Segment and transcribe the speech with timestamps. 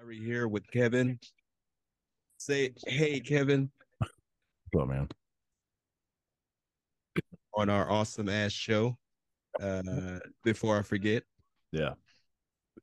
[0.00, 1.18] Tyree here with Kevin.
[2.38, 5.08] Say hey, Kevin, What's up, man?
[7.54, 8.96] on our awesome ass show.
[9.60, 11.24] Uh, before I forget,
[11.72, 11.94] Yeah.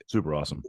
[0.08, 0.62] Super awesome.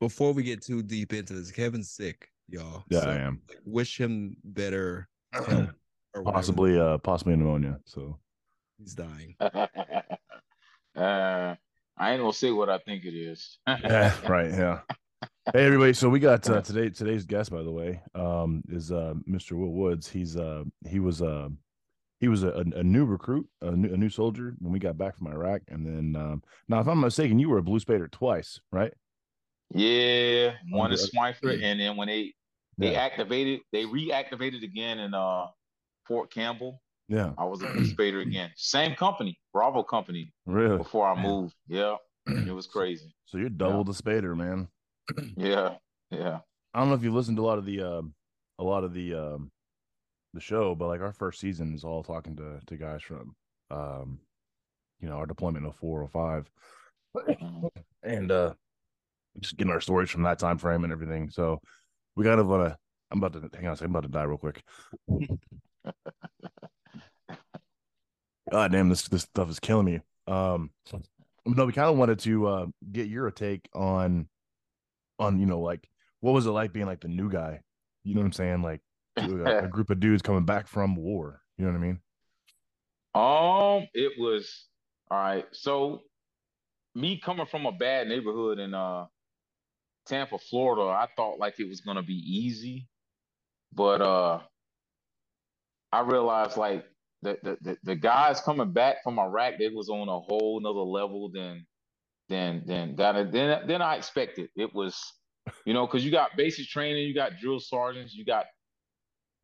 [0.00, 2.84] before we get too deep into this, Kevin's sick, y'all.
[2.90, 3.40] Yeah, So, I am.
[3.64, 5.08] Wish him better.
[5.32, 5.70] health
[6.14, 6.22] or.
[6.24, 7.78] Possibly uh possibly pneumonia.
[7.86, 8.18] So
[8.78, 9.34] he's dying.
[9.40, 9.48] uh,
[10.96, 13.58] I ain't gonna say what I think it is.
[13.66, 14.80] yeah, right, yeah.
[15.54, 19.14] Hey everybody, so we got uh, today today's guest by the way, um is uh
[19.30, 19.52] Mr.
[19.52, 20.08] Will Woods.
[20.08, 21.48] He's uh he was uh
[22.18, 25.16] he was a, a, new recruit, a new, a new soldier when we got back
[25.16, 28.60] from Iraq and then um now if I'm mistaken, you were a blue spader twice,
[28.72, 28.92] right?
[29.70, 32.34] Yeah, one is Schweinfurt, and then when they
[32.78, 33.02] they Yeah.
[33.02, 35.46] activated, they reactivated again in uh
[36.08, 36.82] Fort Campbell.
[37.08, 38.50] Yeah, I was a blue spader again.
[38.56, 40.32] Same company, Bravo Company.
[40.44, 40.78] really.
[40.78, 43.14] Before I moved, yeah, it was crazy.
[43.26, 44.66] So you're double the spader, man.
[45.36, 45.76] Yeah,
[46.10, 46.40] yeah.
[46.74, 48.14] I don't know if you listened to a lot of the um
[48.58, 49.50] a lot of the um
[50.34, 53.34] the show, but like our first season is all talking to to guys from
[53.70, 54.18] um
[55.00, 56.48] you know our deployment of four or five
[57.16, 57.68] Mhm.
[58.02, 58.52] and uh
[59.40, 61.30] just getting our stories from that time frame and everything.
[61.30, 61.60] So
[62.14, 62.76] we kind of wanna
[63.10, 64.62] I'm about to hang on a second, I'm about to die real quick.
[68.50, 70.00] God damn, this this stuff is killing me.
[70.26, 70.70] Um
[71.46, 74.28] no, we kind of wanted to uh get your take on
[75.18, 75.88] on you know like
[76.20, 77.60] what was it like being like the new guy?
[78.04, 78.62] You know what i'm saying?
[78.62, 78.80] Like
[79.16, 81.42] a, a group of dudes coming back from war.
[81.58, 82.00] You know what i mean?
[83.14, 84.66] Um, it was
[85.10, 85.46] all right.
[85.52, 86.02] So
[86.94, 89.06] me coming from a bad neighborhood in uh
[90.06, 92.88] Tampa, Florida, I thought like it was gonna be easy,
[93.72, 94.40] but uh
[95.92, 96.84] I realized like
[97.22, 100.80] the the the, the guys coming back from Iraq, they was on a whole nother
[100.80, 101.66] level than
[102.28, 104.48] than than than than, than I expected.
[104.56, 105.00] It was,
[105.64, 108.46] you know, because you got basic training, you got drill sergeants, you got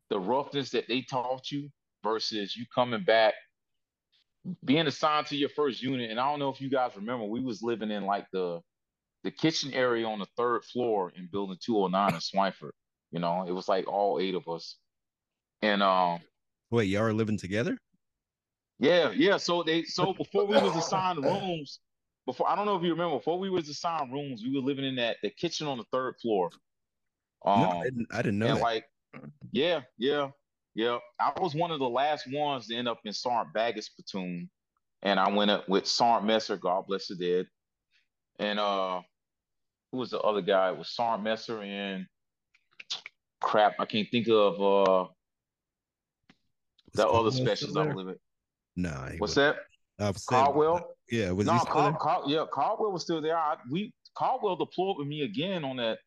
[0.09, 1.69] the roughness that they taught you
[2.03, 3.33] versus you coming back
[4.65, 7.41] being assigned to your first unit, and I don't know if you guys remember, we
[7.41, 8.59] was living in like the
[9.23, 12.73] the kitchen area on the third floor in building 209 in Schweinfurt.
[13.11, 14.77] You know, it was like all eight of us.
[15.61, 16.19] And um
[16.71, 17.77] Wait, y'all are living together?
[18.79, 19.37] yeah, yeah.
[19.37, 21.79] So they so before we was assigned rooms,
[22.25, 24.85] before I don't know if you remember, before we was assigned rooms, we were living
[24.85, 26.49] in that the kitchen on the third floor.
[27.45, 28.61] Um no, I didn't, I didn't know and that.
[28.63, 28.85] like,
[29.51, 30.29] yeah, yeah,
[30.75, 30.97] yeah.
[31.19, 34.49] I was one of the last ones to end up in Sergeant Baggett's platoon,
[35.01, 37.47] and I went up with Sergeant Messer, God bless the dead,
[38.39, 39.01] and uh,
[39.91, 40.69] who was the other guy?
[40.69, 42.05] It was Sergeant Messer and
[43.41, 45.07] crap, I can't think of uh
[46.93, 47.93] the Was other specials I there?
[47.93, 48.19] was living.
[48.77, 49.57] Nah, What's wasn't.
[49.97, 50.05] that?
[50.05, 50.92] I was Caldwell?
[51.09, 51.99] Yeah, was No, he still Cal, there?
[51.99, 53.37] Cal, yeah, Caldwell was still there.
[53.37, 55.99] I, we Caldwell deployed with me again on that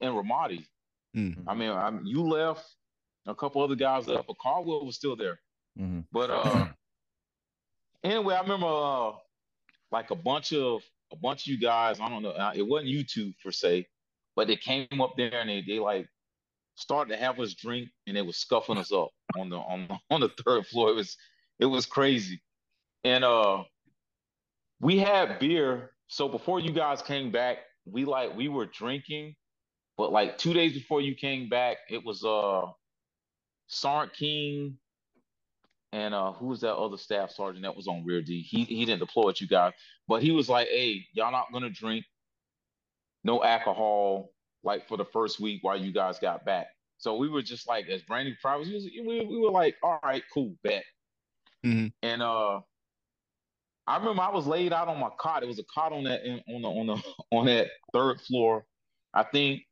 [0.00, 0.64] in Ramadi.
[1.16, 1.44] Mm.
[1.46, 2.64] I mean, I, you left,
[3.26, 5.38] a couple other guys left, but Caldwell was still there.
[5.78, 6.00] mm-hmm.
[6.12, 6.66] But uh,
[8.04, 9.12] anyway, I remember uh,
[9.90, 10.82] like a bunch of
[11.12, 12.00] a bunch of you guys.
[12.00, 12.30] I don't know.
[12.30, 13.86] uh, It wasn't you two per se,
[14.36, 16.06] but they came up there and they they like
[16.76, 20.20] started to have us drink and they was scuffing us up on the on on
[20.20, 20.90] the third floor.
[20.90, 21.16] It was
[21.58, 22.40] it was crazy,
[23.04, 23.64] and uh,
[24.80, 25.92] we had beer.
[26.08, 29.34] So before you guys came back, we like we were drinking,
[29.96, 32.62] but like two days before you came back, it was uh,
[33.68, 34.78] Sergeant King
[35.92, 38.42] and uh who was that other staff sergeant that was on Rear D?
[38.42, 39.72] He he didn't deploy with you guys,
[40.06, 42.04] but he was like, "Hey, y'all not gonna drink
[43.24, 44.30] no alcohol
[44.64, 46.68] like for the first week while you guys got back."
[46.98, 49.76] So we were just like, as brand new privates, we, was- we we were like,
[49.82, 50.84] "All right, cool, bet."
[51.64, 51.92] Mhm.
[52.02, 52.60] And uh,
[53.88, 55.42] I remember I was laid out on my cot.
[55.42, 57.02] It was a cot on that on the on the
[57.36, 58.66] on that third floor.
[59.14, 59.62] I think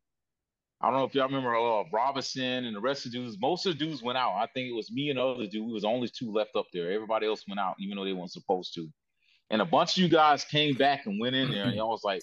[0.80, 3.36] I don't know if y'all remember uh, Robinson and the rest of the dudes.
[3.40, 4.32] Most of the dudes went out.
[4.36, 5.66] I think it was me and the other dude.
[5.66, 6.90] We was only two left up there.
[6.92, 8.88] Everybody else went out, even though they weren't supposed to.
[9.50, 12.04] And a bunch of you guys came back and went in there, and y'all was
[12.04, 12.22] like,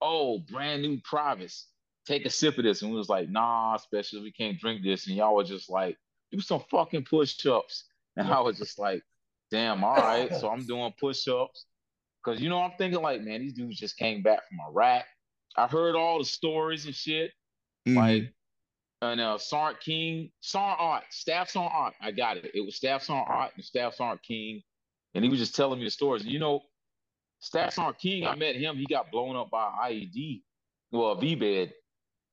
[0.00, 1.66] "Oh, brand new privates,
[2.06, 5.08] take a sip of this." And we was like, "Nah, especially we can't drink this."
[5.08, 5.96] And y'all were just like,
[6.30, 7.84] "Do some fucking push-ups."
[8.16, 9.02] And I was just like,
[9.50, 11.66] "Damn, all right." So I'm doing push-ups
[12.24, 15.04] because you know I'm thinking like, man, these dudes just came back from Iraq.
[15.56, 17.32] I heard all the stories and shit.
[17.88, 17.96] Mhm.
[17.96, 18.34] Like,
[19.02, 21.94] and uh, Sergeant King, Sergeant Art, Staff Sergeant Art.
[22.00, 22.50] I got it.
[22.54, 24.62] It was Staff Sergeant Art and Staff Sergeant King,
[25.14, 26.24] and he was just telling me the stories.
[26.24, 26.62] You know,
[27.40, 28.76] Staff Sergeant King, I met him.
[28.76, 30.42] He got blown up by IED,
[30.92, 31.72] well, a VBIED.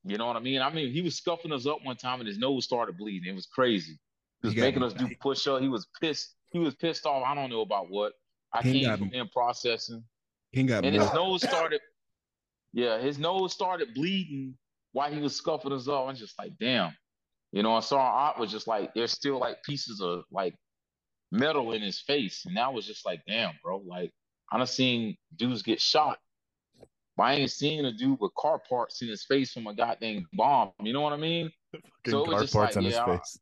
[0.04, 0.62] You know what I mean?
[0.62, 3.30] I mean, he was scuffing us up one time, and his nose started bleeding.
[3.30, 3.98] It was crazy.
[4.42, 5.62] He was making us do push up.
[5.62, 6.36] He was pissed.
[6.52, 7.24] He was pissed off.
[7.26, 8.14] I don't know about what.
[8.54, 10.04] I He came from in processing
[10.52, 11.04] He got and more.
[11.04, 11.82] his nose started
[12.72, 14.58] yeah his nose started bleeding
[14.98, 16.92] while he was scuffing us up, I'm just like, damn.
[17.52, 20.56] You know, I saw art was just like there's still like pieces of like
[21.32, 22.44] metal in his face.
[22.46, 23.84] And that was just like, damn, bro.
[23.86, 24.12] Like
[24.52, 26.18] I done seen dudes get shot.
[27.16, 30.26] But I ain't seen a dude with car parts in his face from a goddamn
[30.34, 30.72] bomb.
[30.82, 31.52] You know what I mean?
[32.08, 33.40] so it was just parts like, yeah, his face.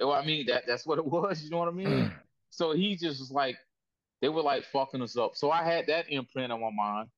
[0.00, 1.88] I mean that that's what it was, you know what I mean?
[1.88, 2.12] Mm.
[2.50, 3.56] so he just was like,
[4.20, 5.32] they were like fucking us up.
[5.34, 7.08] So I had that imprint on my mind.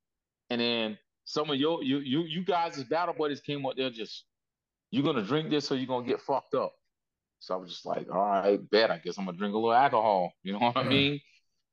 [0.50, 3.90] And then some of your you you you guys as battle buddies came up there
[3.90, 4.24] just
[4.90, 6.72] you're gonna drink this or you're gonna get fucked up.
[7.40, 8.90] So I was just like, all right, bet.
[8.90, 10.32] I guess I'm gonna drink a little alcohol.
[10.42, 10.88] You know what I mm.
[10.88, 11.20] mean?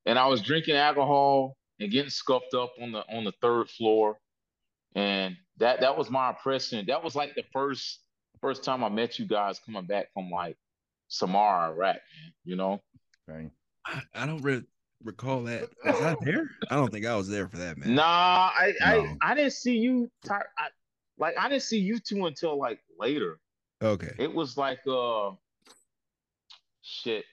[0.06, 4.18] And I was drinking alcohol and getting scuffed up on the on the third floor.
[4.96, 6.86] And that that was my impression.
[6.88, 8.00] That was like the first
[8.42, 10.58] first time I met you guys coming back from like
[11.14, 12.34] Samarra, Iraq, man.
[12.44, 12.82] You know?
[13.28, 13.52] Right.
[14.14, 14.64] I don't really
[15.04, 15.70] recall that.
[15.86, 16.50] Was I there?
[16.70, 17.96] I don't think I was there for that, man.
[17.96, 18.04] Nah,
[18.54, 18.86] I no.
[18.86, 20.10] I, I didn't see you.
[20.30, 20.42] I,
[21.18, 23.40] like I didn't see you two until like later.
[23.82, 24.14] Okay.
[24.18, 25.32] It was like uh
[26.82, 27.26] shit.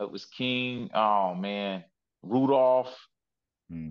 [0.00, 0.90] It was King.
[0.94, 1.84] Oh man,
[2.22, 2.94] Rudolph.
[3.70, 3.88] Hmm.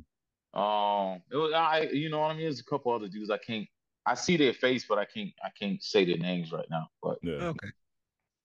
[0.53, 1.89] Um, it was I.
[1.91, 2.43] You know what I mean?
[2.43, 3.29] There's a couple other dudes.
[3.29, 3.67] I can't.
[4.05, 5.31] I see their face, but I can't.
[5.43, 6.87] I can't say their names right now.
[7.01, 7.33] But yeah.
[7.33, 7.69] okay.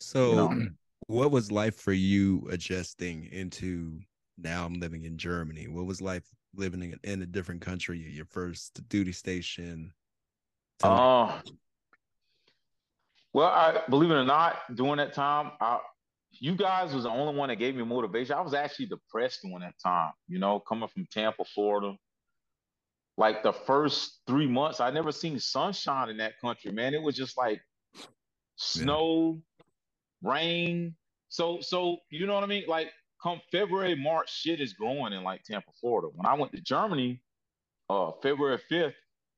[0.05, 0.69] So, you know.
[1.07, 4.01] what was life for you adjusting into
[4.39, 4.65] now?
[4.65, 5.69] I'm living in Germany.
[5.69, 6.25] What was life
[6.55, 7.99] living in, in a different country?
[7.99, 9.93] Your first duty station.
[10.83, 11.41] Uh,
[13.33, 15.81] well, I believe it or not, during that time, I
[16.41, 18.35] you guys was the only one that gave me motivation.
[18.35, 21.95] I was actually depressed during that time, you know, coming from Tampa, Florida.
[23.17, 26.95] Like the first three months, I never seen sunshine in that country, man.
[26.95, 27.61] It was just like
[28.57, 29.54] snow, yeah.
[30.25, 30.95] Rain.
[31.29, 32.65] So, so you know what I mean?
[32.67, 32.91] Like
[33.23, 36.09] come February, March, shit is growing in like Tampa, Florida.
[36.15, 37.21] When I went to Germany,
[37.89, 38.95] uh, February 5th,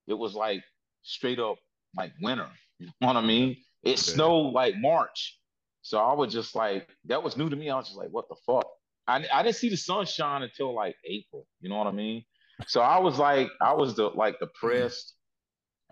[0.08, 0.62] it was like
[1.02, 1.56] straight up
[1.96, 2.48] like winter.
[2.78, 3.56] You know what I mean?
[3.84, 3.96] It okay.
[3.96, 5.38] snowed like March.
[5.80, 7.70] So I was just like, that was new to me.
[7.70, 8.66] I was just like, what the fuck?
[9.06, 11.46] I, I didn't see the sunshine until like April.
[11.62, 12.22] You know what I mean?
[12.66, 15.14] So I was like, I was the like depressed.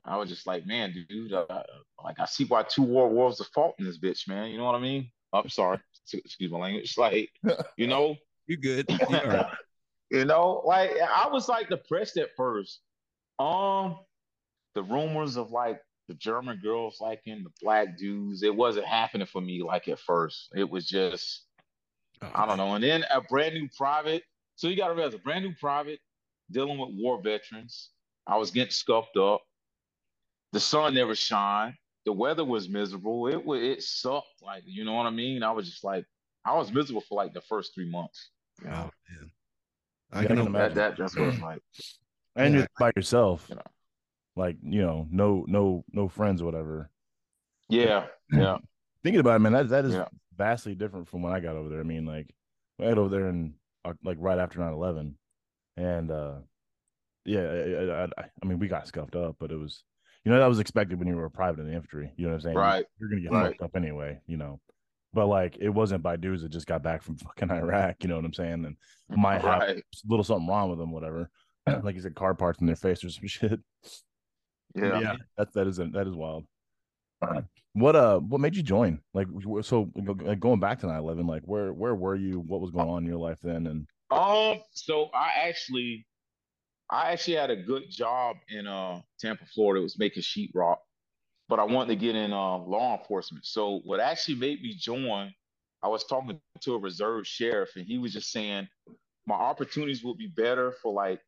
[0.07, 1.63] I was just like, man, dude, uh,
[2.03, 4.51] like I see why two war wars the fault in this bitch, man.
[4.51, 5.11] You know what I mean?
[5.33, 5.79] I'm sorry,
[6.13, 6.95] excuse my language.
[6.99, 7.31] Like,
[7.77, 8.17] you know,
[8.47, 8.87] you good?
[10.11, 12.81] you know, like I was like depressed at first.
[13.39, 13.99] Um,
[14.75, 18.43] the rumors of like the German girls liking the black dudes.
[18.43, 20.51] It wasn't happening for me like at first.
[20.55, 21.47] It was just,
[22.23, 22.75] oh, I don't know.
[22.75, 24.23] And then a brand new private.
[24.57, 25.99] So you got to realize a brand new private
[26.51, 27.91] dealing with war veterans.
[28.27, 29.43] I was getting scuffed up.
[30.55, 31.75] The sun never shined.
[32.07, 33.29] The weather was miserable.
[33.29, 34.43] It was it sucked.
[34.43, 35.43] Like you know what I mean.
[35.43, 36.07] I was just like
[36.47, 38.31] I was miserable for like the first three months.
[38.63, 38.91] You know?
[38.91, 39.31] Oh man,
[40.13, 40.97] I yeah, can imagine that, that.
[40.97, 41.61] That's what it's like.
[42.37, 42.61] And yeah.
[42.63, 43.47] you're by yourself.
[43.49, 43.63] You know
[44.37, 46.91] like you know no no no friends or whatever
[47.69, 48.59] yeah yeah
[49.03, 50.07] thinking about it man that, that is yeah.
[50.37, 52.35] vastly different from when i got over there i mean like
[52.81, 53.55] i got over there in
[53.85, 55.15] uh, like right after 9-11
[55.77, 56.35] and uh
[57.25, 59.83] yeah I, I, I, mean we got scuffed up but it was
[60.25, 62.31] you know that was expected when you were a private in the infantry you know
[62.31, 63.49] what i'm saying right you're gonna get right.
[63.49, 64.61] fucked up anyway you know
[65.13, 68.17] but like it wasn't by dudes that just got back from fucking iraq you know
[68.17, 68.77] what i'm saying and
[69.11, 69.77] might have right.
[69.79, 71.31] a little something wrong with them whatever
[71.83, 73.61] like you said car parts in their face or some shit
[74.75, 76.45] yeah, yeah, that that is that is wild.
[77.75, 79.01] What uh, what made you join?
[79.15, 79.29] Like,
[79.63, 79.91] so
[80.23, 82.41] like going back to 9-11, like where where were you?
[82.41, 83.67] What was going on in your life then?
[83.67, 86.07] And um, so I actually,
[86.91, 89.81] I actually had a good job in uh Tampa, Florida.
[89.81, 90.79] It was making sheetrock,
[91.49, 93.47] but I wanted to get in uh law enforcement.
[93.47, 95.33] So what actually made me join,
[95.83, 98.69] I was talking to a reserve sheriff, and he was just saying
[99.27, 101.21] my opportunities would be better for like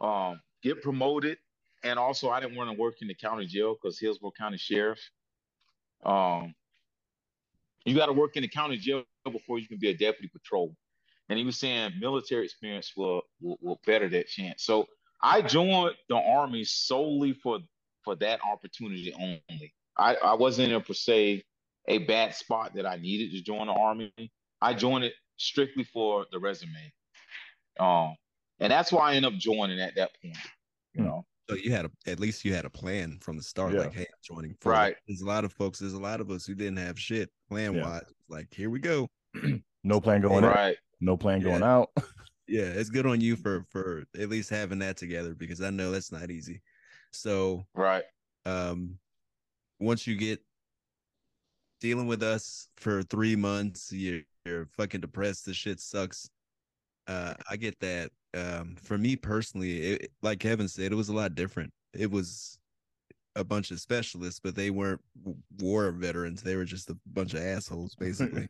[0.00, 1.38] um get promoted
[1.84, 5.00] and also I didn't want to work in the county jail because Hillsborough County Sheriff.
[6.04, 6.54] Um,
[7.86, 10.74] you got to work in the county jail before you can be a deputy patrol.
[11.30, 14.64] And he was saying military experience will, will, will better that chance.
[14.64, 14.86] So
[15.22, 17.60] I joined the army solely for
[18.04, 19.74] for that opportunity only.
[19.96, 21.44] I, I wasn't in per se
[21.86, 24.12] a bad spot that I needed to join the army.
[24.60, 26.92] I joined it strictly for the resume.
[27.78, 28.14] Um,
[28.58, 30.36] and that's why I ended up joining at that point.
[30.94, 31.08] You hmm.
[31.08, 33.74] know, so you had a, at least you had a plan from the start.
[33.74, 33.80] Yeah.
[33.80, 34.56] Like, hey, I'm joining.
[34.64, 34.96] Right.
[35.06, 35.78] There's a lot of folks.
[35.78, 37.82] There's a lot of us who didn't have shit plan yeah.
[37.82, 38.14] wise.
[38.28, 39.08] Like, here we go.
[39.84, 40.76] no plan going right.
[41.00, 41.90] In, no plan going out.
[42.48, 45.90] yeah, it's good on you for for at least having that together because I know
[45.90, 46.62] that's not easy.
[47.12, 48.04] So right.
[48.46, 48.98] Um,
[49.78, 50.40] once you get
[51.80, 55.46] dealing with us for three months, you're, you're fucking depressed.
[55.46, 56.28] The shit sucks.
[57.06, 61.14] Uh, I get that um, for me personally, it, like Kevin said, it was a
[61.14, 61.72] lot different.
[61.94, 62.58] It was
[63.36, 65.00] a bunch of specialists, but they weren't
[65.58, 66.42] war veterans.
[66.42, 68.46] They were just a bunch of assholes, basically.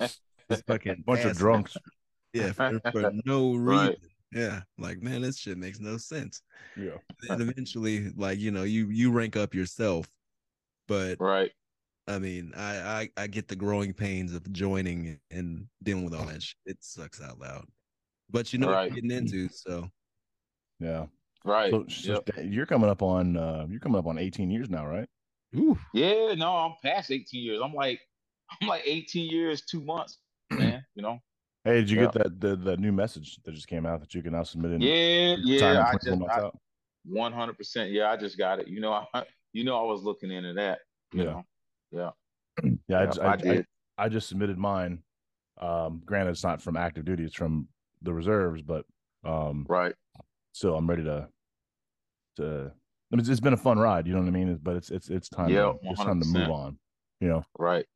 [0.48, 0.56] yeah.
[0.56, 1.76] Just fucking bunch of drunks.
[2.32, 3.86] Yeah, for, for no reason.
[3.88, 3.98] Right.
[4.32, 6.42] Yeah, like man, this shit makes no sense.
[6.76, 6.98] Yeah.
[7.28, 10.08] And eventually, like you know, you you rank up yourself,
[10.88, 11.52] but Right.
[12.08, 12.78] I mean, I,
[13.16, 16.56] I I get the growing pains of joining and dealing with all that shit.
[16.66, 17.66] It sucks out loud,
[18.30, 18.92] but you know what Right.
[18.92, 19.88] you're getting into, so
[20.80, 21.06] Yeah.
[21.44, 21.70] Right.
[21.70, 22.46] So, so Yep.
[22.52, 25.08] You're coming up on uh you're coming up on 18 years now, right?
[25.54, 27.60] Ooh, Yeah, no, I'm past 18 years.
[27.62, 28.00] I'm like,
[28.60, 30.18] I'm like 18 years, two months,
[30.50, 30.84] man.
[30.94, 31.18] You know?
[31.64, 32.04] Hey, did you Yeah.
[32.06, 34.72] get that the, the new message that just came out that you can now submit
[34.72, 35.84] in Yeah, yeah.
[35.88, 36.58] I just, months I, out?
[37.08, 37.92] 100%.
[37.92, 38.68] Yeah, I just got it.
[38.68, 40.78] You know, I, you know, I was looking into that.
[41.12, 41.30] You Yeah.
[41.30, 41.42] know?
[41.92, 42.10] Yeah.
[42.88, 43.66] Yeah, I, yeah, just, I I, did.
[43.98, 45.02] I, I just submitted mine.
[45.60, 47.68] Um, granted, it's not from active duty; it's from
[48.02, 48.84] the reserves, but
[49.24, 49.94] um, right.
[50.52, 51.28] so I'm ready to.
[52.36, 54.58] To, I mean, it's, it's been a fun ride, you know what I mean?
[54.62, 55.48] But it's it's it's time.
[55.48, 56.78] Yeah, to, it's time to move on.
[57.20, 57.86] You know, Right.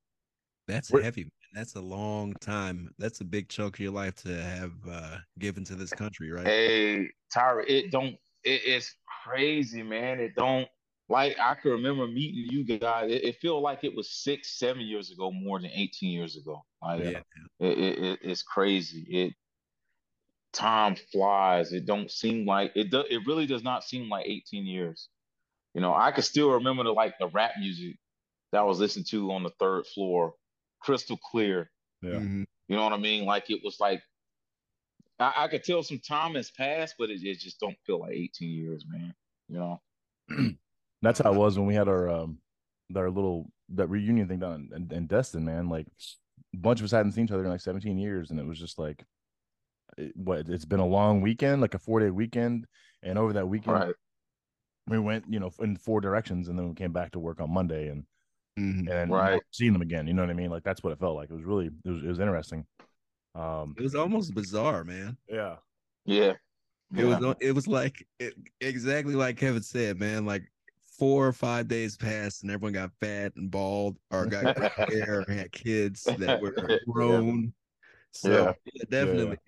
[0.67, 1.31] that's Where- heavy.
[1.53, 2.91] That's a long time.
[2.99, 6.47] That's a big chunk of your life to have uh given to this country, right?
[6.47, 8.15] Hey, Tyree, it don't,
[8.45, 10.21] it, it's crazy, man.
[10.21, 10.69] It don't,
[11.09, 13.11] like, I can remember meeting you guys.
[13.11, 16.65] It, it feel like it was six, seven years ago, more than 18 years ago.
[16.81, 17.21] Like, yeah.
[17.59, 19.07] It, it, it it's crazy.
[19.11, 19.35] It
[20.53, 21.73] time flies.
[21.73, 22.91] It don't seem like it.
[22.91, 25.09] Do, it really does not seem like 18 years.
[25.75, 27.97] You know, I can still remember the like the rap music
[28.53, 30.35] that I was listening to on the third floor,
[30.81, 31.71] crystal clear.
[32.03, 32.15] yeah.
[32.19, 32.47] Mhm.
[32.69, 33.25] You know what I mean?
[33.25, 34.03] Like it was like
[35.19, 38.13] I, I could tell some time has passed, but it, it just don't feel like
[38.15, 39.15] 18 years, man.
[39.49, 39.81] You know?
[41.03, 42.39] That's how it was when we had our um
[42.95, 45.69] our little that reunion thing down in, in, in Destin, man.
[45.69, 45.87] Like
[46.55, 48.59] a bunch of us hadn't seen each other in like 17 years, and it was
[48.59, 49.05] just like
[49.99, 52.67] it, what it's been a long weekend, like a four day weekend,
[53.03, 53.95] and over that weekend Right.
[54.89, 57.51] we went, you know, in four directions, and then we came back to work on
[57.53, 58.05] Monday, and
[58.61, 58.91] Mhm.
[58.91, 59.41] and Right.
[59.51, 60.07] seeing them again.
[60.07, 60.51] You know what I mean?
[60.51, 61.31] Like that's what it felt like.
[61.31, 62.67] It was really it was it was interesting.
[63.35, 65.17] Um, It was almost bizarre, man.
[65.29, 65.57] yeah,
[66.05, 66.35] Yeah.
[66.97, 67.05] It Yeah.
[67.05, 70.27] was it was like it, exactly like Kevin said, man.
[70.27, 70.51] Like
[70.99, 75.25] four or five days passed, and everyone got fat and bald, or got gray hair,
[75.27, 76.77] or had kids that were Yeah.
[76.93, 77.53] grown.
[78.13, 78.53] So Yeah.
[78.75, 79.39] yeah, definitely,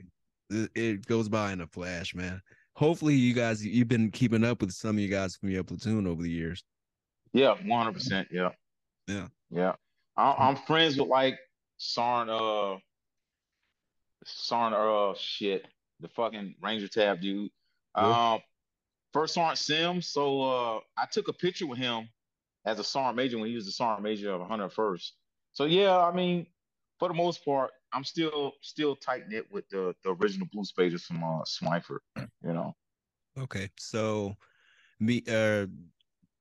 [0.51, 2.41] it, it goes by in a flash, man.
[2.75, 6.07] Hopefully, you guys you've been keeping up with some of you guys from your platoon
[6.07, 6.63] over the years.
[7.33, 8.29] Yeah, one hundred percent.
[8.31, 8.51] Yeah,
[9.07, 9.29] Yeah.
[9.51, 9.73] yeah.
[10.17, 11.39] I, I'm friends with like
[11.79, 12.77] Sarn, uh,
[14.25, 15.67] Sarn, uh, shit,
[16.01, 17.51] the fucking Ranger Tab dude.
[17.97, 18.33] Yeah.
[18.33, 18.41] Um,
[19.13, 20.09] first Sergeant Sims.
[20.09, 22.09] So uh, I took a picture with him
[22.65, 25.11] as a Sergeant Major when he was the Sergeant Major of 101st.
[25.53, 26.47] So yeah, I mean,
[26.99, 31.05] for the most part, I'm still still tight knit with the the original Blue Spaders
[31.05, 31.99] from uh Schweinfurt.
[32.17, 32.75] You know.
[33.39, 34.37] Okay, so
[35.01, 35.67] me, uh,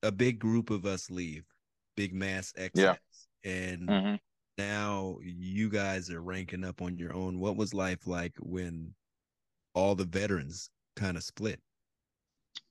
[0.03, 1.45] a big group of us leave,
[2.01, 4.19] big mass exodus, and Mhm.
[4.57, 7.39] now you guys are ranking up on your own.
[7.39, 8.95] What was life like when
[9.75, 11.61] all the veterans kind of split?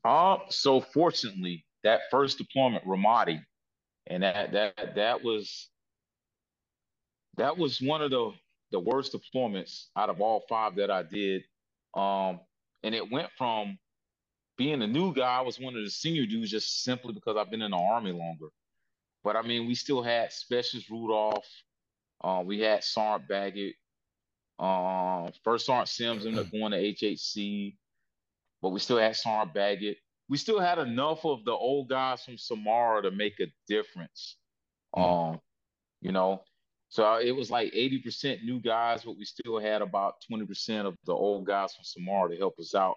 [0.05, 3.41] Uh, so fortunately, that first deployment, Ramadi,
[4.09, 5.71] and that that that was
[7.37, 8.33] that was one of the
[8.73, 11.45] the worst deployments out of all five that I did.
[11.95, 12.41] Um,
[12.83, 13.79] and it went from
[14.57, 17.51] being a new guy, I was one of the senior dudes just simply because I've
[17.51, 18.49] been in the army longer.
[19.25, 21.47] But I mean, we still had Specialist Rudolph.
[22.23, 23.75] Uh, we had Sergeant Baggett.
[24.59, 27.75] Uh, first Sergeant Sims ended up going to HHC
[28.63, 29.99] but we still had Sergeant Baggett.
[30.29, 34.37] We still had enough of the old guys from Samarra to make a difference.
[34.97, 35.41] Um,
[36.01, 36.43] you know,
[36.89, 41.13] so it was like 80% new guys, but we still had about 20% of the
[41.13, 42.97] old guys from Samarra to help us out.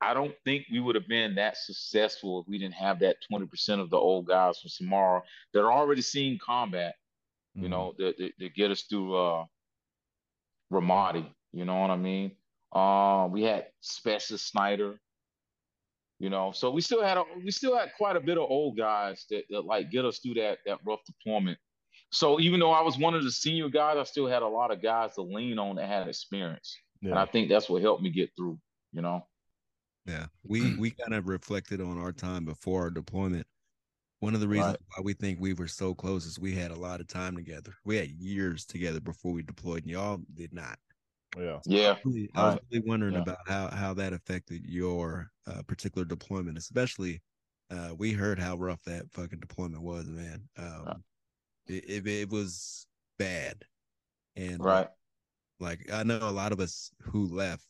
[0.00, 3.80] I don't think we would have been that successful if we didn't have that 20%
[3.80, 5.22] of the old guys from Samarra
[5.52, 6.94] that are already seeing combat,
[7.54, 7.70] you Mhm.
[7.70, 9.46] know, to, to, to get us through uh
[10.72, 12.36] Ramadi, you know what I mean?
[12.72, 15.00] Um, we had Special Snyder,
[16.18, 18.76] you know, so we still had a we still had quite a bit of old
[18.76, 21.58] guys that, that like get us through that that rough deployment.
[22.10, 24.70] So even though I was one of the senior guys, I still had a lot
[24.70, 28.10] of guys to lean on that had experience, and I think that's what helped me
[28.10, 28.58] get through.
[28.92, 29.26] You know,
[30.06, 33.46] Yeah, we we kind of reflected on our time before our deployment.
[34.20, 34.80] One of the reasons Right.
[34.96, 37.74] why we think we were so close is we had a lot of time together.
[37.84, 40.78] We had years together before we deployed, and y'all did not.
[41.36, 41.60] yeah.
[41.66, 42.62] yeah, Really- I was Right.
[42.70, 43.20] really wondering Yeah.
[43.20, 47.22] about how how that affected your uh, particular deployment, especially.
[47.70, 50.48] Uh, we heard how rough that fucking deployment was, man.
[50.56, 51.04] Um,
[51.66, 52.86] it, it it was
[53.18, 53.64] bad,
[54.36, 54.88] and right,
[55.60, 57.66] like I know a lot of us who left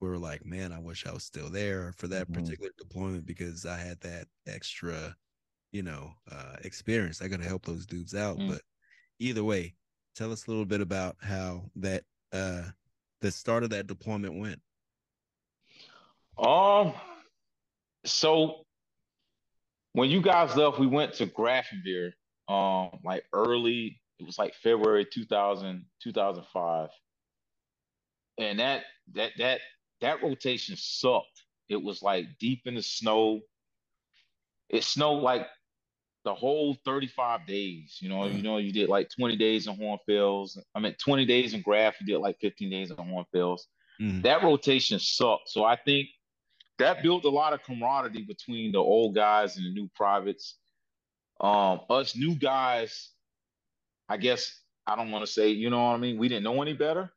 [0.00, 2.34] were like, man, I wish I was still there for that Mhm.
[2.34, 5.16] particular deployment because I had that extra,
[5.72, 7.22] you know, uh, experience.
[7.22, 8.38] I got to help those dudes out.
[8.38, 8.48] Mm.
[8.48, 8.62] But
[9.18, 9.74] either way,
[10.14, 12.70] tell us a little bit about how that uh,
[13.20, 14.60] the start of that deployment went.
[16.36, 16.92] Um,
[18.04, 18.66] so
[19.92, 22.12] when you guys left, we went to Grafenwoehr,
[22.48, 26.90] um, like early, it was like February 2000, 2005.
[28.38, 28.84] And that,
[29.14, 29.60] that, that,
[30.00, 31.42] that rotation sucked.
[31.68, 33.40] It was like deep in the snow.
[34.68, 35.46] It snowed like
[36.24, 37.98] the whole 35 days.
[38.00, 38.36] You know, mm.
[38.36, 40.58] you know, you did like 20 days in Hohenfels.
[40.74, 43.66] I mean, 20 days in Graf, you did like 15 days in Hohenfels.
[44.00, 44.22] Mm.
[44.22, 45.48] That rotation sucked.
[45.48, 46.08] So I think
[46.78, 50.56] that built a lot of camaraderie between the old guys and the new privates.
[51.40, 53.10] Um, us new guys,
[54.08, 56.18] I guess I don't want to say, you know what I mean?
[56.18, 57.12] We didn't know any better,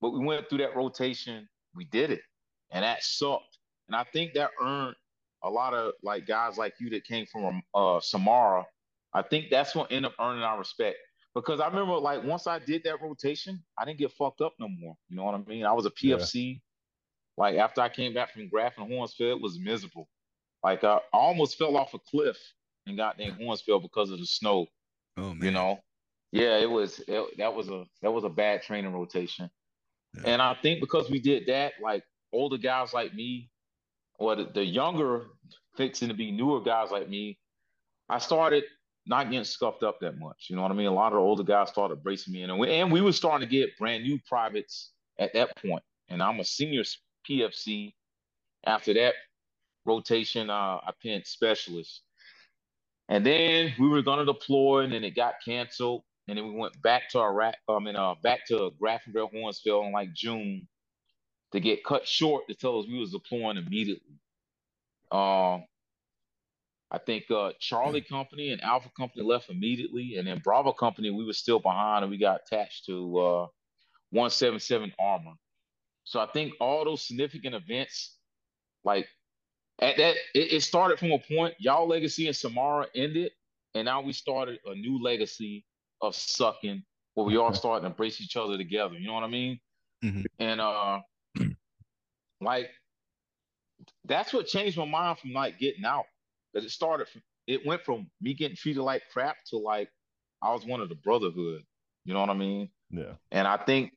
[0.00, 1.48] but we went through that rotation.
[1.74, 2.22] We did it,
[2.70, 3.58] and that sucked.
[3.88, 4.96] And I think that earned
[5.42, 8.64] a lot of like guys like you that came from uh, Samarra.
[9.12, 10.96] I think that's what ended up earning our respect
[11.34, 14.68] because I remember like once I did that rotation, I didn't get fucked up no
[14.68, 14.94] more.
[15.08, 15.64] You know what I mean?
[15.64, 16.52] I was a PFC.
[16.52, 16.58] Yeah.
[17.36, 20.08] Like after I came back from Graf and Hohenfels, it was miserable.
[20.62, 22.38] Like I, almost fell off a cliff
[22.86, 24.66] and got named Hohenfels because of the snow.
[25.16, 25.42] Oh man.
[25.42, 25.80] You know?
[26.30, 29.50] Yeah, it was it, that was a that was a bad training rotation.
[30.24, 33.50] And I think because we did that, like older guys like me,
[34.18, 35.26] or the, the younger
[35.76, 37.38] fixing to be newer guys like me,
[38.08, 38.64] I started
[39.06, 40.46] not getting scuffed up that much.
[40.48, 40.86] You know what I mean?
[40.86, 43.12] A lot of the older guys started bracing me in, and we, and we were
[43.12, 45.82] starting to get brand new privates at that point.
[46.08, 46.82] And I'm a senior
[47.28, 47.94] PFC.
[48.66, 49.14] After that
[49.84, 52.02] rotation, uh, I pinned specialist.
[53.10, 56.02] And then we were going to deploy, and then it got canceled.
[56.26, 59.92] And then we went back to Iraq, I mean, uh, back to Grafenwoehr Hohenfels in
[59.92, 60.66] like June
[61.52, 64.18] to get cut short to tell us we was deploying immediately.
[65.12, 65.64] Um,
[66.90, 71.24] I think uh, Charlie Company and Alpha Company left immediately, and then Bravo Company we
[71.24, 73.46] were still behind, and we got attached to uh,
[74.10, 75.32] 177 Armor.
[76.04, 78.16] So I think all those significant events,
[78.84, 79.08] like
[79.80, 81.54] at that, it, it started from a point.
[81.58, 83.32] Y'all legacy in Samarra ended,
[83.74, 85.64] and now we started a new legacy
[86.00, 86.82] of sucking,
[87.14, 88.94] where we all started to embrace each other together.
[88.94, 89.60] You know what I mean?
[90.04, 90.22] Mm-hmm.
[90.38, 91.00] And uh,
[92.40, 92.70] like
[94.04, 96.04] that's what changed my mind from like getting out.
[96.52, 99.90] That it started from it went from me getting treated like crap to like
[100.42, 101.62] I was one of the brotherhood.
[102.04, 102.68] You know what I mean?
[102.90, 103.14] Yeah.
[103.30, 103.92] And I think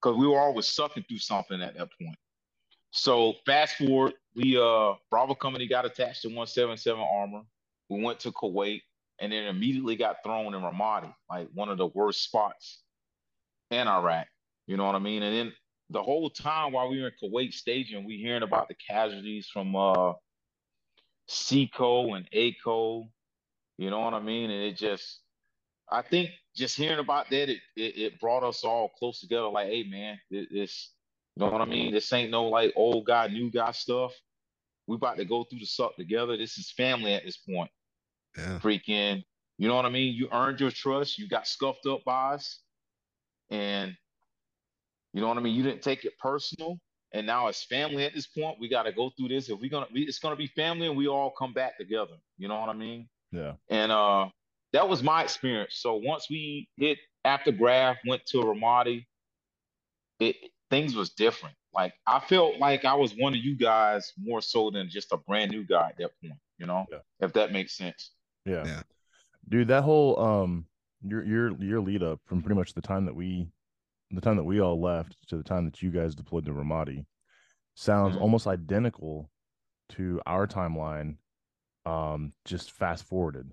[0.00, 2.16] because we were always sucking through something at that point.
[2.90, 7.42] So fast forward, we uh Bravo Company got attached to 177 Armor.
[7.88, 8.82] We went to Kuwait
[9.22, 12.82] and then immediately got thrown in Ramadi, like one of the worst spots
[13.70, 14.26] in Iraq.
[14.66, 15.22] You know what I mean?
[15.22, 15.52] And then
[15.90, 19.76] the whole time while we were in Kuwait staging, we hearing about the casualties from
[19.76, 20.14] uh
[21.46, 23.08] and ACO.
[23.78, 24.50] You know what I mean?
[24.50, 25.20] And it just
[25.90, 29.46] I think just hearing about that, it, it, it brought us all close together.
[29.48, 30.90] Like, hey man, it, this
[31.36, 31.92] you know what I mean?
[31.92, 34.12] This ain't no like old guy, new guy stuff.
[34.88, 36.36] We about to go through the suck together.
[36.36, 37.70] This is family at this point.
[38.36, 38.58] Yeah.
[38.60, 39.22] Freaking,
[39.58, 40.14] you know what I mean?
[40.14, 41.18] You earned your trust.
[41.18, 42.60] You got scuffed up by us,
[43.50, 43.94] and
[45.12, 45.54] you know what I mean?
[45.54, 46.78] You didn't take it personal.
[47.14, 49.50] And now as family at this point, we got to go through this.
[49.50, 52.16] If we're gonna, we, it's gonna be family, and we all come back together.
[52.38, 53.08] You know what I mean?
[53.30, 53.52] Yeah.
[53.68, 54.28] And uh,
[54.72, 55.76] that was my experience.
[55.76, 59.04] So once we hit after Graf, went to Ramadi,
[60.20, 60.36] it
[60.70, 61.54] things was different.
[61.74, 65.18] Like I felt like I was one of you guys more so than just a
[65.18, 66.38] brand new guy at that point.
[66.58, 66.98] You know, yeah.
[67.20, 68.12] if that makes sense.
[68.44, 68.64] Yeah.
[68.66, 68.82] yeah.
[69.48, 70.66] Dude, that whole um
[71.04, 73.48] your your your lead up from pretty much the time that we
[74.10, 77.04] the time that we all left to the time that you guys deployed to Ramadi
[77.74, 78.22] sounds mm-hmm.
[78.22, 79.30] almost identical
[79.90, 81.16] to our timeline
[81.86, 83.50] um just fast forwarded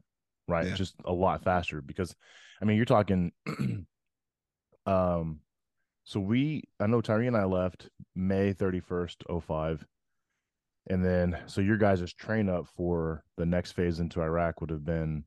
[0.47, 0.75] right yeah.
[0.75, 2.15] just a lot faster because
[2.61, 3.31] i mean you're talking
[4.85, 5.39] um
[6.03, 9.85] so we i know tyree and i left may 31st 05
[10.87, 14.85] and then so your guys' train up for the next phase into iraq would have
[14.85, 15.23] been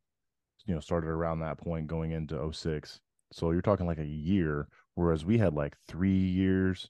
[0.67, 3.01] you know started around that point going into 06
[3.33, 6.89] so you're talking like a year whereas we had like three years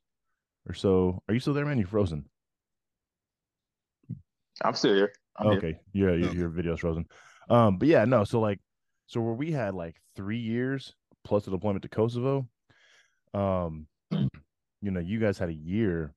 [0.68, 1.22] or so.
[1.28, 1.78] Are you still there, man?
[1.78, 2.24] You frozen?
[4.62, 5.12] I'm still here.
[5.36, 6.10] I'm okay, here.
[6.10, 7.06] yeah, your, your video's frozen.
[7.48, 8.24] Um, but yeah, no.
[8.24, 8.60] So like,
[9.06, 10.94] so where we had like three years
[11.24, 12.46] plus the deployment to Kosovo,
[13.34, 16.14] um, you know, you guys had a year,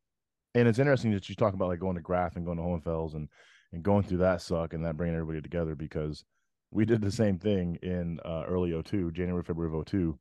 [0.55, 3.13] and it's interesting that you talk about like going to Graf and going to Hohenfels
[3.13, 3.29] and
[3.71, 6.23] and going through that suck and that bringing everybody together because
[6.71, 10.17] we did the same thing in uh, early 02, January, February of 2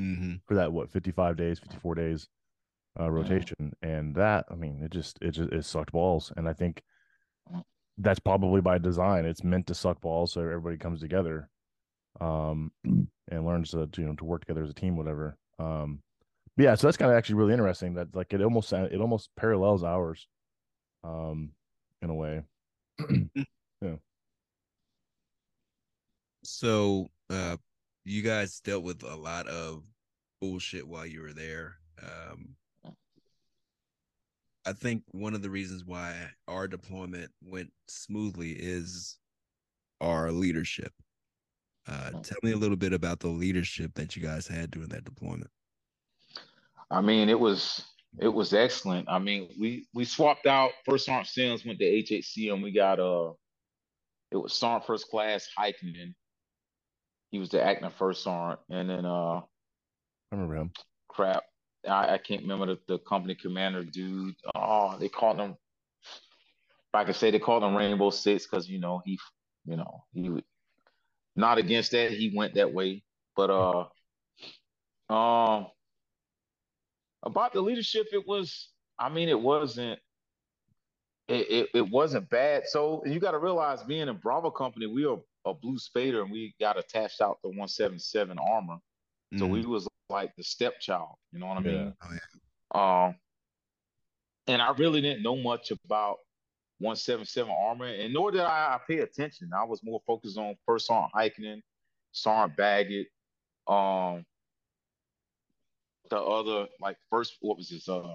[0.00, 0.34] mm-hmm.
[0.46, 2.28] for that what 55 days 54 days
[2.98, 6.52] uh, rotation and that i mean it just it just it sucked balls and i
[6.52, 6.82] think
[8.00, 9.24] that's probably by design.
[9.24, 11.48] It's meant to suck balls so everybody comes together,
[12.20, 15.36] um, and learns to, to you know to work together as a team, whatever.
[15.58, 16.00] Um,
[16.60, 17.94] yeah, so that's kind of actually really interesting.
[17.94, 20.26] That like it almost it almost parallels ours,
[21.04, 21.52] um,
[22.02, 22.42] in a way.
[23.82, 23.96] yeah.
[26.42, 27.56] So, uh,
[28.04, 29.82] you guys dealt with a lot of
[30.40, 31.76] bullshit while you were there.
[32.02, 32.56] Um,
[34.66, 36.14] I think one of the reasons why
[36.48, 39.18] our deployment went smoothly is
[40.00, 40.92] our leadership.
[41.86, 45.04] Uh, tell me a little bit about the leadership that you guys had during that
[45.04, 45.50] deployment.
[46.90, 47.84] I mean, it was
[48.18, 49.08] it was excellent.
[49.08, 52.98] I mean, we we swapped out First Sergeant Sims went to HHC and we got
[52.98, 53.32] uh
[54.32, 56.14] it was Sergeant First Class Hiking.
[57.30, 59.42] He was the acting first sergeant, and then uh I
[60.32, 60.72] remember him.
[61.08, 61.44] Crap,
[61.88, 64.34] I, I can't remember the, the company commander dude.
[64.54, 65.50] Oh, they called him.
[65.50, 69.18] If I could say they called him Rainbow Six because you know he,
[69.64, 70.42] you know he,
[71.36, 72.10] not against that.
[72.10, 73.04] He went that way,
[73.36, 75.66] but uh, um,
[77.22, 78.68] about the leadership, it was.
[78.98, 79.98] I mean, it wasn't.
[81.28, 82.66] It, it, it wasn't bad.
[82.66, 86.30] So you got to realize, being in Bravo Company, we are a blue spader, and
[86.30, 88.78] we got attached out to 177 armor.
[89.36, 89.50] So mm.
[89.50, 91.14] we was like the stepchild.
[91.32, 91.94] You know what I mean?
[92.02, 92.18] Yeah.
[92.74, 93.06] Oh, yeah.
[93.06, 93.14] Um,
[94.48, 96.16] and I really didn't know much about
[96.78, 99.50] 177 armor, and nor did I, I pay attention.
[99.56, 101.62] I was more focused on first Sergeant Heikkinen,
[102.12, 103.06] Sergeant Baggett,
[103.68, 104.24] um,
[106.08, 108.14] the other like first what was his Uh,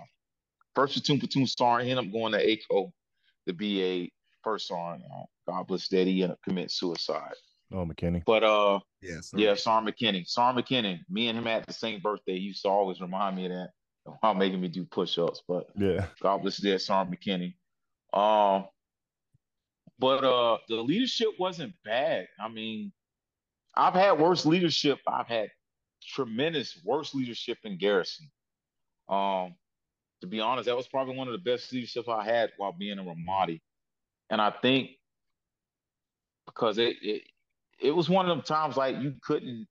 [0.73, 2.91] first platoon platoon sergeant ended up going to ACO
[3.47, 4.11] to be a
[4.43, 5.03] first sergeant.
[5.11, 7.33] Uh, God bless that he ended up committing suicide.
[7.71, 8.23] Oh, McKinney.
[8.25, 10.27] But uh, yeah, yeah, Sergeant McKinney.
[10.27, 10.99] Sergeant McKinney.
[11.09, 12.37] Me and him had the same birthday.
[12.37, 13.69] He used to always remind me of that
[14.19, 15.41] while making me do push-ups.
[15.47, 17.55] But yeah, God bless that Sergeant McKinney.
[18.13, 18.67] Um,
[19.97, 22.27] but uh, the leadership wasn't bad.
[22.39, 22.91] I mean,
[23.75, 24.99] I've had worse leadership.
[25.07, 25.49] I've had
[26.05, 28.29] tremendous worst leadership in Garrison.
[29.09, 29.55] Um,
[30.21, 32.97] to be honest, that was probably one of the best leadership I had while being
[32.97, 33.61] in Ramadi.
[34.29, 34.91] And I think
[36.45, 37.23] because it, it
[37.81, 39.67] it was one of them times like you couldn't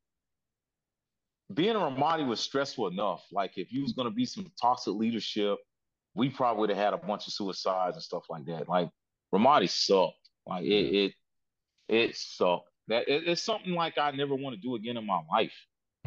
[1.52, 3.24] being a Ramadi was stressful enough.
[3.32, 5.58] Like if you was gonna be some toxic leadership,
[6.14, 8.68] we probably would have had a bunch of suicides and stuff like that.
[8.68, 8.90] Like
[9.34, 10.30] Ramadi sucked.
[10.46, 11.12] Like it it
[11.88, 12.68] it sucked.
[12.88, 15.54] That it, it's something like I never want to do again in my life.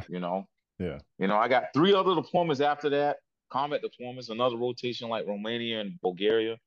[0.09, 0.47] You know.
[0.79, 0.99] yeah.
[1.19, 3.17] You know, I got three other deployments after that,
[3.51, 6.57] combat deployments, another rotation like Romania and Bulgaria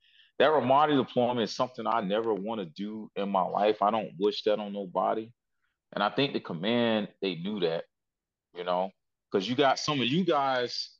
[0.40, 3.83] that Ramadi deployment is something I never want to do in my life.
[3.83, 5.31] I don't wish that on nobody.
[5.93, 7.85] And I think the command, they knew that,
[8.57, 8.90] you know,
[9.31, 10.93] because you got some of you guys,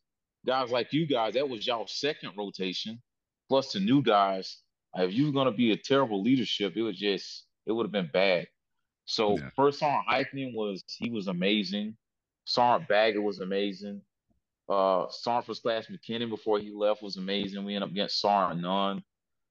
[0.47, 3.01] guys like you guys, that was y'all second rotation,
[3.49, 4.59] plus the new guys.
[4.95, 7.93] If you were going to be a terrible leadership, it was just, it would have
[7.93, 8.47] been bad.
[9.07, 9.49] So yeah.
[9.57, 11.97] first on Eichmann was, he was amazing.
[12.51, 14.03] Sergeant Baggett was amazing.
[14.69, 17.65] Uh, Sergeant First Class McKinnon before he left was amazing.
[17.65, 19.03] We ended up getting Sergeant Nunn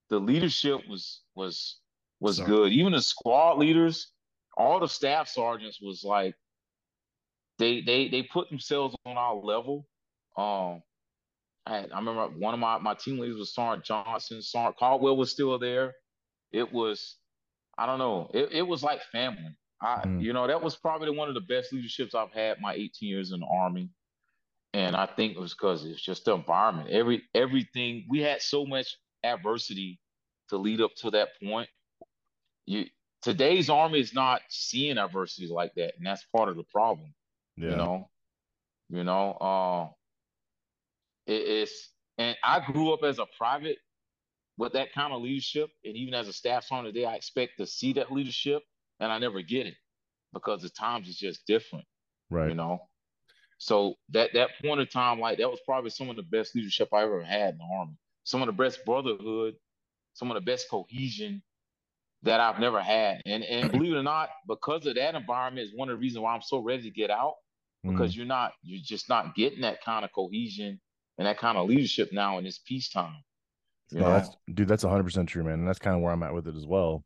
[0.10, 1.80] the leadership was was
[2.20, 2.50] was Sorry.
[2.50, 2.72] good.
[2.74, 4.12] Even the squad leaders,
[4.58, 6.36] all the staff sergeants was like
[7.60, 9.88] they they they put themselves on our level.
[10.38, 10.82] Um,
[11.66, 14.42] I, I remember one of my my team leaders was Sergeant Johnson.
[14.42, 15.94] Sergeant Caldwell was still there.
[16.52, 17.18] It was,
[17.78, 19.56] I don't know, it, it was like family.
[19.82, 20.22] I, mm.
[20.22, 23.32] you know, that was probably one of the best leaderships I've had my 18 years
[23.32, 23.90] in the army.
[24.74, 26.90] And I think it was because it's just the environment.
[26.90, 30.00] Every everything we had so much adversity
[30.50, 31.70] to lead up to that point.
[32.68, 32.86] You
[33.22, 37.14] today's army is not seeing adversity like that, and that's part of the problem.
[37.58, 37.72] Yeah.
[37.72, 38.10] You know,
[38.90, 39.88] you know, uh,
[41.26, 43.78] it, it's and I grew up as a private
[44.58, 47.66] with that kind of leadership, and even as a staff sergeant today, I expect to
[47.66, 48.62] see that leadership,
[49.00, 49.76] and I never get it
[50.34, 51.86] because the times is just different.
[52.30, 52.50] Right.
[52.50, 52.80] You know.
[53.58, 56.90] So that that point of time, like that was probably some of the best leadership
[56.94, 57.98] I ever had in the army
[58.30, 59.56] some of the best brotherhood,
[60.14, 61.42] some of the best cohesion
[62.22, 63.22] that I've never had.
[63.26, 66.22] And and believe it or not, because of that environment is one of the reasons
[66.22, 67.36] why I'm so ready to get out.
[67.84, 68.18] Because mm.
[68.18, 70.82] you're not, you're just not getting that kind of cohesion
[71.18, 73.24] and that kind of leadership now in this peacetime.
[73.94, 75.60] No, that's, dude, that's 100 percent true, man.
[75.60, 77.06] And that's kind of where I'm at with it as well.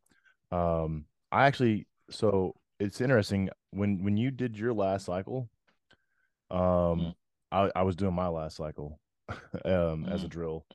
[0.50, 5.48] Um, I actually, so it's interesting when when you did your last cycle.
[6.50, 7.14] Um, mm.
[7.50, 10.12] I, I was doing my last cycle um mm.
[10.12, 10.30] as a mm.
[10.30, 10.66] drill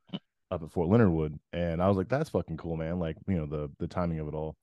[0.51, 3.37] up at Fort Leonard Wood, and I was like, "That's fucking cool, man!" Like you
[3.37, 4.57] know the the timing of it all.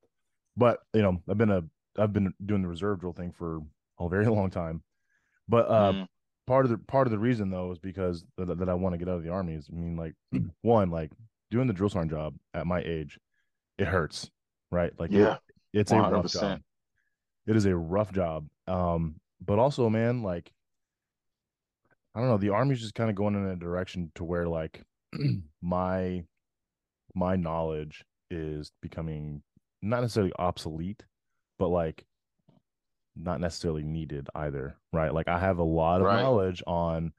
[0.57, 1.63] But you know, I've been a
[1.99, 3.61] I've been doing the reserve drill thing for
[3.99, 4.83] a very long time.
[5.49, 6.07] But uh, mm.
[6.47, 8.99] part of the part of the reason though is because that, that I want to
[8.99, 10.15] get out of the army is I mean like
[10.63, 11.11] one like
[11.51, 13.19] doing the drill sergeant job at my age
[13.79, 14.31] it hurts,
[14.71, 14.93] right?
[14.99, 15.37] Like Yeah,
[15.77, 16.61] it, it's a rough job.
[17.47, 18.49] It is a rough job.
[18.67, 20.53] Um, but also, man, like
[22.15, 24.83] I don't know, the army's just kind of going in a direction to where like
[25.63, 26.25] my
[27.15, 29.43] my knowledge is becoming
[29.83, 31.05] not necessarily obsolete,
[31.59, 32.07] but like
[33.17, 35.13] not necessarily needed either, right?
[35.15, 36.23] Like I have a lot of Right.
[36.23, 37.13] knowledge on,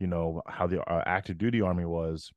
[0.00, 2.32] you know, how the uh, active duty army was,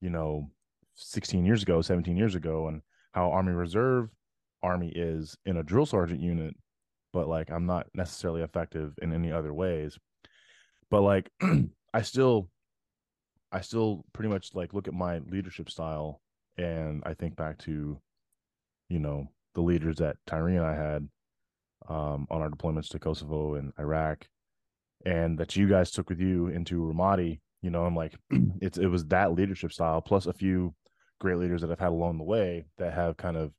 [0.00, 0.50] you know,
[0.94, 4.10] 16 years ago, 17 years ago, and how Army Reserve
[4.64, 6.56] Army is in a drill sergeant unit,
[7.12, 9.98] but like I'm not necessarily effective in any other ways.
[10.90, 11.30] But like
[11.94, 12.48] I still
[13.52, 16.20] I still pretty much like look at my leadership style
[16.56, 18.00] and I think back to,
[18.88, 21.08] you know, the leaders that Tyree and I had
[21.88, 24.26] um, on our deployments to Kosovo and Iraq,
[25.04, 27.40] and that you guys took with you into Ramadi.
[27.62, 28.14] You know, I'm like,
[28.60, 30.74] it's it was that leadership style plus a few
[31.20, 33.52] great leaders that I've had along the way that have kind of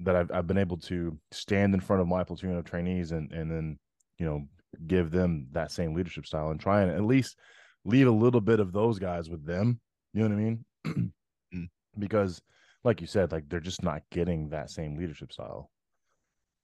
[0.00, 3.32] that I've I've been able to stand in front of my platoon of trainees and
[3.32, 3.78] and then
[4.18, 4.46] you know
[4.86, 7.36] give them that same leadership style and try and at least
[7.84, 9.78] leave a little bit of those guys with them.
[10.12, 10.64] You know what I mean?
[10.86, 11.68] Mm.
[11.98, 12.42] Because,
[12.82, 15.70] like you said, like they're just not getting that same leadership style.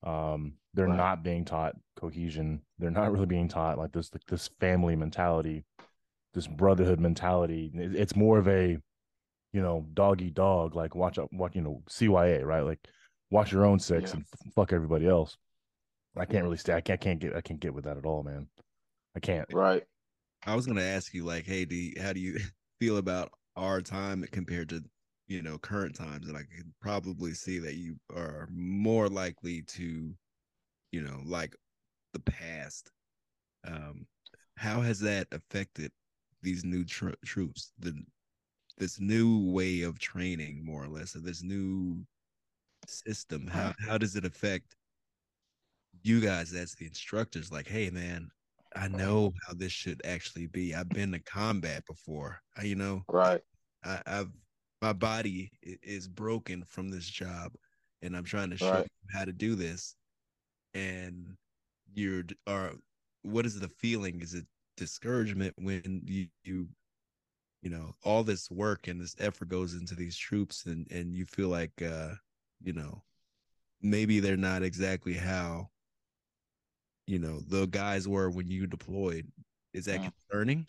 [0.03, 0.97] Um, they're Right.
[0.97, 2.63] not being taught cohesion.
[2.79, 5.65] They're not really being taught like this like this family mentality,
[6.35, 7.71] this brotherhood mentality.
[7.75, 8.79] It's more of a,
[9.53, 10.75] you know, doggy dog.
[10.75, 12.63] Like watch out, what you know, CYA, right?
[12.63, 12.81] Like
[13.31, 14.17] watch your own six Yeah.
[14.17, 15.37] and fuck everybody else.
[16.17, 16.75] I can't really stay.
[16.75, 17.37] I can't, I can't get.
[17.37, 18.49] I can't get with that at all, man.
[19.17, 19.47] I can't.
[19.53, 19.85] Right.
[20.45, 22.39] I was gonna ask you, like, hey, do you, how do you
[22.81, 24.83] feel about our time compared to
[25.29, 26.29] you know current times?
[26.29, 30.13] And I could probably see that you are more likely to,
[30.91, 31.55] you know, like
[32.13, 32.91] the past.
[33.67, 34.07] Um,
[34.57, 35.93] how has that affected
[36.43, 37.73] these new tro- troops?
[37.79, 37.95] The
[38.79, 42.05] this new way of training, more or less, or this new
[42.91, 43.47] system.
[43.49, 44.77] How how does it affect
[46.03, 47.51] you guys as the instructors?
[47.53, 48.31] Like, hey, man,
[48.77, 50.75] I know how this should actually be.
[50.75, 52.41] I've been to combat before.
[52.57, 53.43] I, you know, Right.
[53.85, 54.31] I, I've
[54.83, 57.53] my body is broken from this job,
[58.03, 58.87] and I'm trying to show Right.
[58.87, 59.97] you how to do this.
[60.75, 61.37] And
[61.95, 62.75] you're are
[63.23, 64.21] what is the feeling?
[64.21, 66.69] Is it discouragement when you you
[67.63, 71.27] you know all this work and this effort goes into these troops, and and you
[71.27, 72.15] feel like uh
[72.63, 73.03] you know
[73.83, 75.71] maybe they're not exactly how
[77.07, 79.27] you know the guys were when you deployed.
[79.73, 80.13] Is that Mm.
[80.31, 80.67] concerning?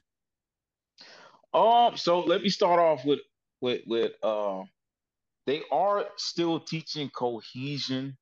[1.53, 3.19] Um, so let me start off with
[3.61, 4.63] with with uh
[5.47, 8.17] they are still teaching cohesion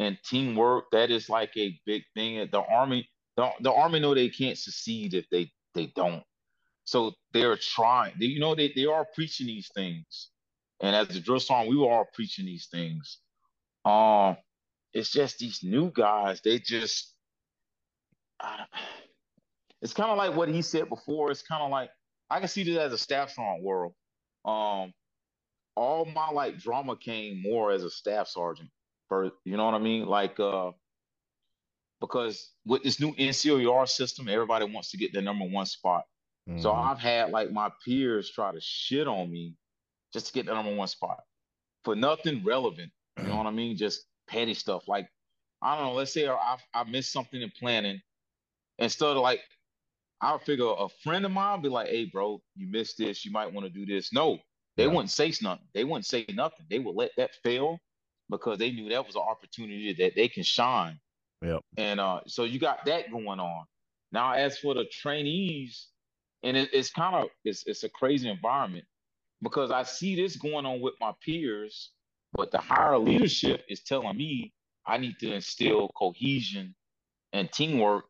[0.00, 0.86] and teamwork.
[0.92, 2.48] That is like a big thing.
[2.50, 6.24] The army, the, the army know they can't succeed if they they don't.
[6.84, 8.14] So they're trying.
[8.18, 10.30] They, you know, they, they are preaching these things.
[10.80, 13.18] And as the drill song, we were all preaching these things.
[13.84, 14.36] Um,
[14.92, 17.14] it's just these new guys, they just
[18.40, 18.66] I,
[19.82, 21.30] it's kind of like what he said before.
[21.30, 21.90] It's kind of like
[22.30, 23.94] I can see this as a staff sergeant world.
[24.44, 24.92] Um,
[25.76, 28.70] all my like drama came more as a staff sergeant.
[29.08, 30.06] For you know what I mean?
[30.06, 30.72] Like uh,
[32.00, 36.04] because with this new NCOER system, everybody wants to get the number one spot.
[36.56, 36.84] So Mhm.
[36.84, 39.54] I've had like my peers try to shit on me
[40.12, 41.20] just to get the number one spot
[41.84, 42.92] for nothing relevant.
[43.20, 43.76] You know what I mean?
[43.76, 44.88] Just petty stuff.
[44.88, 45.08] Like
[45.62, 45.94] I don't know.
[45.94, 48.00] Let's say I I missed something in planning.
[48.78, 49.40] Instead of like,
[50.20, 53.24] I'll figure a friend of mine be like, "Hey, bro, you missed this.
[53.24, 54.38] You might want to do this." No,
[54.76, 54.90] they Yeah.
[54.90, 55.68] wouldn't say nothing.
[55.74, 56.66] They wouldn't say nothing.
[56.70, 57.78] They would let that fail
[58.30, 61.00] because they knew that was an opportunity that they can shine.
[61.42, 61.62] Yep.
[61.76, 63.66] And uh, so you got that going on.
[64.12, 65.88] Now, as for the trainees,
[66.42, 68.86] and it, it's kind of it's it's a crazy environment
[69.42, 71.90] because I see this going on with my peers,
[72.32, 74.52] but the higher leadership is telling me
[74.86, 76.74] I need to instill cohesion
[77.32, 78.06] and teamwork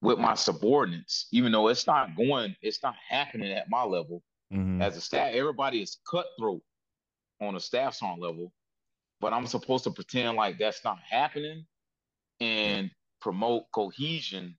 [0.00, 4.80] with my subordinates, even though it's not going, it's not happening at my level Mhm.
[4.80, 5.34] as a staff.
[5.34, 6.62] Everybody is cutthroat
[7.40, 8.52] on a staff song level,
[9.20, 11.66] but I'm supposed to pretend like that's not happening
[12.40, 12.90] and
[13.20, 14.56] promote cohesion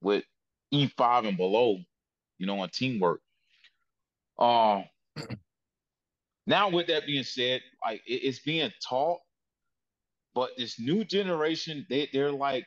[0.00, 0.24] with
[0.72, 1.78] E5 and below,
[2.38, 3.20] you know, on teamwork.
[4.40, 4.84] Um,
[6.46, 9.20] now with that being said, like it- it's being taught,
[10.34, 12.66] but this new generation, they they're like,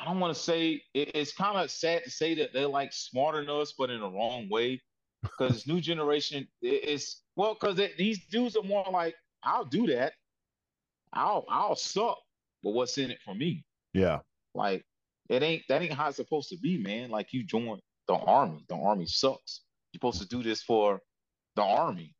[0.00, 2.92] I don't want to say it, it's kind of sad to say that they're like
[2.92, 4.82] smarter than us, but in the wrong way.
[5.22, 9.86] Because this new generation it- it's well, because these dudes are more like, I'll do
[9.88, 10.14] that,
[11.12, 12.18] I'll I'll suck,
[12.62, 13.64] but what's in it for me?
[13.94, 14.20] Yeah.
[14.54, 14.84] Like
[15.28, 17.10] it ain't that ain't how it's supposed to be, man.
[17.10, 18.64] Like you join the army.
[18.68, 19.62] The army sucks.
[19.92, 21.00] You're supposed to do this for
[21.56, 22.14] the army.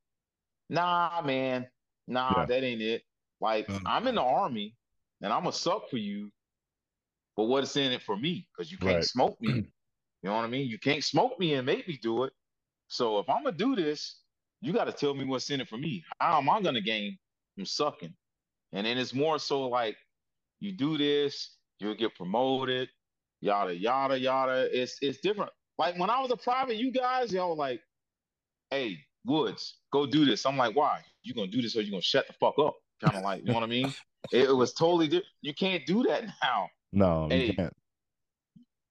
[0.70, 1.68] Nah, man.
[2.06, 2.46] Nah, Yeah.
[2.46, 3.02] that ain't it.
[3.40, 3.78] Like Uh.
[3.86, 4.74] I'm in the army
[5.22, 6.30] and I'm gonna suck for you,
[7.36, 8.48] but what's in it for me?
[8.56, 9.04] Because you can't Right.
[9.04, 9.64] smoke me.
[10.22, 10.68] You know what I mean?
[10.68, 12.32] You can't smoke me and make me do it.
[12.88, 14.22] So if I'm gonna do this,
[14.60, 16.04] you got to tell me what's in it for me.
[16.18, 17.16] How am I gonna gain
[17.54, 18.14] from sucking?
[18.72, 19.96] And then it's more so like
[20.60, 22.88] you do this, you'll get promoted,
[23.40, 24.68] yada yada yada.
[24.72, 25.52] It's it's different.
[25.78, 27.80] Like when I was a private, you guys, y'all were like,
[28.70, 30.44] hey, Woods, go do this.
[30.46, 31.00] I'm like, why?
[31.22, 32.76] You gonna do this or you gonna shut the fuck up?
[33.00, 33.92] Kind of like, you know what I mean?
[34.30, 35.28] It, it was totally different.
[35.40, 36.68] You can't do that now.
[36.92, 37.46] No, Hey.
[37.46, 37.72] you can't.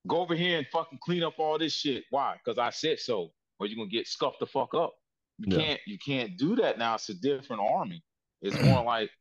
[0.08, 2.06] Go over here and fucking clean up all this shit.
[2.10, 2.38] Why?
[2.44, 3.32] Because I said so.
[3.60, 4.96] Or you're gonna get scuffed the fuck up.
[5.38, 5.64] You Yeah.
[5.64, 6.96] can't you can't do that now.
[6.96, 8.02] It's a different army.
[8.42, 9.12] It's more like,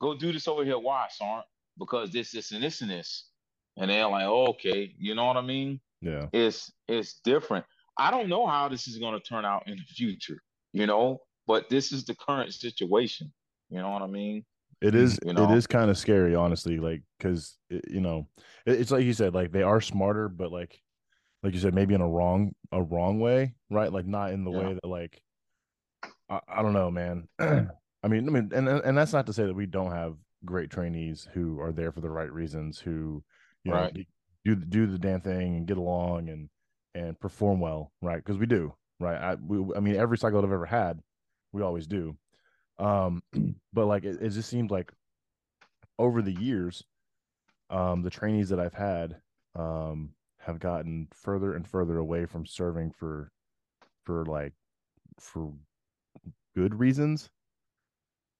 [0.00, 0.78] go do this over here.
[0.78, 1.46] Why, Sergeant?
[1.78, 3.28] Because this, this, and this, and this.
[3.76, 5.80] And they're like, oh, okay, you know what I mean?
[6.00, 6.26] Yeah.
[6.32, 7.64] It's it's different.
[7.98, 10.40] I don't know how this is gonna turn out in the future,
[10.72, 13.32] you know, but this is the current situation.
[13.70, 14.44] You know what I mean?
[14.80, 15.18] It is.
[15.24, 15.52] You know?
[15.52, 16.78] is kind of scary, honestly.
[16.78, 18.28] Like, because you know,
[18.66, 19.34] it, it's like you said.
[19.34, 20.80] Like they are smarter, but like,
[21.42, 23.92] like you said, maybe in a wrong, a wrong way, right?
[23.92, 24.58] Like not in the Yeah.
[24.58, 25.22] way that like,
[26.30, 27.28] I, I don't know, man.
[27.38, 30.70] I mean, I mean, and and that's not to say that we don't have great
[30.70, 33.22] trainees who are there for the right reasons, who
[33.64, 34.06] you know Right.
[34.44, 36.48] Do the- do the damn thing and get along and
[36.94, 38.16] and perform well, right?
[38.16, 39.16] Because we do, right?
[39.16, 41.00] I we, I mean, every cycle I've ever had,
[41.52, 42.16] we always do.
[42.78, 43.22] Um,
[43.72, 44.92] but like it, it just seemed like
[45.98, 46.84] over the years,
[47.70, 49.20] um, the trainees that I've had
[49.56, 53.30] um have gotten further and further away from serving for
[54.04, 54.52] for like
[55.18, 55.52] for
[56.56, 57.30] good reasons.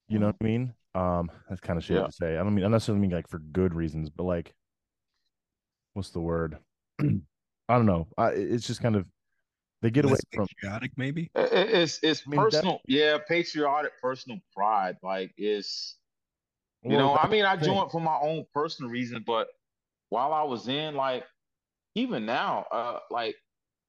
[0.07, 0.73] You know what I mean?
[0.93, 2.05] Um, that's kind of shit Yeah.
[2.05, 2.37] to say.
[2.37, 4.53] I don't mean I necessarily mean like for good reasons, but like
[5.93, 6.57] what's the word?
[7.01, 7.05] I
[7.69, 8.07] don't know.
[8.17, 9.05] I, it's just kind of
[9.81, 11.31] they get away from patriotic, maybe.
[11.35, 14.97] It- it- it's it's I mean, that- personal, yeah, patriotic, personal pride.
[15.01, 15.97] Like it's
[16.83, 19.49] you Well, know, I mean, I joined for my own personal reason, but
[20.09, 21.25] while I was in, like,
[21.95, 23.35] even now, uh, like,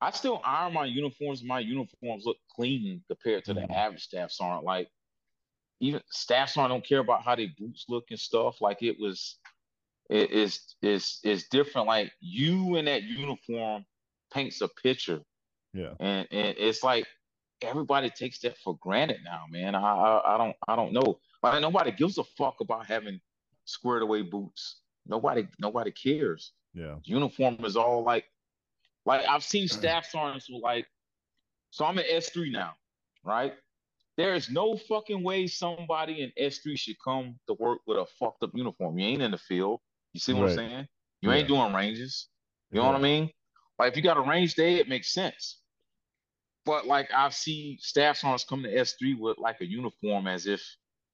[0.01, 1.43] I still iron my uniforms.
[1.43, 4.65] My uniforms look clean compared to the average staff sergeant.
[4.65, 4.91] Like,
[5.81, 8.61] even staff sergeant don't care about how their boots look and stuff.
[8.61, 9.42] Like, it was, it
[10.16, 11.87] is, is, is different.
[11.87, 13.85] Like, you in that uniform
[14.33, 15.20] paints a picture,
[15.75, 15.94] Yeah.
[16.01, 17.07] and and it's like
[17.62, 19.75] everybody takes that for granted now, man.
[19.75, 21.18] I I, I don't I don't know.
[21.42, 23.20] Like nobody gives a fuck about having
[23.64, 24.81] squared away boots.
[25.07, 26.53] Nobody nobody cares.
[26.75, 26.96] yeah.
[27.05, 28.25] Uniform is all like
[29.07, 30.87] like I've seen staff sergeants who like
[31.70, 32.72] so I'm in S3 now,
[33.25, 33.55] right?
[34.18, 38.42] There is no fucking way somebody in S3 should come to work with a fucked
[38.42, 38.98] up uniform.
[38.98, 39.81] You ain't in the field.
[40.12, 40.51] You see what Right.
[40.51, 40.88] I'm saying?
[41.20, 42.29] You ain't doing ranges.
[42.70, 43.31] You know what I mean?
[43.79, 45.59] Like if you got a range day, it makes sense.
[46.64, 50.62] But like I've seen staff sergeants come to S3 with like a uniform as if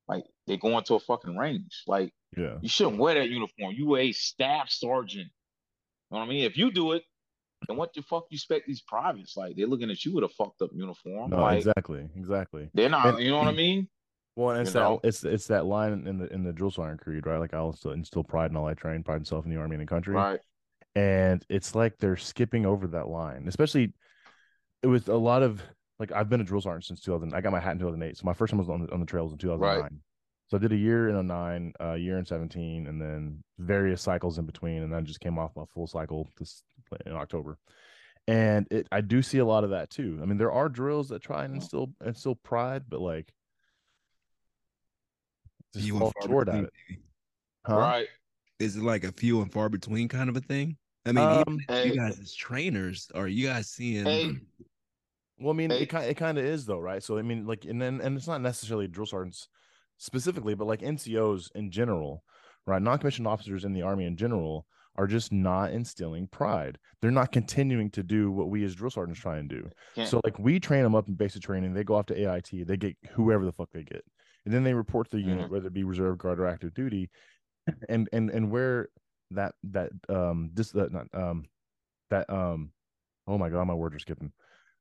[0.07, 1.83] like they go into a fucking range.
[1.87, 2.59] Like Yeah.
[2.61, 3.75] you shouldn't wear that uniform.
[3.75, 5.27] You a staff sergeant.
[6.11, 6.45] You know what I mean?
[6.45, 7.03] If you do it,
[7.67, 9.37] then what the fuck you expect these privates?
[9.37, 11.31] Like they're looking at you with a fucked up uniform.
[11.31, 12.09] No, like exactly.
[12.17, 12.71] Exactly.
[12.75, 13.07] they're not.
[13.07, 13.89] And- you know what I mean?
[14.39, 15.01] Well, and it's that know?
[15.03, 17.39] it's it's that line in the in the drill sergeant creed, right?
[17.41, 19.83] Like I'll instill, instill pride in all I train, pride myself in the army and
[19.83, 20.15] the country.
[20.15, 20.39] Right.
[20.95, 23.93] And it's like they're skipping over that line, especially
[24.85, 25.61] it was a lot of
[25.99, 27.35] like I've been a drill sergeant since 2000.
[27.35, 29.07] I got my hat in 2008, so my first one was on the, on the
[29.07, 30.01] trails in 2009.
[30.47, 34.39] So I did a year in 09, a year in 17, and then various cycles
[34.39, 36.63] in between, and then just came off my full cycle this
[37.05, 37.59] in October.
[38.29, 40.21] And it, I do see a lot of that too.
[40.23, 41.57] I mean, there are drills that try and oh.
[41.57, 43.33] instill instill pride, but like
[45.75, 46.99] just Few and fall far short between, at it.
[47.67, 47.77] Huh?
[47.77, 48.09] Right.
[48.59, 50.77] Is it like a few and far between kind of a thing?
[51.07, 54.05] I mean, even Um, as you guys as trainers, are you guys seeing?
[54.05, 54.37] Hey.
[55.39, 55.83] Well, I mean, Hey.
[55.83, 57.03] it kind it kind of is though, right?
[57.03, 59.49] So I mean, like, and then and it's not necessarily drill sergeants
[59.97, 62.25] specifically, but like NCOs in general,
[62.67, 62.83] right?
[62.83, 66.77] Non-commissioned officers in the army in general are just not instilling pride.
[67.01, 69.71] They're not continuing to do what we as drill sergeants try and do.
[69.95, 72.65] Can't- So like we train them up in basic training, they go off to AIT,
[72.65, 74.05] they get whoever the fuck they get,
[74.49, 75.51] and then they report to the unit, Mhm.
[75.51, 77.11] whether it be reserve guard or active duty,
[77.91, 78.89] and and and where
[79.31, 81.45] that that um this that not um
[82.09, 82.73] that um
[83.27, 84.33] oh my god my words are skipping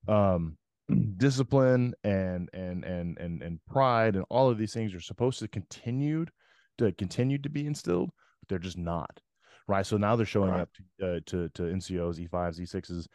[0.07, 0.57] um
[1.18, 5.49] discipline and and and and and pride and all of these things are supposed to
[5.49, 6.32] continued
[6.78, 8.09] to continue to be instilled
[8.39, 9.20] but they're just not
[9.68, 10.61] right so now they're showing Right.
[10.61, 13.07] up to, uh, to to ncos e5s e6s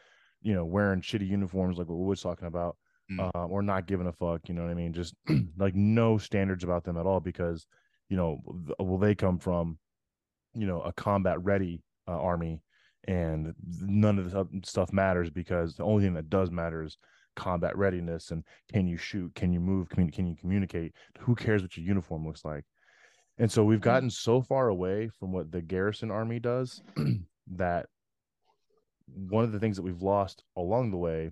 [0.42, 2.76] you know wearing shitty uniforms like what wood's talking about
[3.10, 3.30] Mm.
[3.34, 5.14] um, or not giving a fuck you know what i mean just
[5.58, 7.66] like no standards about them at all because
[8.08, 9.76] you know th- well they come from
[10.54, 12.62] you know a combat ready uh, army
[13.08, 16.96] and none of this other stuff matters because the only thing that does matter is
[17.34, 20.92] combat readiness and can you shoot, can you move, can, can you communicate?
[21.20, 22.64] Who cares what your uniform looks like?
[23.38, 26.82] And so we've gotten so far away from what the garrison army does
[27.56, 27.86] that
[29.06, 31.30] one of the things that we've lost along the way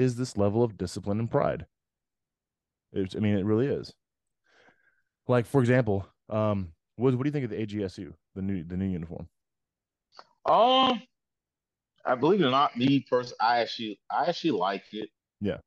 [0.00, 1.66] is this level of discipline and pride.
[2.92, 3.92] It's, I mean, it really is.
[5.28, 8.76] Like, for example, um, what, what do you think of the AGSU, the new the
[8.76, 9.28] new uniform?
[10.46, 11.02] Um,
[12.04, 15.08] I believe it or not, me personally, I actually I actually like it.
[15.40, 15.58] Yeah.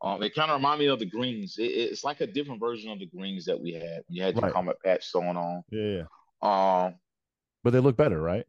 [0.00, 1.56] Um, it kind of remind me of the greens.
[1.58, 4.02] It, it's like a different version of the greens that we had.
[4.08, 4.52] You had your right.
[4.52, 5.62] combat patch going on.
[5.70, 6.84] Yeah, yeah.
[6.86, 6.94] Um,
[7.64, 8.44] but they look better, right?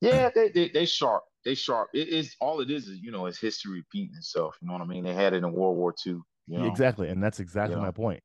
[0.00, 1.24] Yeah, they they they sharp.
[1.44, 1.88] They sharp.
[1.94, 4.56] It is all it is is you know it's history repeating itself.
[4.60, 5.04] You know what I mean?
[5.04, 6.18] They had it in World War II.
[6.46, 6.66] You know?
[6.66, 7.82] Exactly, and that's exactly yeah.
[7.82, 8.22] my point.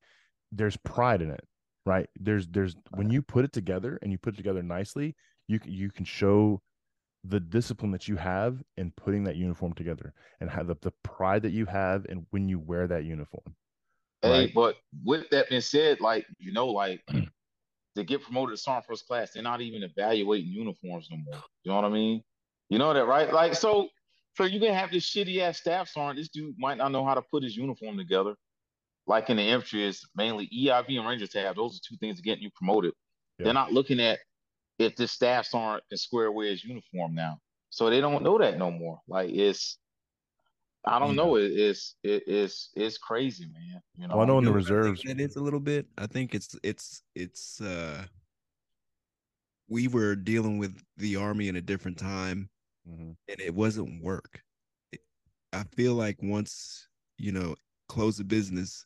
[0.52, 1.44] There's pride in it,
[1.86, 2.10] right?
[2.18, 5.16] There's there's when you put it together and you put it together nicely,
[5.48, 6.62] you you can show
[7.24, 11.42] the discipline that you have in putting that uniform together and have the, the pride
[11.42, 13.56] that you have and when you wear that uniform.
[14.22, 17.02] Hey, but with that being said, like you know, like
[17.96, 21.42] to get promoted to sergeant first class, they're not even evaluating uniforms no more.
[21.64, 22.24] You know what I mean?
[22.70, 23.32] You know that, right?
[23.32, 23.90] Like so,
[24.36, 26.18] so you can have this shitty ass staff sergeant.
[26.18, 28.36] This dude might not know how to put his uniform together.
[29.08, 31.56] Like in the infantry, it's mainly EIB and Ranger tab.
[31.56, 32.94] Those are two things getting you promoted.
[33.38, 33.46] Yeah.
[33.46, 34.20] They're not looking at
[34.80, 37.38] if the staffs aren't in square away his uniform now.
[37.70, 39.00] So they don't know that no more.
[39.08, 39.78] Like it's
[40.86, 41.24] I don't yeah.
[41.24, 41.36] know.
[41.36, 43.82] It, it's it, it's it's crazy, man.
[43.98, 45.88] You know, well, I know in the reserves it is a little bit.
[45.98, 48.06] I think it's it's it's uh
[49.68, 52.50] we were dealing with the army in a different time
[52.90, 53.12] mm-hmm.
[53.28, 54.42] and it wasn't work.
[54.92, 55.02] It,
[55.54, 57.56] I feel like once, you know,
[57.88, 58.86] close the business,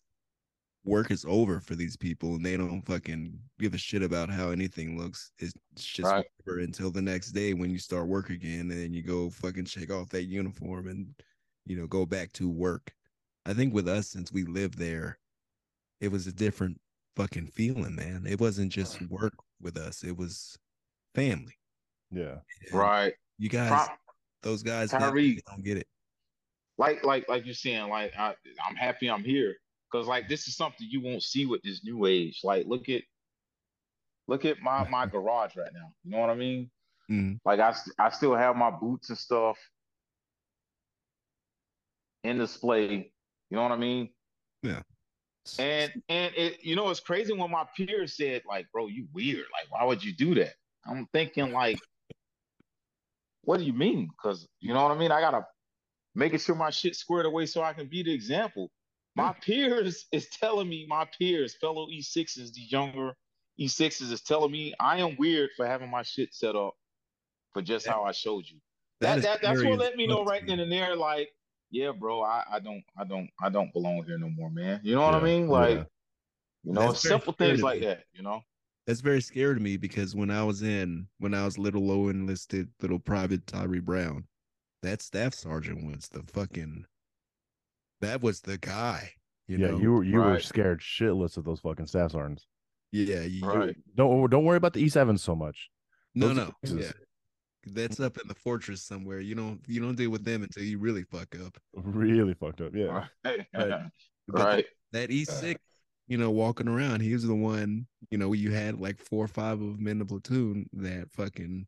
[0.86, 4.50] work is over for these people and they don't fucking give a shit about how
[4.50, 5.32] anything looks.
[5.40, 6.26] It's just right.
[6.48, 9.66] over until the next day when you start work again and then you go fucking
[9.66, 11.14] shake off that uniform and
[11.66, 12.94] you know go back to work.
[13.46, 15.20] I think with us since we lived there,
[16.02, 16.80] it was a different
[17.16, 18.26] fucking feeling, man.
[18.28, 20.58] It wasn't just work with us, it was
[21.14, 21.58] family.
[22.12, 22.38] Yeah.
[22.72, 23.14] And right.
[23.40, 23.88] You guys
[24.44, 25.88] those guys Tyree, don't get it.
[26.78, 28.36] Like like like you're saying, like I,
[28.68, 29.56] I'm happy I'm here
[29.92, 32.42] Cause like this is something you won't see with this new age.
[32.44, 33.02] Like look at
[34.28, 35.92] look at my my garage right now.
[36.04, 36.70] You know what I mean?
[37.10, 37.36] Mm-hmm.
[37.44, 39.58] Like I I still have my boots and stuff
[42.24, 43.12] in display.
[43.50, 44.10] You know what I mean?
[44.62, 44.82] Yeah.
[45.58, 49.46] And and it you know it's crazy when my peers said like, bro, you weird.
[49.52, 50.54] Like, why would you do that?
[50.86, 51.80] I'm thinking like,
[53.44, 54.08] what do you mean?
[54.08, 55.12] Because you know what I mean.
[55.12, 55.46] I gotta
[56.16, 58.72] making sure my shit squared away so I can be the example.
[59.16, 63.14] My peers is telling me, my peers, fellow E6s, the younger
[63.60, 66.74] E6s is telling me I am weird for having my shit set up
[67.54, 68.60] for just how I showed you.
[69.02, 71.30] That, that, that that's what let me know right then and there, like,
[71.72, 74.82] yeah, bro, I, I don't I don't I don't belong here no more, man.
[74.84, 75.48] You know what yeah, I mean?
[75.48, 75.84] Like, yeah.
[76.64, 78.42] you know, simple things like that, you know.
[78.90, 82.08] That's very scary to me because when I was in when I was little low
[82.08, 84.24] enlisted little private Tyree Brown,
[84.82, 86.86] that staff sergeant was the fucking
[88.02, 89.12] that was the guy.
[89.48, 89.78] You yeah, know?
[89.78, 90.32] you were you right.
[90.32, 92.48] were scared shitless of those fucking staff sergeants.
[92.92, 93.76] Yeah, you, right.
[93.94, 95.70] Don't don't worry about the E seven so much.
[96.16, 96.90] No, no, yeah.
[97.68, 99.20] That's up in the fortress somewhere.
[99.20, 101.60] You don't you don't deal with them until you really fuck up.
[101.76, 103.06] Really fucked up, yeah.
[103.24, 103.46] Right.
[103.54, 103.92] right.
[104.30, 104.66] right.
[104.94, 105.62] That E six,
[106.10, 107.86] you know, walking around, he was the one.
[108.10, 111.68] You know, you had like four or five of them in the platoon that fucking.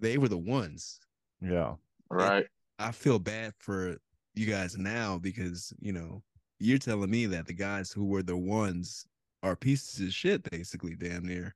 [0.00, 0.98] They were the ones.
[1.40, 1.74] Yeah.
[2.10, 2.38] Right.
[2.38, 2.46] And
[2.78, 3.98] I feel bad for
[4.34, 6.22] you guys now because you know
[6.58, 9.06] you're telling me that the guys who were the ones
[9.42, 11.54] are pieces of shit, basically, damn near.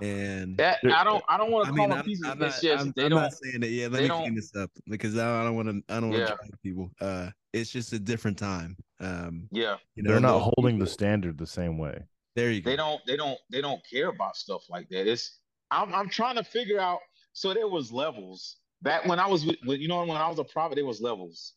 [0.00, 2.38] And that, I don't, I don't want to call mean, them I'm, pieces I'm of
[2.38, 2.78] not, shit.
[2.78, 3.70] I'm, they I'm don't, not saying that.
[3.70, 5.82] Yeah, let me clean this up because I, I don't want to.
[5.92, 6.50] I don't want to yeah.
[6.62, 6.90] people.
[7.00, 8.76] Uh, it's just a different time.
[9.00, 12.02] Um, yeah, you know, they're not holding people, the standard the same way.
[12.36, 12.70] There you go.
[12.70, 13.00] They don't.
[13.06, 13.38] They don't.
[13.50, 15.06] They don't care about stuff like that.
[15.06, 15.38] It's.
[15.70, 15.94] I'm.
[15.94, 17.00] I'm trying to figure out.
[17.32, 19.80] So there was levels back when I was with.
[19.80, 21.54] You know, when I was a private, there was levels.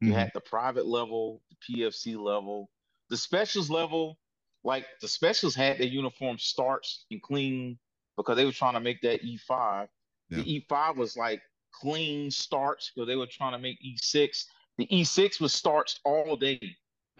[0.00, 0.18] You mm-hmm.
[0.18, 2.70] had the private level, the PFC level,
[3.08, 4.18] the specials level.
[4.62, 7.78] Like the specials had their uniform starched and clean
[8.16, 9.88] because they were trying to make that E5.
[10.28, 10.38] Yeah.
[10.38, 11.40] The E5 was like
[11.72, 14.44] clean starched because they were trying to make E6.
[14.80, 16.58] The E6 was starched all day.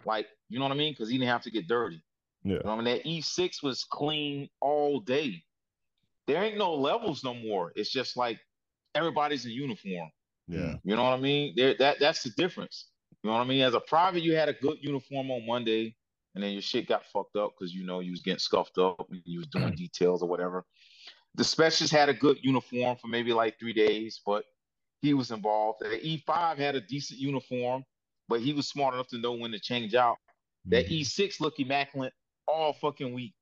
[0.07, 0.95] Like, you know what I mean?
[0.95, 2.03] Because he didn't have to get dirty.
[2.43, 2.55] Yeah.
[2.55, 2.85] You know I mean?
[2.85, 5.43] That E6 was clean all day.
[6.27, 7.73] There ain't no levels no more.
[7.77, 8.39] It's just like
[8.95, 10.11] everybody's in uniform.
[10.49, 10.77] Yeah.
[10.85, 11.53] You know what I mean?
[11.55, 12.87] There that that's the difference.
[13.23, 13.63] You know what I mean?
[13.63, 15.95] As a private, you had a good uniform on Monday,
[16.35, 19.07] and then your shit got fucked up because you know you was getting scuffed up
[19.11, 20.65] and you was doing details or whatever.
[21.35, 24.45] The specialist had a good uniform for maybe like three days, but
[25.03, 25.81] he was involved.
[25.81, 27.85] The E5 had a decent uniform,
[28.29, 30.17] but he was smart enough to know when to change out.
[30.67, 31.01] That Mhm.
[31.01, 32.13] E6 look immaculate
[32.47, 33.35] all fucking week.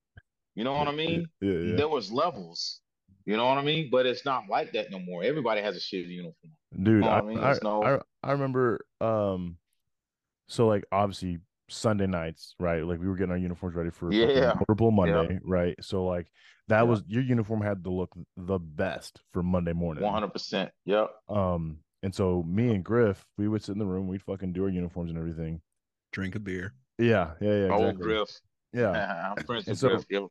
[0.55, 1.29] You know what I mean?
[1.41, 1.77] Yeah, yeah.
[1.77, 2.81] There was levels.
[3.25, 3.91] You know what I mean?
[3.91, 5.23] But it's not like that no more.
[5.23, 6.53] Everybody has a shitty uniform.
[6.83, 7.39] Dude, know I, I mean?
[7.39, 9.59] I, no- I I remember um
[10.49, 11.39] so like obviously
[11.69, 12.85] Sunday nights, right?
[12.85, 14.55] Like we were getting our uniforms ready for fucking Yeah.
[14.55, 15.77] Motor Bowl Monday, right?
[15.81, 16.31] So like
[16.69, 16.83] that Yeah.
[16.83, 20.03] was your uniform had to look the best for Monday morning.
[20.05, 20.71] One hundred percent.
[20.87, 21.11] Yep.
[21.29, 24.63] Um and so me and Griff, we would sit in the room, we'd fucking do
[24.65, 25.61] our uniforms and everything.
[26.13, 26.73] Drink a beer.
[26.99, 27.73] Yeah, yeah, yeah.
[27.73, 28.03] Old exactly.
[28.05, 28.29] Griff.
[28.73, 29.33] Yeah.
[29.37, 30.05] I'm friends with so- Griff.
[30.11, 30.27] Yeah.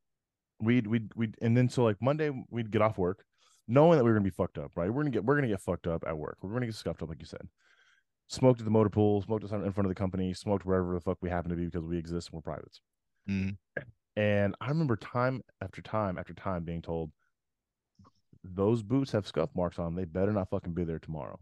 [0.60, 3.24] we'd we'd we'd and then so like Monday we'd get off work,
[3.68, 4.90] knowing that we were gonna be fucked up, right?
[4.92, 6.38] We're gonna get we're gonna get fucked up at work.
[6.42, 7.48] We're gonna get scuffed up, like you said.
[8.30, 11.18] Smoked at the motor pool, smoked in front of the company, smoked wherever the fuck
[11.22, 12.82] we happen to be because we exist and we're privates.
[13.30, 13.58] Mhm.
[14.18, 17.12] And I remember time after time after time being told
[18.44, 19.96] those boots have scuff marks on them.
[19.96, 21.40] They better not fucking be there tomorrow.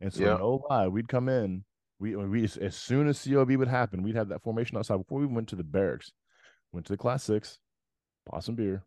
[0.00, 0.36] And so Yeah.
[0.36, 1.64] no lie, we'd come in.
[1.98, 5.26] We we as, soon as COB would happen, we'd have that formation outside before we
[5.26, 6.12] went to the barracks.
[6.72, 7.60] Went to the class six,
[8.26, 8.84] bought some beer,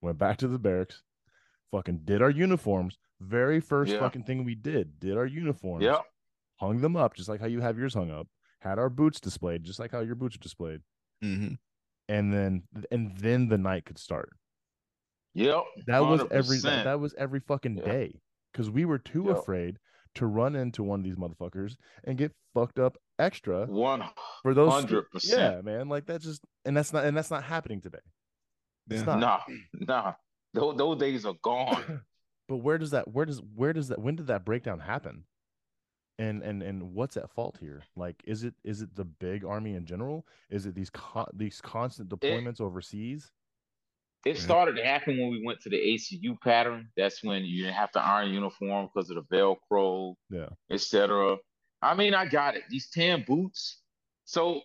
[0.00, 1.02] went back to the barracks,
[1.70, 2.98] fucking did our uniforms.
[3.20, 4.00] Very first Yeah.
[4.00, 6.04] fucking thing we did, did our uniforms, Yep.
[6.60, 8.28] Hung them up just like how you have yours hung up,
[8.60, 10.80] had our boots displayed just like how your boots are displayed,
[11.22, 11.54] hmm
[12.08, 14.30] and then and then the night could start.
[15.34, 15.62] Yep.
[15.86, 16.62] That was every 100%.
[16.62, 17.84] that, that was every fucking Yeah.
[17.84, 18.20] day
[18.52, 19.38] because we were too Yep.
[19.38, 19.78] afraid
[20.16, 24.02] to run into one of these motherfuckers and get fucked up extra One
[24.42, 25.40] for those hundred percent.
[25.40, 27.98] yeah man like that's just and that's not and that's not happening today
[28.90, 29.16] It's Yeah.
[29.18, 29.20] not.
[29.20, 29.40] Nah,
[30.02, 30.14] nah.
[30.52, 31.84] Those, those days are gone.
[32.48, 35.24] but where does that where does where does that when did that breakdown happen
[36.20, 39.74] and and and what's at fault here like is it is it the big army
[39.74, 43.30] in general is it these con- these constant deployments overseas
[44.26, 46.90] It started to happen when we went to the ACU pattern.
[46.94, 50.50] That's when you didn't have to iron uniform because of the Velcro, Yeah.
[50.70, 51.38] etc.
[51.80, 52.64] I mean, I got it.
[52.68, 53.80] These tan boots.
[54.26, 54.60] So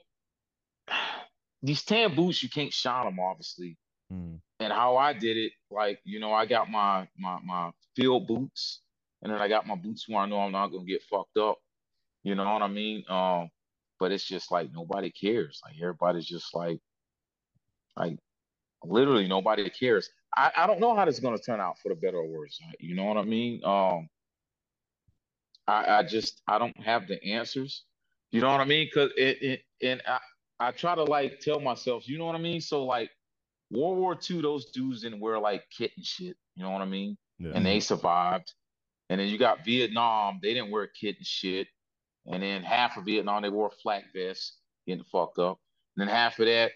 [1.64, 3.78] these tan boots, you can't shine them, obviously.
[4.12, 4.36] Hmm.
[4.60, 8.82] And how I did it, like you know, I got my my my field boots,
[9.26, 11.58] and then I got my boots where I know I'm not gonna get fucked up.
[12.24, 13.04] You know what I mean?
[13.10, 13.50] Um,
[14.00, 15.62] but it's just like nobody cares.
[15.66, 16.80] Like everybody's just like,
[17.98, 18.20] like
[18.84, 20.12] literally nobody cares.
[20.38, 22.60] I, I don't know how this is gonna turn out for the better or worse.
[22.80, 23.62] You know what I mean?
[23.66, 24.10] Um,
[25.68, 27.84] I I just I don't have the answers.
[28.32, 28.90] You know what I mean?
[28.94, 30.20] Cause it, it and I
[30.60, 32.62] I try to like tell myself, you know what I mean?
[32.62, 33.10] So like
[33.72, 36.38] World War II, those dudes didn't wear like kit and shit.
[36.56, 37.18] You know what I mean?
[37.40, 38.54] yeah and they survived.
[39.10, 41.68] And then you got Vietnam, they didn't wear kit and shit.
[42.26, 45.60] And then half of Vietnam, they wore flak vests, getting fucked up.
[45.96, 46.72] And then half of that,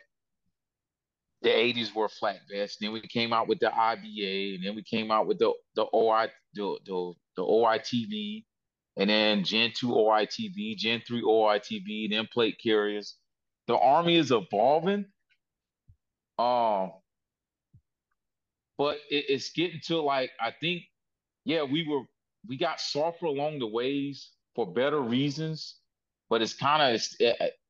[1.42, 2.78] the 80s wore flak vests.
[2.80, 5.86] Then we came out with the IBA, and then we came out with the the
[5.94, 8.44] OI the the, the OITV,
[8.98, 13.16] and then Gen 2 OITV, Gen 3 OITV, then plate carriers.
[13.68, 15.06] The army is evolving.
[16.38, 16.92] Um,
[18.78, 20.84] but it, it's getting to like I think,
[21.46, 22.04] yeah, we were
[22.50, 25.76] we got softer along the ways for better reasons,
[26.30, 27.02] but it's kind of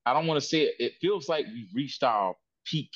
[0.05, 0.75] I don't want to say it.
[0.79, 2.33] It feels like we've reached our
[2.65, 2.89] peak,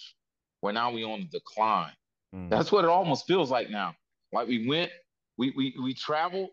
[0.62, 1.92] where now we on the decline.
[2.32, 2.48] Hmm.
[2.50, 3.96] That's what it almost feels like now.
[4.32, 4.92] Like we went,
[5.38, 6.50] we we we traveled,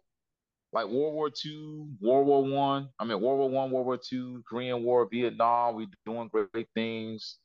[0.72, 2.88] like World War II, World War One.
[2.98, 3.04] I.
[3.04, 5.76] I mean World War One, World War Two, Korean War, Vietnam.
[5.76, 7.38] We doing great things.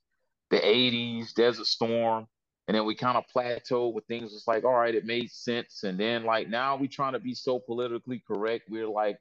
[0.49, 2.27] The '80s, Desert Storm,
[2.67, 4.33] and then we kind of plateaued with things.
[4.33, 7.33] It's like, all right, it made sense, and then like now we trying to be
[7.35, 8.69] so politically correct.
[8.69, 9.17] We're like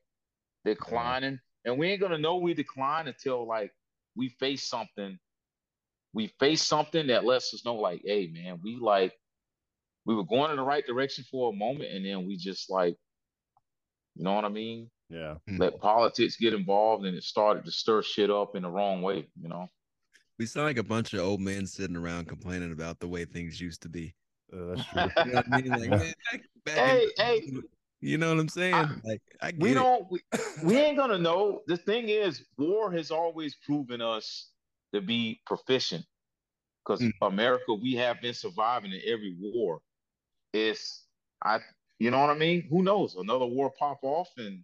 [0.64, 3.72] declining, and we ain't gonna know we decline until like
[4.16, 5.18] we face something.
[6.12, 9.12] We face something that lets us know, like, hey, man, we like
[10.06, 12.96] we were going in the right direction for a moment, and then we just like,
[14.14, 14.90] you know what I mean?
[15.10, 19.02] yeah Let politics get involved, and it started to stir shit up in the wrong
[19.02, 19.28] way.
[19.40, 19.68] You know?
[20.38, 23.60] We sound like a bunch of old men sitting around complaining about the way things
[23.60, 24.14] used to be.
[24.52, 25.70] Uh, that's true You know what I mean?
[25.72, 25.96] Like, Yeah.
[25.96, 27.48] man, back, back hey, in- hey,
[28.00, 28.74] you know what I'm saying?
[28.74, 29.74] I- like, I get we it.
[29.74, 30.10] don't.
[30.10, 30.20] We,
[30.64, 31.62] we ain't gonna know.
[31.66, 34.50] The thing is, war has always proven us
[34.92, 36.04] to be proficient.
[36.84, 37.12] Because Mm.
[37.22, 39.80] America, we have been surviving in every war.
[40.52, 41.06] It's
[41.42, 41.60] I,
[41.98, 42.62] you know what I mean?
[42.68, 43.14] Who knows?
[43.16, 44.62] Another war pop off, and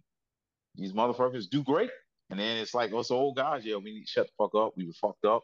[0.75, 1.89] these motherfuckers do great.
[2.29, 4.73] And then it's like us old guys, yeah, we need to shut the fuck up.
[4.77, 5.43] We were fucked up.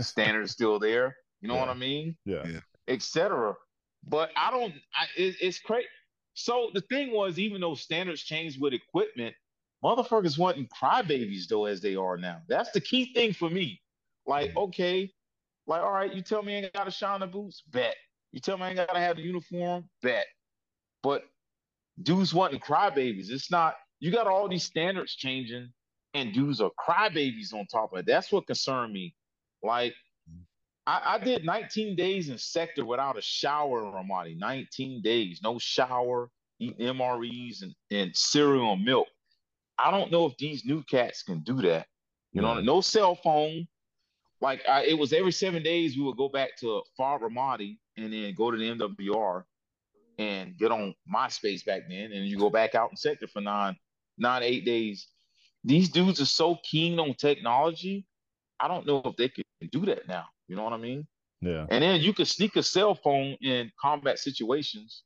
[0.00, 1.16] Standard is still there.
[1.40, 2.16] You know what I mean?
[2.24, 2.60] yeah Yeah.
[2.88, 3.54] etc.
[4.08, 4.72] But I don't.
[4.94, 5.86] I, it, it's crazy.
[6.34, 9.34] So the thing was, even though standards changed with equipment,
[9.82, 12.42] motherfuckers wasn't crybabies though as they are now.
[12.48, 13.80] That's the key thing for me.
[14.26, 14.58] Like, mm-hmm.
[14.58, 15.12] okay,
[15.66, 17.96] like all right, you tell me I ain't got to shine the boots, bet.
[18.32, 20.26] You tell me I ain't got to have the uniform, bet.
[21.02, 21.22] But
[22.02, 23.30] dudes wasn't crybabies.
[23.30, 23.74] It's not.
[23.98, 25.70] You got all these standards changing,
[26.14, 28.06] and dudes are crybabies on top of it.
[28.06, 29.14] That's what concerned me.
[29.66, 29.94] Like
[30.86, 34.38] I, I, did 19 days in sector without a shower in Ramadi.
[34.38, 39.08] 19 days, no shower, eating MREs and, and cereal and milk.
[39.78, 41.86] I don't know if these new cats can do that.
[42.32, 43.66] You know, no cell phone.
[44.40, 48.12] Like I, it was every seven days we would go back to FAR Ramadi and
[48.12, 49.44] then go to the MWR
[50.18, 53.76] and get on MySpace back then, and you go back out in sector for nine,
[54.18, 55.08] nine, eight days.
[55.64, 58.06] These dudes are so keen on technology.
[58.60, 60.24] I don't know if they can do that now.
[60.48, 61.06] You know what I mean?
[61.40, 61.66] Yeah.
[61.70, 65.02] And then you could sneak a cell phone in combat situations,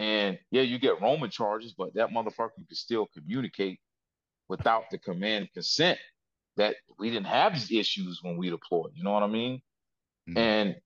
[0.00, 3.78] and yeah, you get roaming charges, but that motherfucker can still communicate
[4.48, 5.98] without the command consent.
[6.56, 8.92] That we didn't have these issues when we deployed.
[8.94, 9.60] You know what I mean?
[10.28, 10.38] Mm-hmm.
[10.38, 10.76] And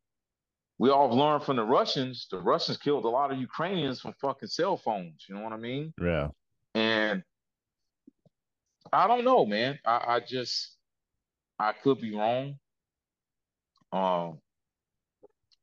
[0.79, 2.27] we all learned from the Russians.
[2.31, 5.27] The Russians killed a lot of Ukrainians from fucking cell phones.
[5.29, 5.93] You know what I mean?
[6.01, 6.29] Yeah.
[6.75, 7.23] And
[8.93, 9.79] I don't know, man.
[9.85, 10.78] I, I just
[11.59, 12.57] I could be wrong.
[13.93, 14.39] Um.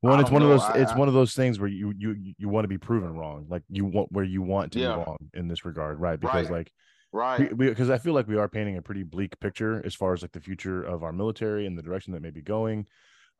[0.02, 0.52] Well, it's one know.
[0.52, 0.76] of those.
[0.76, 3.48] It's I, one of those things where you you you want to be proven wrong,
[3.50, 4.96] like you want where you want to yeah.
[4.96, 6.20] be wrong in this regard, right?
[6.20, 6.58] Because right.
[6.58, 6.72] like,
[7.12, 7.58] right?
[7.58, 10.32] Because I feel like we are painting a pretty bleak picture as far as like
[10.32, 12.86] the future of our military and the direction that may be going.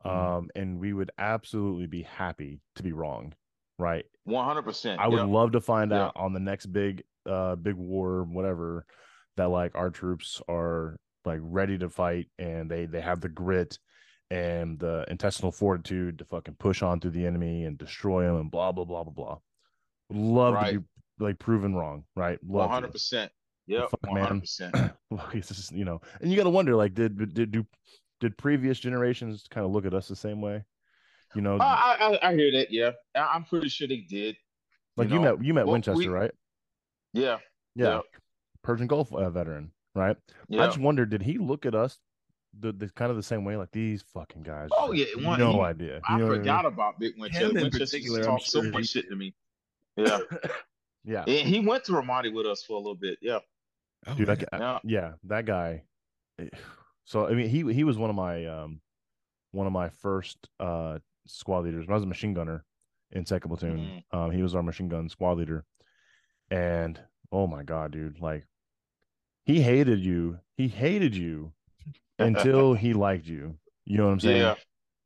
[0.04, 0.08] Mm-hmm.
[0.08, 3.32] Um, and we would absolutely be happy to be wrong,
[3.78, 4.04] right?
[4.24, 5.00] One hundred percent.
[5.00, 5.28] I would yep.
[5.28, 6.00] love to find yep.
[6.00, 8.86] out on the next big, uh, big war, whatever,
[9.36, 13.78] that like our troops are like ready to fight and they they have the grit
[14.30, 18.50] and the intestinal fortitude to fucking push on through the enemy and destroy them and
[18.50, 19.38] blah blah blah blah blah.
[20.10, 20.74] love right.
[20.74, 20.86] to be
[21.18, 22.42] like proven wrong, right?
[22.42, 23.30] One hundred percent.
[23.66, 24.74] Yeah, one hundred percent.
[25.72, 27.66] You know, and you got to wonder like, did did do
[28.20, 30.64] did previous generations kind of look at us the same way?
[31.34, 32.70] You know, I I, I hear that.
[32.70, 34.36] Yeah, I'm pretty sure they did.
[34.96, 36.30] Like you, you know, met you met well, Winchester, we, right?
[37.12, 37.38] Yeah,
[37.74, 38.00] yeah, yeah.
[38.62, 40.16] Persian Gulf uh, veteran, right?
[40.48, 40.62] Yeah.
[40.62, 41.98] I just wondered, did he look at us
[42.58, 43.56] the, the kind of the same way?
[43.56, 44.68] Like these fucking guys.
[44.76, 46.00] Oh yeah, one, no he, idea.
[46.08, 46.72] I forgot I mean?
[46.72, 47.48] about Big Winchester.
[47.48, 49.34] Him Winchester talked sure so much shit to me.
[49.96, 50.18] Yeah,
[51.04, 51.24] yeah.
[51.26, 53.18] And he went to Ramadi with us for a little bit.
[53.20, 53.38] Yeah,
[54.06, 54.30] oh, dude.
[54.30, 54.78] I, yeah.
[54.84, 55.82] yeah, that guy.
[56.38, 56.48] Eh,
[57.04, 58.80] so I mean, he he was one of my um
[59.52, 61.86] one of my first uh squad leaders.
[61.86, 62.64] When I was a machine gunner
[63.12, 64.18] in second platoon, mm-hmm.
[64.18, 65.64] um, he was our machine gun squad leader,
[66.50, 67.00] and
[67.32, 68.44] oh my god, dude, like
[69.46, 70.38] he hated you.
[70.56, 71.52] He hated you
[72.18, 73.56] until he liked you.
[73.84, 74.42] You know what I'm saying?
[74.42, 74.54] Yeah,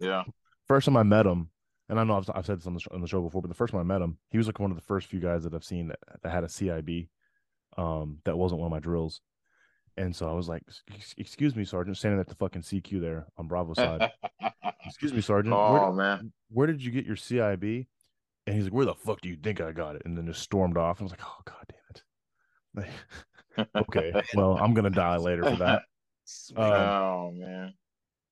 [0.01, 0.23] yeah.
[0.67, 1.51] First time I met him,
[1.89, 3.55] and I know I've, I've said this on the, on the show before, but the
[3.55, 5.55] first time I met him, he was like one of the first few guys that
[5.55, 7.09] I've seen that, that had a CIB.
[7.77, 9.21] Um, that wasn't one of my drills.
[9.97, 10.63] And so I was like,
[11.19, 14.11] "Excuse me, Sergeant," standing at the fucking CQ there on Bravo side.
[14.87, 15.55] Excuse me, Sergeant.
[15.55, 17.87] Oh where, man, where did you get your CIB?
[18.47, 20.43] And he's like, "Where the fuck do you think I got it?" And then just
[20.43, 21.01] stormed off.
[21.01, 22.91] I was like, "Oh god damn it!"
[23.77, 25.83] Okay, well, I'm gonna die later for that.
[26.55, 27.75] Um, oh man,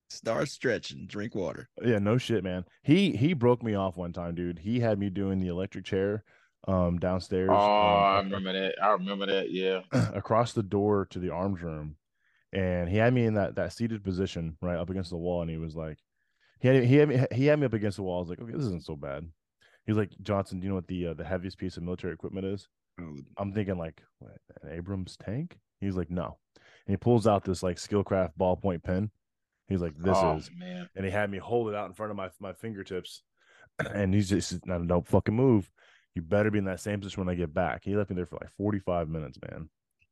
[0.09, 1.69] start stretching, drink water.
[1.83, 2.63] Yeah, no shit, man.
[2.81, 4.59] He he broke me off one time, dude.
[4.59, 6.23] He had me doing the electric chair
[6.67, 7.49] um downstairs.
[7.51, 8.75] Oh, um, I remember that.
[8.81, 9.51] I remember that.
[9.51, 11.97] Yeah, across the door to the arms room,
[12.53, 15.51] and he had me in that that seated position right up against the wall, and
[15.51, 15.97] he was like,
[16.59, 18.17] he had he had me, he had me up against the wall.
[18.17, 19.29] I was like, okay, this isn't so bad.
[19.85, 22.45] He's like, Johnson, do you know what the uh, the heaviest piece of military equipment
[22.45, 22.67] is?
[23.37, 25.57] I'm thinking like what, an Abrams tank.
[25.79, 26.37] He's like, no.
[26.55, 29.11] And he pulls out this like Skilcraft ballpoint pen.
[29.67, 30.89] He's like, this oh, is, man.
[30.95, 33.21] and he had me hold it out in front of my my fingertips,
[33.93, 35.69] and he's just, no, don't fucking move.
[36.15, 37.81] You better be in that same position when I get back.
[37.83, 39.69] He left me there for like 45 minutes, man.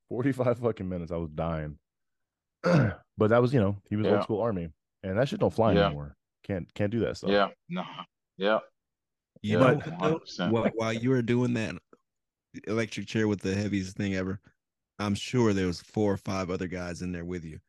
[0.10, 1.12] 45 fucking minutes.
[1.12, 1.80] I was dying.
[2.64, 4.14] but that was, you know, he was yeah.
[4.14, 4.70] old school army.
[5.04, 5.88] And that shit don't fly yeah.
[5.88, 6.16] anymore.
[6.46, 7.32] Can't can't do that stuff.
[7.32, 7.48] Yeah.
[7.68, 7.84] No.
[8.38, 8.60] Yeah.
[9.42, 10.20] You yeah, know,
[10.50, 11.76] while, while you were doing that
[12.68, 14.40] electric chair with the heaviest thing ever,
[15.00, 17.60] I'm sure there was four or five other guys in there with you.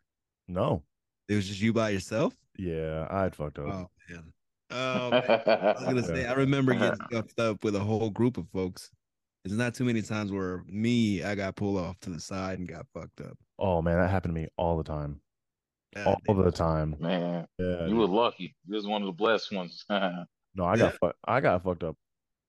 [0.47, 0.83] No.
[1.29, 2.35] It was just you by yourself?
[2.57, 3.67] Yeah, I'd fucked up.
[3.67, 4.33] Oh man.
[4.71, 8.49] Oh, I was gonna say, I remember getting stuffed up with a whole group of
[8.51, 8.91] folks.
[9.45, 12.69] There's not too many times where me, I got pulled off to the side and
[12.69, 13.39] got fucked up.
[13.59, 15.21] Oh man, that happened to me all the time.
[15.95, 16.45] God all damn.
[16.45, 16.97] the time.
[16.99, 18.55] Man, yeah, you were lucky.
[18.67, 19.85] You was one of the blessed ones.
[19.91, 21.97] no, I got fu- I got fucked up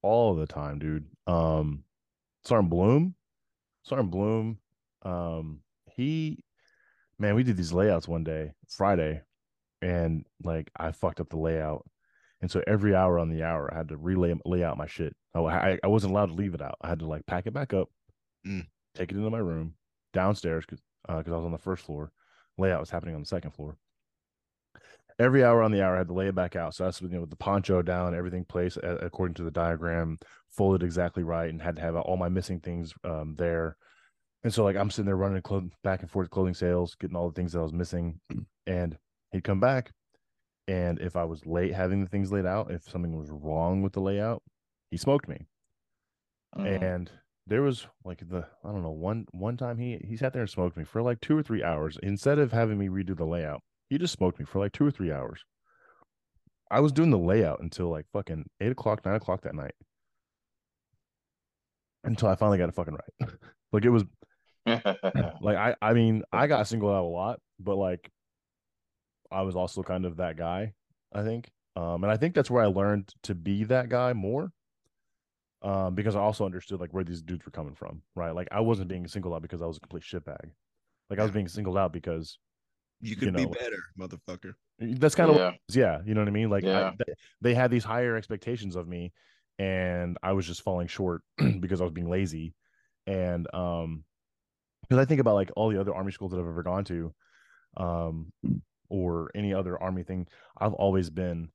[0.01, 1.05] all the time, dude.
[1.27, 1.83] Um,
[2.43, 3.15] Sergeant Bloom,
[3.83, 4.59] Sergeant Bloom,
[5.03, 5.61] um,
[5.91, 6.43] he,
[7.17, 9.21] man, we did these layouts one day, Friday,
[9.81, 11.85] and like I fucked up the layout
[12.41, 15.15] and so every hour on the hour, I had to relay lay out my shit.
[15.35, 16.77] I, I wasn't allowed to leave it out.
[16.81, 17.89] I had to like pack it back up,
[18.47, 18.65] mm.
[18.95, 19.75] take it into my room
[20.13, 22.11] downstairs because because uh, I was on the first floor.
[22.57, 23.77] Layout was happening on the second floor.
[25.19, 26.73] Every hour on the hour, I had to lay it back out.
[26.73, 30.17] So that's you know with the poncho down, everything placed according to the diagram,
[30.49, 33.75] folded exactly right, and had to have all my missing things um, there.
[34.43, 35.41] And so like I'm sitting there running
[35.83, 38.19] back and forth clothing sales, getting all the things that I was missing,
[38.67, 38.97] and
[39.33, 39.91] he'd come back,
[40.67, 43.93] and if I was late having the things laid out, if something was wrong with
[43.93, 44.41] the layout,
[44.91, 45.47] he smoked me.
[46.55, 46.81] Mhm.
[46.81, 47.11] And
[47.47, 50.49] there was like the I don't know one one time he he sat there and
[50.49, 53.61] smoked me for like two or three hours instead of having me redo the layout.
[53.89, 55.43] He just smoked me for like two or three hours.
[56.71, 59.73] I was doing the layout until like fucking eight o'clock, nine o'clock that night.
[62.03, 63.29] Until I finally got it fucking right.
[63.73, 64.03] like it was
[64.65, 68.11] like I I mean, I got singled out a lot, but like
[69.31, 70.73] I was also kind of that guy,
[71.13, 71.51] I think.
[71.75, 74.51] Um, and I think that's where I learned to be that guy more.
[75.61, 78.31] Um, because I also understood like where these dudes were coming from, right?
[78.33, 80.51] Like I wasn't being singled out because I was a complete shitbag.
[81.09, 82.37] Like I was being singled out because
[83.01, 84.53] You could be know, better, motherfucker.
[84.79, 85.51] that's kind of yeah.
[85.69, 86.49] yeah, you know what I mean?
[86.49, 86.91] Like I, Yeah.
[87.05, 89.13] th- they had these higher expectations of me
[89.57, 91.21] and I was just falling short
[91.59, 92.53] because I was being lazy.
[93.07, 94.03] And um
[94.81, 97.13] because I think about like all the other army schools that I've ever gone to,
[97.77, 98.31] um,
[98.89, 100.27] or any other army thing,
[100.57, 101.49] I've always been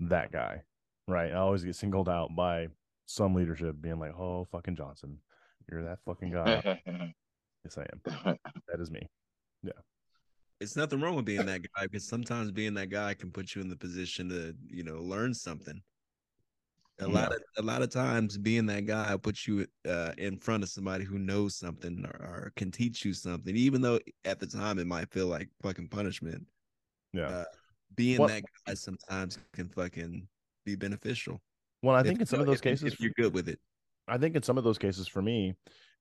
[0.00, 0.62] that guy,
[1.08, 1.32] right?
[1.32, 2.68] I always get singled out by
[3.06, 5.18] some leadership being like, "Oh, fucking Johnson,
[5.70, 6.80] you're that fucking guy."
[7.64, 8.36] yes, I am.
[8.68, 9.08] That is me.
[10.60, 13.60] It's nothing wrong with being that guy because sometimes being that guy can put you
[13.60, 15.80] in the position to, you know, learn something.
[17.00, 20.38] A lot of a lot of times being that guy will put you uh, in
[20.38, 24.40] front of somebody who knows something or, or can teach you something, even though at
[24.40, 26.46] the time it might feel like fucking punishment.
[27.12, 27.28] Yeah.
[27.28, 27.44] Uh,
[27.96, 30.26] being Well- that guy sometimes can fucking
[30.64, 31.42] be beneficial.
[31.82, 33.60] well, I if- think in some of those if- cases, if you're good with it.
[34.08, 35.54] I think in some of those cases for me,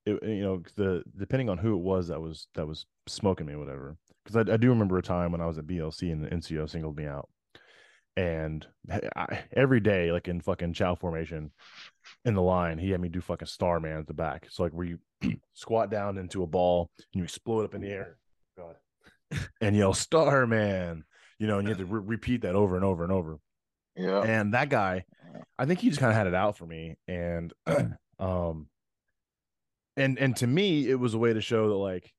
[0.06, 3.54] it, you know, the depending on who it was that was that was smoking me
[3.54, 3.98] or whatever.
[4.26, 6.70] Because I, I do remember a time when I was at BLC and the NCO
[6.70, 7.30] singled me out,
[8.18, 8.66] and
[9.16, 11.52] I, every day, like in fucking chow formation,
[12.24, 14.48] in the line, he had me do fucking Starman at the back.
[14.50, 15.00] So like where you
[15.54, 18.18] squat down into a ball and you explode up in the air,
[18.58, 18.76] God,
[19.62, 21.04] and yell Starman,
[21.40, 23.40] you know, and you have to re- repeat that over and over and over.
[23.98, 24.24] Yeah.
[24.24, 25.06] and that guy
[25.58, 26.98] i think he just kind of had it out for me.
[27.08, 27.54] And
[28.20, 28.68] um
[29.96, 32.14] and and to me it was a way to show that like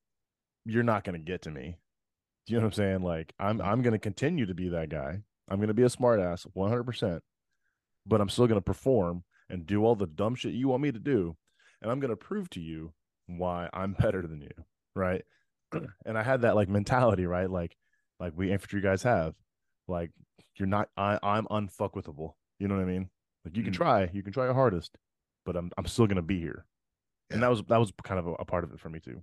[0.65, 1.77] you're not going to get to me
[2.47, 3.03] do you know what i'm saying?
[3.03, 5.19] Like i'm i'm going to continue to be that guy.
[5.49, 7.21] I'm going to be a smartass 100%
[8.09, 10.91] but i'm still going to perform and do all the dumb shit you want me
[10.93, 11.37] to do
[11.83, 12.93] and i'm going to prove to you
[13.27, 14.51] why i'm better than you
[14.95, 15.23] right?
[16.07, 17.51] And i had that like mentality right?
[17.51, 17.77] Like
[18.21, 19.35] like we infantry guys have
[19.89, 20.11] like
[20.57, 22.33] you're not I, i'm unfuckwithable.
[22.59, 23.11] You know what i mean?
[23.45, 23.77] Like you can Mm.
[23.77, 24.97] try you can try your hardest
[25.45, 26.65] but i'm i'm still gonna be here.
[27.31, 29.23] And that was that was kind of a, a part of it for me too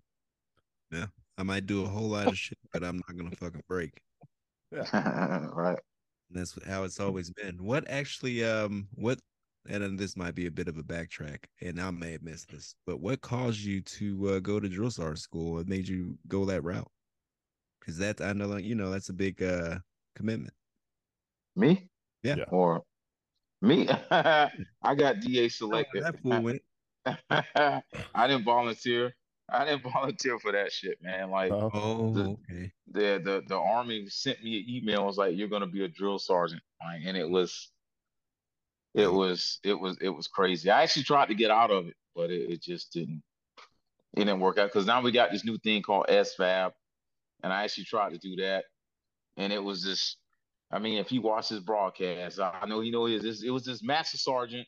[1.37, 4.01] I might do a whole lot of shit, but I'm not gonna fucking break.
[4.71, 5.79] right.
[6.29, 7.63] And that's how it's always been.
[7.63, 9.19] What actually, um, what,
[9.67, 12.49] and then this might be a bit of a backtrack, and I may have missed
[12.51, 15.53] this, but what caused you to uh, go to drill sergeant school?
[15.53, 16.89] What made you go that route?
[17.79, 19.79] Because that I know, like you know, that's a big uh
[20.15, 20.53] commitment.
[21.55, 21.89] Me?
[22.23, 22.35] Yeah.
[22.37, 22.45] Yeah.
[22.49, 22.83] Or
[23.61, 23.87] me?
[24.11, 26.03] I got DA Oh, selected.
[26.03, 26.61] that fool went.
[27.05, 29.13] I didn't volunteer.
[29.49, 31.29] I didn't volunteer for that shit, man.
[31.29, 31.69] Like Uh-huh.
[31.73, 32.71] Oh, The- okay.
[32.87, 35.05] the the the army sent me an email.
[35.05, 37.71] Was like, "You're gonna be a drill sergeant," like, and it was,
[38.93, 40.69] it was, it was, it was crazy.
[40.69, 43.23] I actually tried to get out of it, but it, it just didn't.
[44.15, 46.71] It didn't work out because now we got this new thing called SFAB,
[47.43, 48.65] and I actually tried to do that,
[49.37, 50.17] and it was just,
[50.71, 53.41] I mean, if he watched this broadcast, I I know he know he is.
[53.43, 54.67] It was this master sergeant,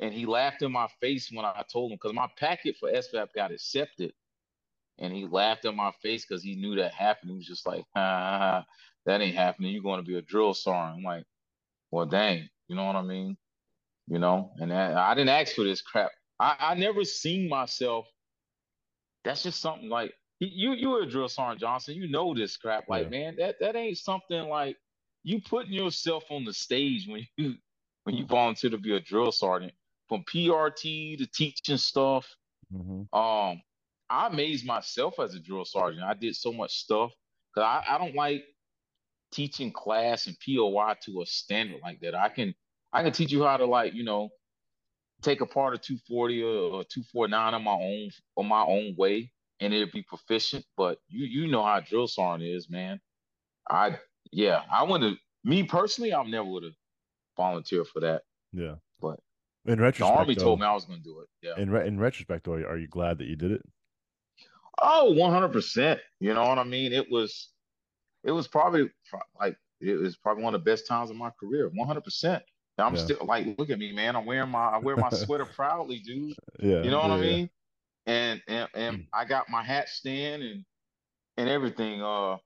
[0.00, 3.28] and he laughed in my face when I told him because my packet for SFAB
[3.36, 4.14] got accepted,
[4.98, 7.32] and he laughed in my face because he knew that happened.
[7.32, 8.64] He was just like, ha,
[9.06, 9.72] "That ain't happening.
[9.72, 11.24] You're going to be a drill sergeant." I'm like,
[11.90, 13.36] "Well, dang, you know what I mean?"
[14.08, 16.12] You know, and that, I didn't ask for this crap.
[16.40, 18.06] I, I never seen myself.
[19.24, 20.72] That's just something like you.
[20.74, 21.96] You were a drill sergeant Johnson.
[21.96, 22.88] You know this crap.
[22.88, 23.10] Like, Yeah.
[23.10, 24.76] man, that that ain't something like
[25.24, 27.54] you putting yourself on the stage when you
[28.04, 29.72] when you volunteer to be a drill sergeant
[30.10, 32.28] from PRT to teaching stuff.
[32.72, 33.08] Mhm.
[33.14, 33.62] Um,
[34.10, 36.04] I amazed myself as a drill sergeant.
[36.04, 37.12] I did so much stuff
[37.54, 38.44] because I, I don't like
[39.32, 42.14] teaching class and POI to a standard like that.
[42.16, 42.54] I can
[42.92, 44.30] I can teach you how to like you know
[45.22, 49.74] take apart a 240 or, or 249 on my own on my own way and
[49.74, 50.66] it'll be proficient.
[50.76, 53.00] But you you know how drill sergeant is, man.
[53.70, 53.98] I
[54.32, 55.18] yeah, I wouldn't.
[55.44, 56.74] Me personally, I never would have
[57.36, 58.22] volunteered for that.
[58.52, 59.20] yeah But
[59.66, 61.28] in The retrospect army though, told me I was going to do it.
[61.42, 61.56] Yeah.
[61.62, 63.62] in re- in retrospect though are you glad that you did it
[64.82, 66.00] Oh, 100%.
[66.20, 66.92] You know what I mean?
[66.92, 67.50] It was
[68.24, 71.30] it was probably pro- like it was probably one of the best times of my
[71.40, 71.70] career.
[71.70, 72.42] 100%.
[72.78, 73.00] I'm Yeah.
[73.02, 74.16] still like look at me, man.
[74.16, 76.34] I'm wearing my I wear my sweater proudly, dude.
[76.58, 77.36] yeah You know what I yeah, yeah.
[77.36, 77.50] mean?
[78.06, 79.06] and and, and mm.
[79.12, 80.64] I got my hat stand and
[81.36, 82.02] and everything.
[82.02, 82.38] Uh,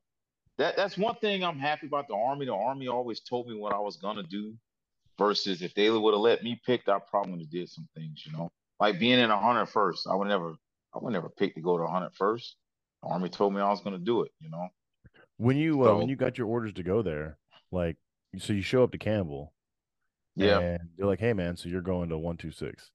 [0.59, 2.47] that that's one thing I'm happy about the army.
[2.47, 4.57] The army always told me what I was gonna do.
[5.19, 8.25] Versus if they would have let me pick, I probably would have did some things.
[8.27, 8.51] You know,
[8.81, 10.09] like being in a hundred first.
[10.11, 10.55] I would never,
[10.95, 12.57] I would never pick to go to a hundred first.
[13.03, 14.33] The army told me I was gonna do it.
[14.41, 14.69] You know.
[15.37, 17.39] When you uh, when you got your orders to go there,
[17.71, 17.97] like
[18.39, 19.53] so you show up to Campbell,
[20.37, 22.91] yeah, and they're like, "Hey man, so you're going to one two six.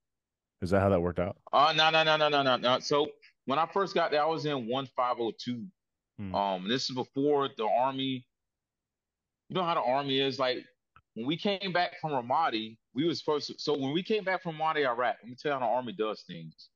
[0.62, 1.38] Is that how that worked out?
[1.54, 2.80] Uh no no no no no no no.
[2.80, 3.08] So
[3.46, 5.66] when I first got there, I was in one five oh two.
[6.18, 6.36] Hmm.
[6.36, 8.26] Um, this is before the army.
[9.50, 10.58] You know how the army is like
[11.20, 14.42] when we came back from Ramadi, we was supposed to, so when we came back
[14.42, 16.70] from Ramadi, Iraq, let me tell you how the army does things.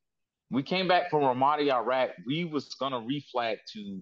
[0.52, 4.02] We came back from Ramadi, Iraq, we was gonna reflag to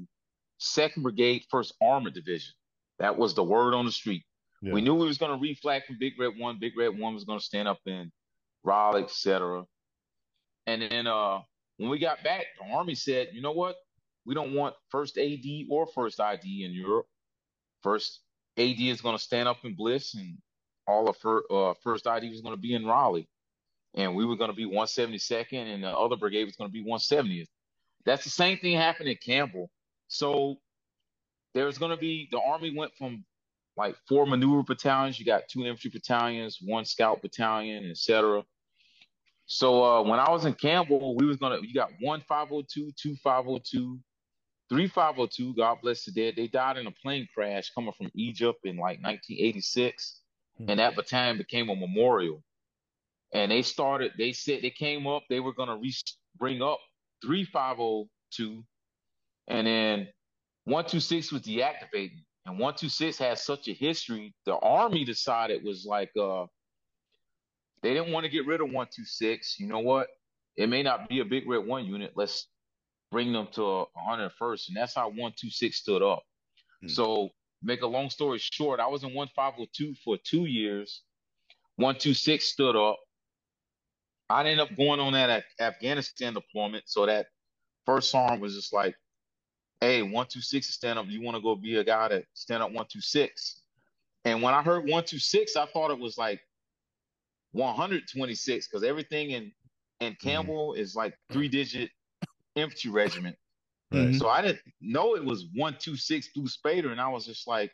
[0.57, 2.53] Second Brigade, First Armored Division.
[2.97, 4.23] That was the word on the street.
[4.63, 4.73] Yeah.
[4.73, 6.57] We knew we was gonna reflag from Big Red One.
[6.59, 8.11] Big Red One was gonna stand up in
[8.63, 9.63] Riley, etc.
[10.65, 11.41] And then uh,
[11.77, 13.75] when we got back, the army said, you know what?
[14.25, 17.05] We don't want first AD or first ID in Europe.
[17.83, 18.21] First
[18.57, 20.37] AD is going to stand up in Bliss, and
[20.87, 23.27] all of her uh, first ID was going to be in Riley,
[23.95, 26.83] and we were going to be 172nd, and the other brigade was going to be
[26.83, 27.47] 170th.
[28.05, 29.69] That's the same thing happened at Campbell.
[30.07, 30.57] So
[31.53, 33.23] there's going to be the Army went from
[33.77, 35.19] like four maneuver battalions.
[35.19, 38.43] You got two infantry battalions, one scout battalion, etc.
[39.45, 43.15] So uh, when I was in Campbell, we was gonna you got one 502, two
[43.17, 43.99] 502,
[44.71, 45.53] three 502.
[45.55, 46.35] God bless the dead.
[46.37, 50.21] They died in a plane crash coming from Egypt in like 1986,
[50.57, 50.69] hmm.
[50.69, 52.41] and that battalion became a memorial.
[53.33, 54.13] And they started.
[54.17, 55.23] They said they came up.
[55.29, 55.93] They were gonna re-
[56.37, 56.79] bring up
[57.21, 58.63] 3502.
[59.47, 60.07] and then
[60.65, 62.23] 126 was deactivating.
[62.45, 64.33] And 126 has such a history.
[64.45, 66.45] The Army decided was like, uh,
[67.83, 69.59] they didn't want to get rid of 126.
[69.59, 70.07] You know what?
[70.55, 72.13] It may not be a big red one unit.
[72.15, 72.47] Let's
[73.11, 74.69] bring them to a 101st.
[74.69, 76.23] And that's how 126 stood up.
[76.83, 76.87] Mm-hmm.
[76.89, 77.29] So,
[77.61, 81.03] make a long story short, I was in 1502 for two years.
[81.75, 82.97] 126 stood up.
[84.29, 86.85] I ended up going on that Afghanistan deployment.
[86.87, 87.27] So, that
[87.85, 88.95] first arm was just like,
[89.81, 91.05] hey, 126 is stand up.
[91.07, 93.61] You want to go be a guy that stand up 126.
[94.23, 96.39] And when I heard 126, I thought it was like
[97.53, 99.51] 126 because everything in
[99.99, 100.27] in mm-hmm.
[100.27, 100.81] Campbell mm-hmm.
[100.81, 101.89] is like three digit
[102.55, 103.35] infantry regiment.
[104.17, 106.91] So I didn't know it was 126 Blue Spader.
[106.91, 107.71] And I was just like,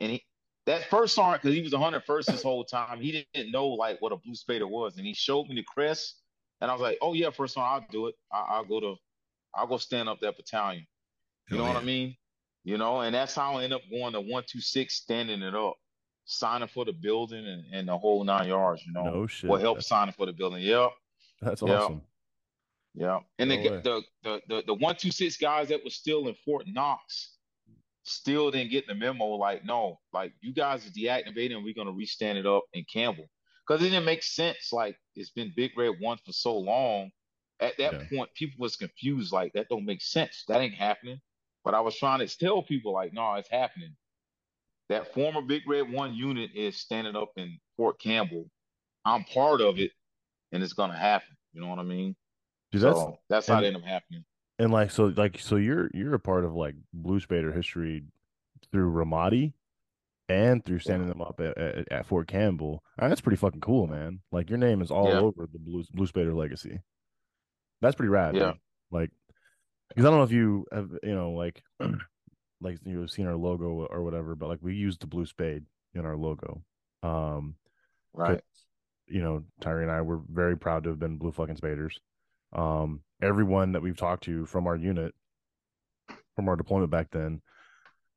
[0.00, 0.24] and he,
[0.64, 4.00] that first sergeant, because he was a 101st this whole time, he didn't know like
[4.00, 4.96] what a Blue Spader was.
[4.96, 6.22] And he showed me the crest.
[6.60, 8.14] And I was like, oh, yeah, first sergeant, I'll do it.
[8.32, 8.94] I, will go to,
[9.54, 10.86] I'll go stand up that battalion.
[11.50, 11.74] You know yeah.
[11.74, 12.16] what I mean?
[12.64, 15.74] You know, and that's how I end up going to 126, standing it up,
[16.24, 19.04] signing for the building and, and the whole nine yards, you know.
[19.04, 19.50] No shit.
[19.50, 20.62] What helped signing for the building.
[20.62, 20.90] Yep.
[21.42, 21.80] That's yep.
[21.80, 22.02] awesome.
[22.94, 23.20] Yeah.
[23.38, 27.36] And no the, the, the, the, the 126 guys that was still in Fort Knox
[28.04, 31.86] still didn't get the memo like, no, like you guys are deactivating and we're going
[31.86, 33.26] to restand it up in Campbell.
[33.66, 34.70] Because it didn't make sense.
[34.72, 37.10] Like it's been Big Red One for so long.
[37.60, 38.16] At that yeah.
[38.16, 39.32] point, people was confused.
[39.32, 40.44] Like that don't make sense.
[40.48, 41.20] That ain't happening.
[41.64, 43.94] But I was trying to tell people like, no, it's happening.
[44.88, 48.46] That former Big Red One unit is standing up in Fort Campbell.
[49.04, 49.92] I'm part of it,
[50.50, 51.36] and it's gonna happen.
[51.52, 52.16] You know what I mean?
[52.72, 54.24] Dude, that's so that's how it ended up happening.
[54.58, 58.04] And like so, like so, you're you're a part of like Blue Spader history
[58.70, 59.52] through Ramadi
[60.28, 61.14] and through standing yeah.
[61.14, 62.82] them up at, at, at, Fort Campbell.
[63.00, 64.20] Mean, that's pretty fucking cool, man.
[64.30, 65.18] Like your name is all yeah.
[65.18, 66.80] over the Blue Blue Spader legacy.
[67.82, 68.34] That's pretty rad.
[68.34, 68.46] Yeah.
[68.46, 68.54] Man.
[68.90, 69.10] Like
[69.88, 71.62] because I don't know if you have you know like
[72.60, 75.64] like you've seen our logo or whatever, but like we use the blue spade
[75.94, 76.62] in our logo.
[77.02, 77.56] Um,
[78.14, 78.40] right.
[79.08, 81.98] You know, Tyree and I were very proud to have been blue fucking spaders.
[82.52, 85.14] Um, everyone that we've talked to from our unit,
[86.36, 87.40] from our deployment back then,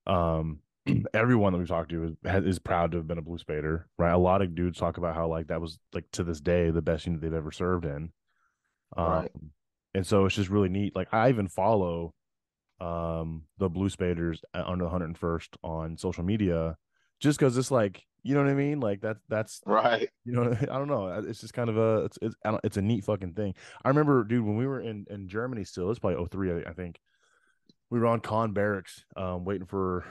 [0.08, 0.60] um,
[1.14, 4.12] everyone that we've talked to is, is proud to have been a blue spader, right?
[4.12, 6.82] A lot of dudes talk about how like that was like to this day the
[6.82, 8.12] best unit they've ever served in.
[8.96, 9.32] Um, right
[9.96, 10.96] and so it's just really neat.
[10.96, 12.14] Like I even follow
[12.82, 16.76] um the Blue Spaders under the 101st on social media,
[17.22, 18.80] just because it's like you know what I mean.
[18.80, 20.10] Like that's that's right.
[20.26, 21.08] You know I don't know.
[21.28, 23.54] It's just kind of a it's it's it's a neat fucking thing.
[23.84, 27.00] I remember, dude, when we were in in Germany still, it's probably 03, I think.
[27.90, 30.06] We were on Conn Barracks, um, waiting for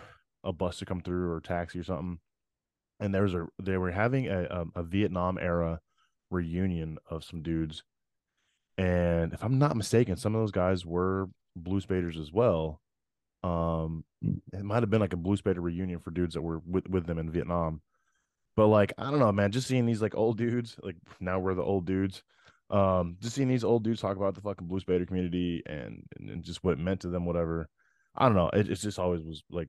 [0.45, 2.19] a bus to come through or taxi or something.
[3.01, 5.81] And there was a they were having a a, a Vietnam era
[6.31, 7.83] reunion of some dudes
[8.77, 12.81] and if I'm not mistaken, some of those guys were Blue Spaders as well.
[13.43, 14.05] Um,
[14.53, 17.07] it might have been like a Blue Spader reunion for dudes that were with, with
[17.07, 17.83] them in Vietnam.
[18.57, 21.55] But like, I don't know, man, just seeing these like old dudes, like now we're
[21.55, 22.23] the old dudes,
[22.71, 26.31] Um, just seeing these old dudes talk about the fucking Blue Spader community and, and,
[26.31, 27.69] and just what it meant to them, whatever.
[28.17, 28.51] I don't know.
[28.53, 29.69] It, it's just always was like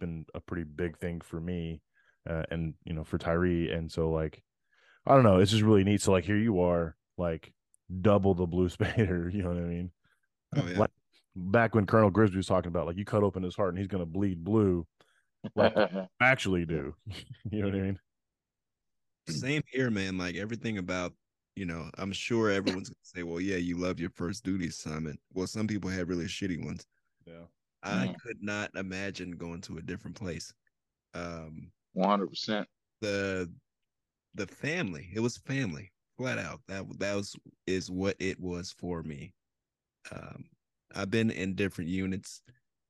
[0.00, 1.82] been a pretty big thing for me,
[2.28, 4.42] uh, and you know for Tyree, and so like
[5.06, 5.38] I don't know.
[5.38, 6.02] It's just really neat.
[6.02, 7.52] So like here you are, like
[8.02, 9.32] double the Blue Spader.
[9.32, 9.90] You know what I mean?
[10.56, 10.78] Oh yeah.
[10.78, 10.90] Like,
[11.36, 13.86] back when Colonel Grisby was talking about like you cut open his heart and he's
[13.88, 14.86] gonna bleed blue,
[15.54, 15.78] like
[16.20, 16.94] actually do.
[17.50, 18.00] you know what I mean?
[19.28, 20.16] Same here, man.
[20.18, 21.14] Like everything about,
[21.54, 25.20] you know, I'm sure everyone's gonna say, Well, yeah, you love your first duty assignment.
[25.32, 26.86] Well, some people had really shitty ones.
[27.26, 27.46] Yeah.
[27.82, 28.16] I Mm.
[28.22, 30.52] could not imagine going to a different place.
[31.14, 32.68] Um One hundred percent.
[33.00, 33.52] the
[34.34, 36.62] the family, it was family, flat out.
[36.68, 37.36] That that was
[37.66, 39.34] is what it was for me.
[40.12, 40.50] Um
[40.94, 42.42] I've been in different units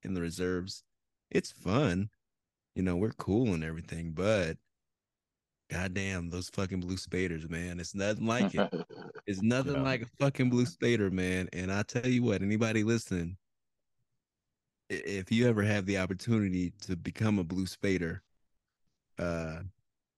[0.03, 0.84] in the reserves.
[1.30, 2.11] It's fun.
[2.78, 4.56] You know, we're cool and everything, but
[5.68, 7.80] goddamn, those fucking blue spaders, man.
[7.80, 8.72] It's nothing like it.
[9.26, 9.82] It's nothing Yeah.
[9.82, 11.48] like a fucking blue spader, man.
[11.52, 13.36] And I tell you what, anybody listening,
[14.88, 18.20] if you ever have the opportunity to become a blue spader,
[19.18, 19.58] uh,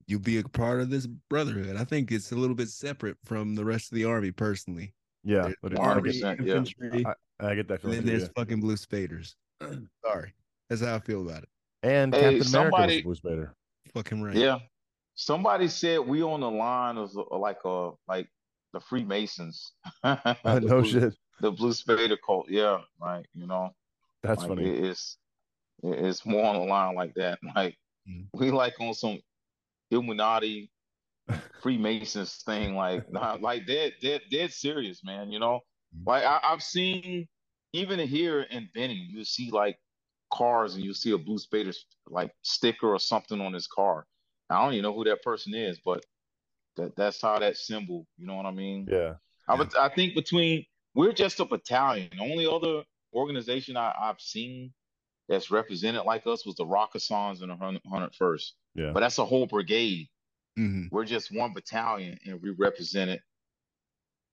[0.07, 1.77] you'll be a part of this brotherhood.
[1.77, 4.93] I think it's a little bit separate from the rest of the army, personally.
[5.25, 5.45] Yeah.
[5.45, 6.55] There's But it's, Army, I, army, percent, yeah.
[6.57, 7.05] infantry,
[7.41, 8.29] I get that and then there's yeah.
[8.37, 9.35] fucking blue spaders.
[10.05, 10.35] Sorry,
[10.69, 11.49] that's how I feel about it.
[11.83, 13.53] And Hey, Captain America somebody- was a Blue Spader.
[13.95, 14.37] Fucking right.
[14.37, 14.59] Yeah.
[15.15, 18.29] Somebody said we on the line of uh, like uh like
[18.73, 19.73] the Freemasons.
[20.03, 21.15] the no blue, shit.
[21.41, 22.47] The Blue Spader cult.
[22.49, 23.71] Yeah, like you know,
[24.23, 24.69] That's like funny.
[24.71, 25.19] it's
[25.83, 27.39] it's more on the line like that.
[27.57, 27.77] Like
[28.09, 28.29] Mhm.
[28.35, 29.19] we like on some
[29.91, 30.71] Illuminati
[31.63, 32.75] Freemasons thing.
[32.75, 35.31] Like nah, like dead dead dead serious, man.
[35.31, 35.61] You know,
[35.95, 36.07] Mhm.
[36.07, 37.29] like I, I've seen
[37.73, 39.79] even here in Benning, you see like
[40.33, 41.77] cars and you see a Blue Spader
[42.07, 44.07] like sticker or something on his car.
[44.49, 46.05] I don't even know who that person is, but
[46.77, 48.07] that that's how that symbol.
[48.19, 48.87] You know what I mean?
[48.91, 49.15] yeah.
[49.49, 50.65] I would I think between
[50.95, 52.09] we're just a battalion.
[52.13, 54.73] The only other organization I, I've seen
[55.29, 58.55] that's represented like us was the Rakkasans and the Hundred First.
[58.75, 58.93] Yeah.
[58.93, 60.09] But that's a whole brigade.
[60.59, 60.89] Mhm.
[60.91, 63.23] We're just one battalion and we represent it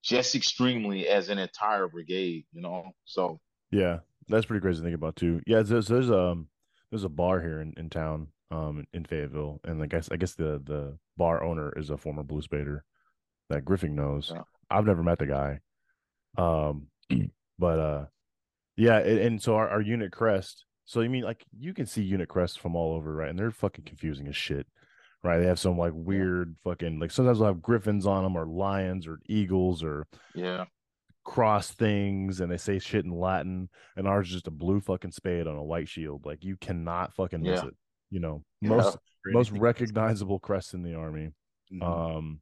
[0.03, 2.91] just extremely as an entire brigade, you know.
[3.05, 3.39] So
[3.71, 5.41] Yeah, that's pretty crazy to think about too.
[5.45, 6.47] Yeah, there's there's um
[6.91, 10.33] there's a bar here in, in town, um in Fayetteville, and I guess I guess
[10.35, 12.81] the the bar owner is a former Blue Spader
[13.49, 14.31] that Griffin knows.
[14.33, 14.43] Yeah.
[14.69, 15.59] I've never met the guy,
[16.37, 16.87] um,
[17.59, 18.05] but uh,
[18.75, 20.65] yeah, and, and so our, our unit crest.
[20.85, 23.29] So you mean like you can see unit crests from all over, right?
[23.29, 24.67] And they're fucking confusing as shit,
[25.23, 25.39] right?
[25.39, 29.07] They have some like weird fucking like sometimes they'll have griffins on them or lions
[29.07, 30.65] or eagles or yeah.
[31.27, 33.67] Cross things and they say shit in Latin,
[33.97, 36.25] and ours is just a blue fucking spade on a white shield.
[36.25, 37.67] Like you cannot fucking miss Yeah.
[37.67, 37.75] it.
[38.09, 38.69] You know, Yeah.
[38.69, 41.33] most For most recognizable crest in the army.
[41.71, 41.83] Mhm.
[41.83, 42.41] Um,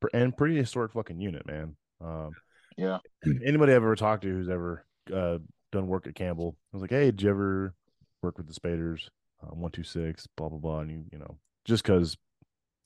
[0.00, 1.76] pr- and pretty historic fucking unit, man.
[2.00, 2.30] Um,
[2.78, 2.98] Yeah.
[3.44, 5.38] anybody I've ever talked to who's ever uh
[5.70, 7.74] done work at Campbell, I was like, hey, did you ever
[8.22, 9.10] work with the Spaders?
[9.42, 12.16] Uh, one two six, blah blah blah, and you you know, just because.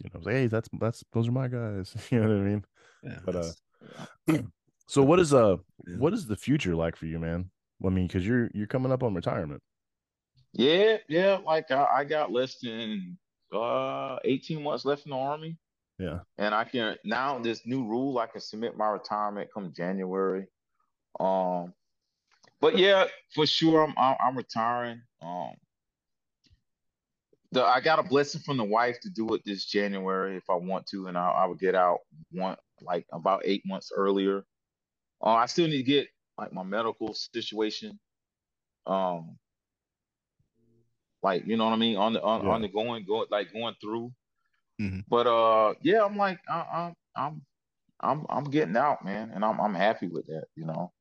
[0.01, 1.93] You know, I was like, hey, that's that's those are my guys.
[2.11, 2.64] you know what I mean?
[3.03, 3.51] Yeah, but, uh,
[4.26, 4.45] that's-
[4.89, 5.57] So what is uh
[5.99, 7.51] what is the future like for you, man?
[7.84, 9.62] I mean, because you're you're coming up on retirement.
[10.55, 11.39] Yeah, yeah.
[11.45, 13.18] Like I, I got less than
[13.55, 15.59] uh 18 months left in the army.
[15.99, 16.20] Yeah.
[16.39, 20.47] And I can now this new rule, I can submit my retirement come January.
[21.20, 21.74] Um,
[22.61, 25.03] but yeah, for sure, I'm I'm, I'm retiring.
[25.20, 25.53] Um,
[27.53, 30.55] the I got a blessing from the wife to do it this January if I
[30.55, 31.99] want to, and I, I would get out
[32.30, 34.45] one like about eight months earlier.
[35.23, 37.99] Uh, I still need to get like my medical situation.
[38.87, 39.37] Um,
[41.23, 42.51] like you know what I mean on the on, Yeah.
[42.51, 44.12] on the going go like going through.
[44.81, 45.05] Mhm.
[45.09, 47.43] But uh, yeah, I'm like I, I'm I'm
[48.01, 50.45] I'm I'm getting out, man, and I'm I'm happy with that.
[50.55, 50.93] You know?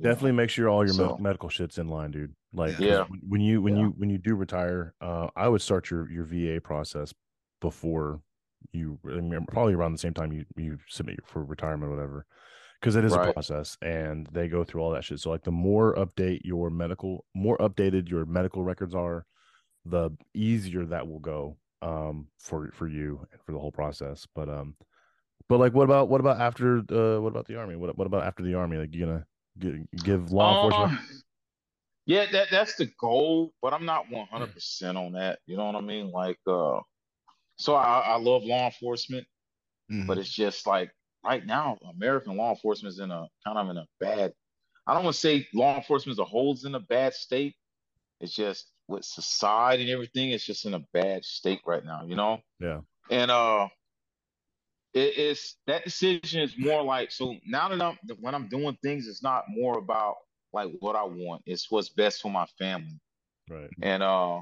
[0.00, 2.34] Definitely make sure all your med- So- medical shit's in line, dude.
[2.52, 3.04] Like, Yeah.
[3.26, 3.82] when- you when Yeah.
[3.82, 7.14] you when you do retire, uh, I would start your your VA process
[7.60, 8.20] before
[8.72, 12.26] you I mean, probably around the same time you you submit for retirement or whatever.
[12.80, 15.20] Because it is a process and they go through all that shit.
[15.20, 19.26] So like the more update your medical more updated your medical records are,
[19.84, 24.26] the easier that will go um for for you and for the whole process.
[24.34, 24.76] But um
[25.48, 27.76] but like what about what about after uh what about the army?
[27.76, 28.76] What what about after the army?
[28.76, 29.26] Like you gonna
[29.58, 30.96] gi- give law enforcement Uh,
[32.06, 35.40] yeah, that that's the goal, but I'm not 100% on that.
[35.46, 36.10] You know what I mean?
[36.10, 36.80] Like, uh,
[37.56, 39.26] so I, I love law enforcement,
[39.90, 40.06] Mhm.
[40.06, 40.90] but it's just like
[41.28, 44.32] right now, American law enforcement is in a kind of in a bad.
[44.86, 47.54] I don't want to say law enforcement as a whole is in a bad state.
[48.20, 52.04] It's just with society and everything, it's just in a bad state right now.
[52.06, 52.40] You know?
[52.58, 52.80] Yeah.
[53.10, 53.68] And uh,
[54.94, 59.06] it, it's that decision is more like so now that I'm when I'm doing things,
[59.06, 60.14] it's not more about
[60.54, 61.42] like what I want.
[61.44, 62.98] It's what's best for my family.
[63.50, 63.70] Right.
[63.82, 64.40] And uh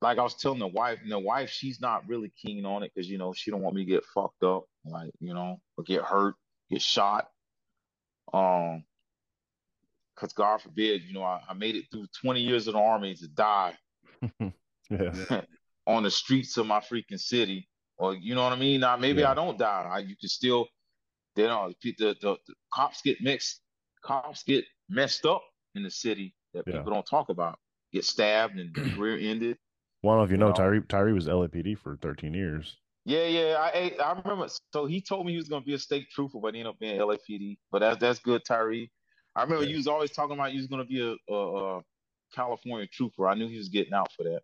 [0.00, 2.92] like I was telling the wife, and the wife, she's not really keen on it
[2.94, 5.84] because you know she don't want me to get fucked up, like you know, or
[5.84, 6.34] get hurt,
[6.70, 7.28] get shot.
[8.32, 8.84] Um,
[10.14, 13.14] because God forbid, you know, I, I made it through 20 years of the army
[13.14, 13.74] to die
[15.86, 18.80] on the streets of my freaking city, or you know what I mean.
[18.80, 19.30] Now maybe Yeah.
[19.30, 19.88] I don't die.
[19.90, 20.66] I, you can still,
[21.36, 21.74] they don't.
[21.82, 22.36] The, the, the,
[22.74, 23.60] cops get mixed.
[24.04, 25.42] Cops get messed up
[25.76, 26.78] in the city that Yeah.
[26.78, 27.58] people don't talk about.
[27.92, 29.56] Get stabbed and career ended.
[30.02, 30.54] Well, I don't know if you You know, know.
[30.54, 32.76] Tyree Tyree was LAPD for 13 years.
[33.04, 33.56] Yeah, yeah.
[33.58, 34.48] I I remember.
[34.72, 36.78] So he told me he was gonna be a state trooper, but he ended up
[36.78, 37.58] being LAPD.
[37.70, 38.90] But that's that's good, Tyree.
[39.34, 39.70] I remember Yeah.
[39.70, 41.82] you was always talking about you was gonna be a, a, a
[42.34, 43.26] California trooper.
[43.28, 44.42] I knew he was getting out for that.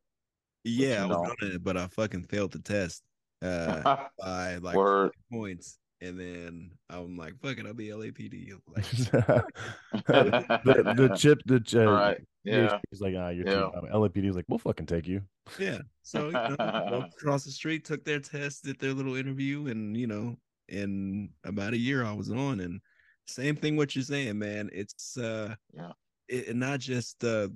[0.64, 1.34] Yeah, I you was know.
[1.40, 3.04] gonna, but I fucking failed the test
[3.42, 5.12] uh, by like Word.
[5.30, 8.84] points, and then I'm like, "Fuck it, I'll be LAPD." Like,
[10.06, 12.20] the, the chip, the ch- uh, All right.
[12.44, 12.78] Yeah.
[12.90, 13.70] He's like, ah, you're Yeah.
[13.80, 13.86] too.
[13.92, 15.22] LAPD is like, we'll fucking take you.
[15.58, 15.78] yeah.
[16.02, 20.06] So you know, across the street, took their test, did their little interview, and you
[20.06, 20.36] know,
[20.68, 22.60] in about a year I was on.
[22.60, 22.80] And
[23.26, 24.68] same thing, what you're saying, man.
[24.72, 25.92] It's uh, Yeah.
[26.28, 27.48] it, and not just uh,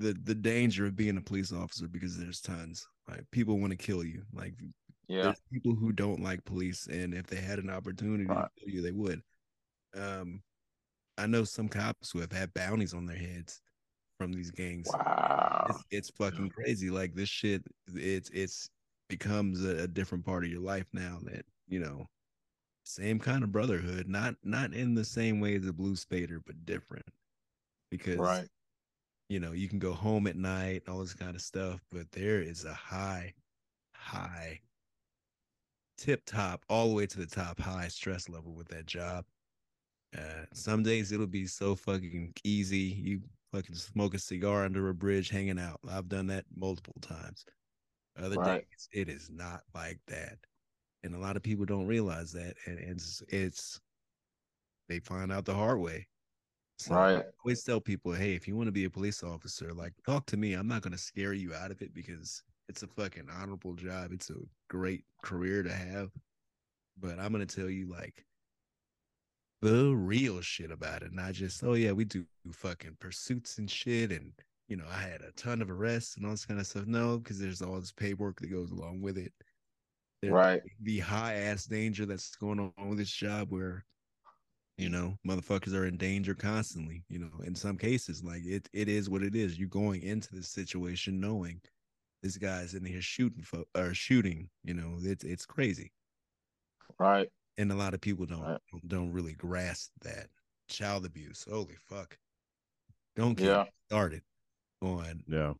[0.00, 2.84] the the danger of being a police officer because there's tons.
[3.08, 4.22] Like people want to kill you.
[4.32, 4.54] Like
[5.08, 5.22] Yeah.
[5.24, 8.48] there's people who don't like police, and if they had an opportunity Right.
[8.56, 9.22] to kill you, they would.
[9.94, 10.42] Um,
[11.18, 13.60] I know some cops who have had bounties on their heads
[14.18, 14.88] from these gangs.
[14.92, 15.66] Wow.
[15.68, 16.90] It's, it's fucking crazy.
[16.90, 17.62] Like this shit,
[17.94, 18.68] it's it's
[19.08, 21.18] becomes a, a different part of your life now.
[21.24, 22.06] That you know,
[22.84, 26.64] same kind of brotherhood, not not in the same way as a blue spader, but
[26.64, 27.04] different.
[27.90, 28.48] Because Right.
[29.28, 32.40] you know, you can go home at night, all this kind of stuff, but there
[32.40, 33.34] is a high,
[33.94, 34.60] high,
[35.98, 39.26] tip top, all the way to the top, high stress level with that job.
[40.16, 42.78] Uh, some days it'll be so fucking easy.
[42.78, 43.22] You
[43.52, 45.80] fucking smoke a cigar under a bridge, hanging out.
[45.88, 47.44] I've done that multiple times.
[48.16, 48.66] Other Right.
[48.70, 50.38] days it is not like that,
[51.04, 53.80] and a lot of people don't realize that, and it's it's
[54.88, 56.06] they find out the hard way.
[56.78, 57.32] So I Right.
[57.44, 60.38] always tell people, hey, if you want to be a police officer, like talk to
[60.38, 60.54] me.
[60.54, 62.42] I'm not gonna scare you out of it because
[62.72, 64.12] it's a fucking honorable job.
[64.12, 64.34] It's a
[64.70, 66.10] great career to have.
[66.98, 68.24] But I'm gonna tell you like
[69.60, 74.10] the real shit about it, not just, oh yeah, we do fucking pursuits and shit
[74.10, 74.32] and
[74.68, 76.86] you know, I had a ton of arrests and all this kind of stuff.
[76.86, 79.32] No, because there's all this paperwork that goes along with it.
[80.22, 80.62] There- Right.
[80.80, 83.84] The high ass danger that's going on with this job where
[84.78, 88.88] you know motherfuckers are in danger constantly you know in some cases like it it
[88.88, 91.60] is what it is you're going into this situation knowing
[92.22, 95.92] this guy's in here shooting for or shooting you know it's it's crazy
[96.98, 97.30] Right.
[97.56, 98.60] and a lot of people don't Right.
[98.86, 100.28] don't really grasp that
[100.68, 102.18] child abuse holy fuck
[103.16, 103.66] don't get Yeah.
[103.88, 104.22] started
[104.82, 105.54] on Yeah.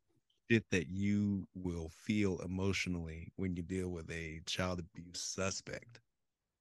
[0.50, 6.00] shit that you will feel emotionally when you deal with a child abuse suspect.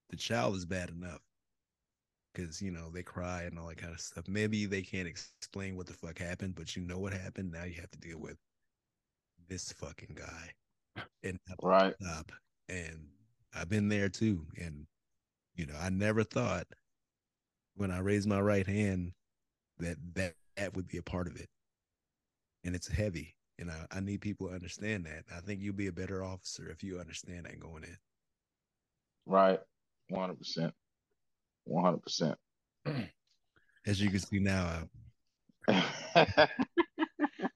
[0.09, 1.21] The child is bad enough
[2.33, 4.27] because you know they cry and all that kind of stuff.
[4.27, 7.51] Maybe they can't explain what the fuck happened, but you know what happened.
[7.51, 8.37] Now you have to deal with
[9.51, 11.93] this fucking guy and Right.
[12.01, 12.31] stop.
[12.69, 13.07] And
[13.53, 14.47] I've been there too.
[14.57, 14.87] And
[15.55, 16.65] you know, I never thought
[17.75, 19.11] when I raised my right hand
[19.79, 21.49] that that, that would be a part of it.
[22.63, 23.35] And it's heavy.
[23.59, 25.25] And I, I need people to understand that.
[25.35, 27.97] I think you'll be a better officer if you understand that going in.
[29.25, 29.59] Right.
[30.07, 30.73] One hundred percent.
[31.65, 32.37] One hundred percent.
[33.85, 34.87] As you can see now,
[35.67, 35.77] I, I
[36.15, 36.47] have the
[37.37, 37.51] smoke.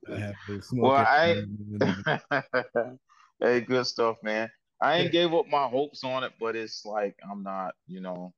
[0.71, 0.91] Well.
[0.95, 1.35] I
[3.39, 4.49] hey, good stuff, man.
[4.81, 8.33] I ain't gave up my hopes on it, but it's like I'm not, you know,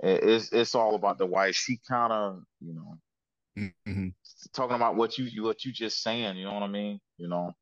[0.00, 1.54] it's it's all about the wife.
[1.54, 2.98] She kind of, you know,
[3.86, 4.14] Mhm.
[4.52, 6.36] talking about what you you- what you just saying.
[6.36, 7.00] You know what I mean?
[7.16, 7.54] You know,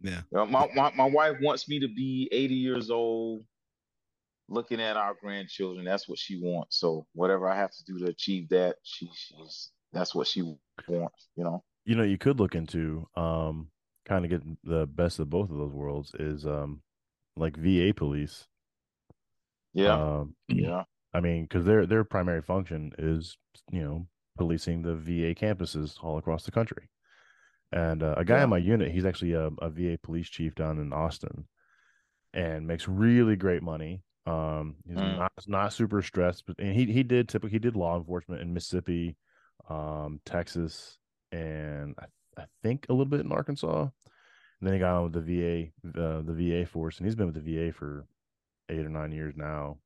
[0.00, 0.22] Yeah.
[0.30, 3.44] You know, my my my wife wants me to be 80 years old,
[4.48, 5.84] looking at our grandchildren.
[5.84, 6.78] That's what she wants.
[6.78, 11.28] So whatever I have to do to achieve that, she she's that's what she wants.
[11.36, 11.64] You know?
[11.88, 13.70] You know, you could look into um
[14.04, 16.82] kind of get the best of both of those worlds is um
[17.36, 18.46] like VA police.
[19.72, 19.94] Yeah.
[19.94, 20.84] Um, yeah.
[21.14, 23.38] I mean, because their their primary function is
[23.72, 24.06] you know
[24.36, 26.90] policing the VA campuses all across the country.
[27.72, 28.44] And uh, a guy Yeah.
[28.44, 31.46] in my unit, he's actually a, a VA police chief down in Austin,
[32.34, 34.02] and makes really great money.
[34.26, 35.16] Um, he's Mm.
[35.18, 38.54] not not super stressed, but and he he did typically he did law enforcement in
[38.54, 39.16] Mississippi,
[39.70, 40.98] um, Texas,
[41.32, 43.82] and I, I think a little bit in Arkansas.
[44.60, 47.32] And then he got on with the VA, uh, the VA force, and he's been
[47.32, 48.06] with the VA for
[48.68, 49.78] eight or nine years now.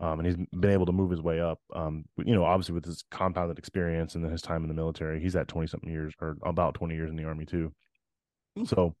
[0.00, 1.60] Um, and he's been able to move his way up.
[1.74, 5.20] Um, you know, obviously with his compounded experience and then his time in the military,
[5.20, 7.72] he's at 20 something years or about 20 years in the army too.
[8.66, 8.96] So,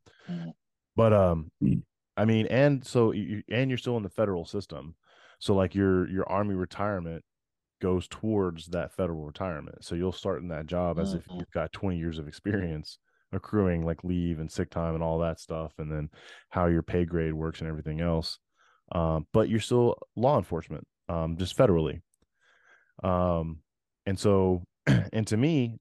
[0.94, 1.50] but, um,
[2.16, 4.94] I mean, and so you, and you're still in the federal system.
[5.40, 7.24] So like your, your army retirement
[7.82, 9.84] goes towards that federal retirement.
[9.84, 12.98] So you'll start in that job as if you've got 20 years of experience
[13.32, 15.72] accruing like leave and sick time and all that stuff.
[15.78, 16.08] And then
[16.48, 18.38] how your pay grade works and everything else.
[18.92, 22.02] Um, but you're still law enforcement um, just federally.
[23.02, 23.58] Um,
[24.06, 25.78] and so, and to me,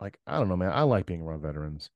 [0.00, 1.88] like I don't know, man, I like being around veterans,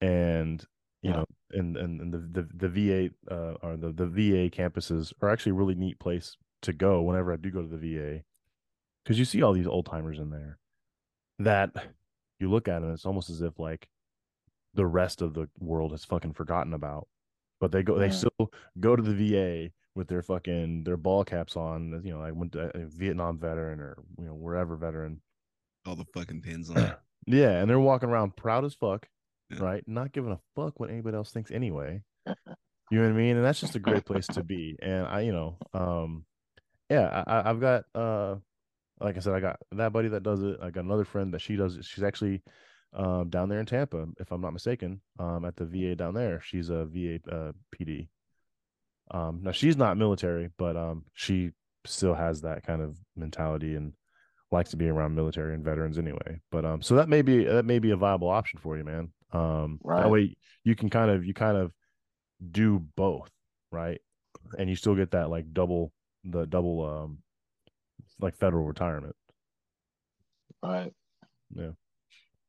[0.00, 0.64] and
[1.02, 1.16] you yeah.
[1.16, 5.28] know, and, and and the the the VA uh, or the the VA campuses are
[5.28, 8.22] actually a really neat place to go whenever I do go to the VA,
[9.04, 10.58] because you see all these old timers in there,
[11.38, 11.70] that
[12.40, 13.88] you look at and it's almost as if like
[14.74, 17.08] the rest of the world has fucking forgotten about,
[17.60, 18.08] but they go, yeah.
[18.08, 18.50] they still
[18.80, 22.00] go to the VA with their fucking their ball caps on.
[22.04, 25.20] You know, I went to a Vietnam veteran or you know wherever veteran.
[25.86, 26.94] All the fucking pins on.
[27.26, 29.06] yeah, and they're walking around proud as fuck,
[29.50, 29.62] yeah.
[29.62, 29.84] right?
[29.86, 32.02] Not giving a fuck what anybody else thinks anyway.
[32.26, 32.34] you
[32.90, 33.36] know what I mean?
[33.36, 34.76] And that's just a great place to be.
[34.82, 36.24] And I, you know, um,
[36.90, 38.36] yeah, I, I've got uh,
[39.04, 40.56] like I said, I got that buddy that does it.
[40.62, 41.84] I got another friend that she does it.
[41.84, 42.42] She's actually
[42.94, 46.40] um, down there in Tampa, if I'm not mistaken, um, at the VA down there.
[46.42, 48.08] She's a VA uh, PD.
[49.10, 51.50] Um, now she's not military, but um, she
[51.84, 53.92] still has that kind of mentality and
[54.50, 56.40] likes to be around military and veterans anyway.
[56.50, 59.12] But um, so that may be that may be a viable option for you, man.
[59.32, 60.02] Um, right.
[60.02, 61.72] that way you can kind of you kind of
[62.50, 63.28] do both,
[63.70, 64.00] right?
[64.58, 65.92] And you still get that like double
[66.24, 67.18] the double um
[68.20, 69.16] like federal retirement.
[70.62, 70.92] Right.
[71.54, 71.70] Yeah.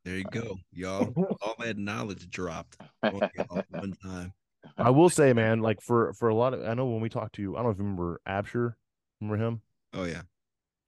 [0.03, 1.13] There you go, y'all.
[1.41, 4.33] All that knowledge dropped one time.
[4.77, 7.35] I will say, man, like for for a lot of, I know when we talked
[7.35, 8.75] to, you, I don't know if you remember Absher.
[9.19, 9.61] Remember him?
[9.93, 10.21] Oh yeah.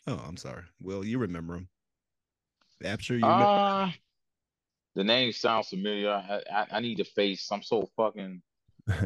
[0.05, 0.63] Oh, I'm sorry.
[0.81, 1.67] Well, you remember him.
[2.83, 3.91] Absher, you uh,
[4.95, 6.09] the name sounds familiar.
[6.09, 7.47] I, I, I need a face.
[7.51, 8.41] I'm so fucking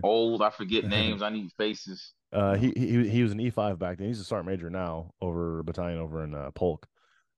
[0.04, 0.42] old.
[0.42, 1.22] I forget names.
[1.22, 2.14] I need faces.
[2.34, 4.08] Uh, he he he was an E5 back then.
[4.08, 6.88] He's a sergeant major now over battalion over in uh, Polk.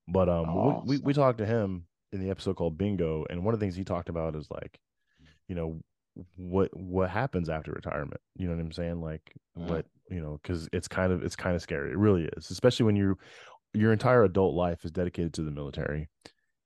[0.06, 3.44] But um, oh, we, we, we talked to him in the episode called Bingo, and
[3.44, 4.78] one of the things he talked about is like,
[5.48, 5.80] you know,
[6.36, 9.68] what what happens after retirement you know what i'm saying like mm.
[9.68, 12.86] what you know because it's kind of it's kind of scary it really is especially
[12.86, 13.18] when you
[13.72, 16.08] your entire adult life is dedicated to the military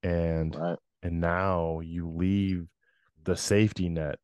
[0.03, 0.79] and right.
[1.03, 2.67] and now you leave
[3.25, 4.19] the safety net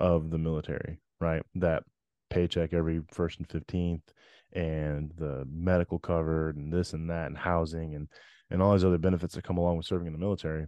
[0.00, 1.82] of the military right that
[2.30, 4.02] paycheck every first and 15th
[4.52, 8.08] and the medical covered and this and that and housing and
[8.50, 10.66] and all these other benefits that come along with serving in the military.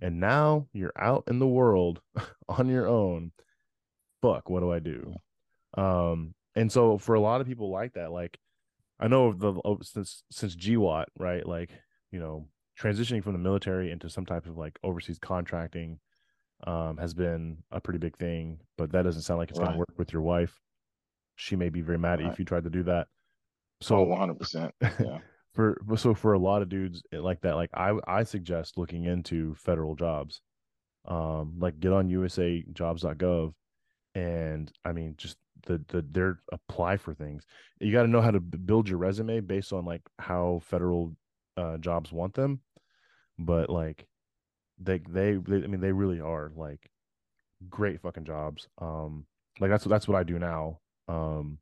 [0.00, 2.00] And now you're out in the world
[2.48, 3.32] on your own.
[4.22, 5.14] Fuck what do i do?
[5.76, 8.36] Um and so for a lot of people like that like
[8.98, 11.46] i know the since since GWOT right?
[11.46, 11.70] Like
[12.10, 12.48] you know
[12.78, 15.98] transitioning from the military into some type of like overseas contracting
[16.66, 19.66] um has been a pretty big thing but that doesn't sound like it's right.
[19.66, 20.58] going to work with your wife
[21.40, 22.20] she may be very mad right.
[22.20, 23.06] at you if you tried to do that.
[23.80, 25.18] So oh, 100% yeah.
[25.54, 29.54] for so for a lot of dudes like that like i i suggest looking into
[29.54, 30.42] federal jobs.
[31.06, 33.54] Um like get on usajobs.gov
[34.14, 35.36] and i mean just
[35.66, 37.44] the the their apply for things.
[37.80, 41.16] You got to know how to build your resume based on like how federal
[41.56, 42.60] uh jobs want them.
[43.38, 44.06] But like
[44.78, 46.90] they they, they i mean they really are like
[47.70, 48.68] great fucking jobs.
[48.78, 49.24] Um
[49.58, 50.78] like that's that's what i do now
[51.10, 51.58] um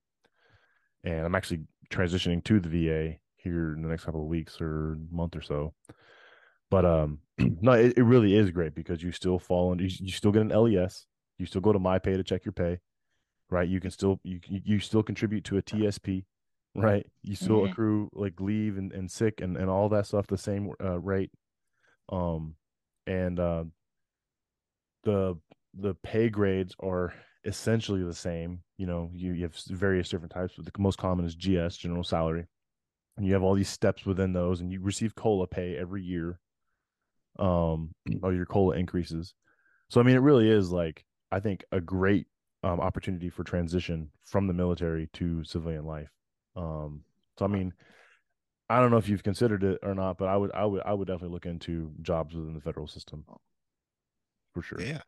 [1.05, 1.61] and i'm actually
[1.91, 5.73] transitioning to the va here in the next couple of weeks or month or so.
[6.71, 10.13] But um, no, it, it really is great because you still fall and you, you
[10.13, 11.07] still get an LES.
[11.39, 12.79] You still go to my pay to check your pay,
[13.49, 13.69] right?
[13.69, 16.25] You can still you you still contribute to a TSP,
[16.75, 17.07] right?
[17.23, 17.71] You still mm-hmm.
[17.71, 21.31] accrue like leave and, and sick and, and all that stuff the same uh, rate.
[22.11, 22.57] Um,
[23.07, 23.65] and uh,
[25.05, 25.39] the
[25.75, 27.15] the pay grades are
[27.45, 28.63] essentially the same.
[28.79, 32.05] You know, you, you have various different types, but the most common is GS, general
[32.05, 32.47] salary.
[33.17, 36.39] And you have all these steps within those and you receive cola pay every year
[37.39, 37.91] um
[38.23, 39.35] or your cola increases.
[39.91, 42.27] So i mean it really is like i think a great
[42.65, 46.11] um, opportunity for transition from the military to civilian life.
[46.57, 47.03] Um
[47.39, 47.73] so i mean
[48.69, 50.93] i don't know if you've considered it or not but i would i would i
[50.93, 53.25] would definitely look into jobs within the federal system.
[54.55, 54.81] For sure.
[54.81, 55.03] Yeah.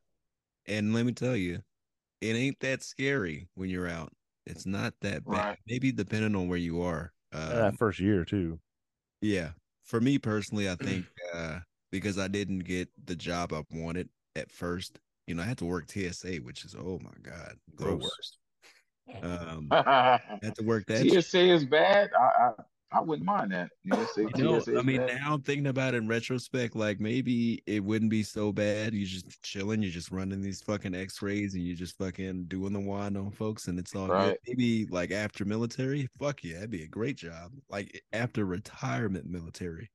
[0.67, 1.63] And let me tell you
[2.21, 4.13] it ain't that scary when you're out
[4.47, 5.59] it's not that bad right.
[5.67, 8.59] maybe depending on where you are um, that first year too.
[9.21, 9.51] Yeah,
[9.85, 11.61] for me personally, I think uh,
[11.91, 15.65] because I didn't get the job I wanted at first, you know, I had to
[15.65, 18.39] work TSA, which is oh my god, the worst.
[19.23, 21.07] Um, had to work that.
[21.07, 21.25] shit.
[21.25, 22.11] TSA is bad.
[22.19, 22.53] I, I
[22.93, 23.71] I wouldn't mind that.
[23.85, 25.21] You know, say You know, I mean, bad.
[25.21, 28.95] now I'm thinking about it in retrospect, like maybe it wouldn't be so bad.
[28.95, 32.81] You're just chilling, you're just running these fucking X-rays, and you're just fucking doing the
[32.81, 34.39] wine on folks, and it's all good.
[34.49, 37.53] Maybe like after military, fuck yeah, that'd be a great job.
[37.69, 39.89] Like after retirement military,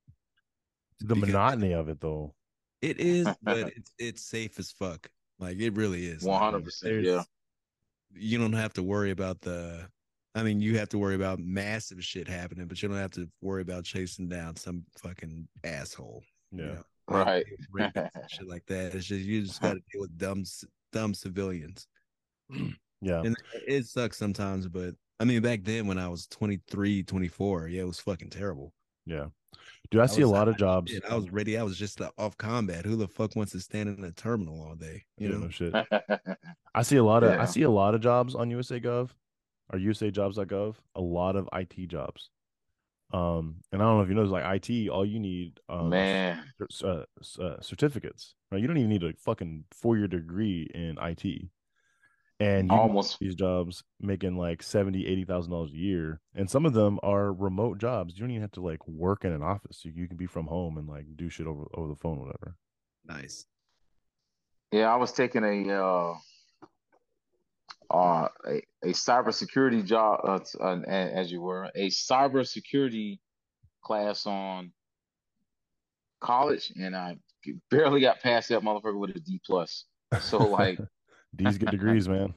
[1.02, 2.34] The Because- monotony of it though.
[2.82, 5.10] it is, but it's it's safe as fuck.
[5.38, 6.24] Like it really is.
[6.24, 7.24] 100%, there's- yeah.
[8.18, 9.90] You don't have to worry about the.
[10.36, 13.30] I mean, you have to worry about massive shit happening, but you don't have to
[13.42, 16.24] worry about chasing down some fucking asshole.
[16.52, 16.66] you Yeah.
[16.74, 16.84] know?
[17.08, 17.46] Right.
[17.72, 18.94] rape- rapists and shit like that.
[18.96, 20.44] It's just you just got to deal with dumb
[20.92, 21.88] dumb civilians.
[23.02, 23.22] Yeah.
[23.24, 23.36] And
[23.68, 27.86] it sucks sometimes, but I mean back then when I was 23, 24, yeah, it
[27.88, 28.74] was fucking terrible.
[29.06, 29.26] Yeah.
[29.92, 30.92] Dude, I see a lot of jobs.
[30.92, 31.56] Shit, I was ready.
[31.58, 32.84] I was just uh, off combat.
[32.84, 35.04] Who the fuck wants to stand in a terminal all day?
[35.20, 35.74] You Yeah, know, no shit.
[36.74, 39.12] I see a lot of I see a lot of jobs on USA Gov
[39.72, 42.30] or USAjobs.gov, a lot of IT jobs.
[43.14, 45.90] Um, and I don't know if you know, it's like IT, all you need um,
[45.90, 46.44] Man.
[46.70, 48.36] cer- uh, c- uh, certificates.
[48.52, 48.62] Right?
[48.62, 51.50] You don't even need a fucking four year degree in IT,
[52.40, 56.66] and you Almost these jobs making like seventy, eighty thousand dollars a year, and some
[56.66, 58.16] of them are remote jobs.
[58.16, 59.86] You don't even have to like work in an office.
[59.86, 62.56] You, you can be from home and like do shit over over the phone, whatever.
[63.06, 63.46] nice.
[64.72, 66.16] Yeah, I was taking a uh
[67.92, 73.20] uh a, a cybersecurity job uh, uh, as you were a cybersecurity
[73.84, 74.72] class on
[76.22, 77.18] college and I
[77.70, 79.86] barely got past that motherfucker with a D plus.
[80.22, 80.80] So like
[81.38, 82.34] These get degrees, man.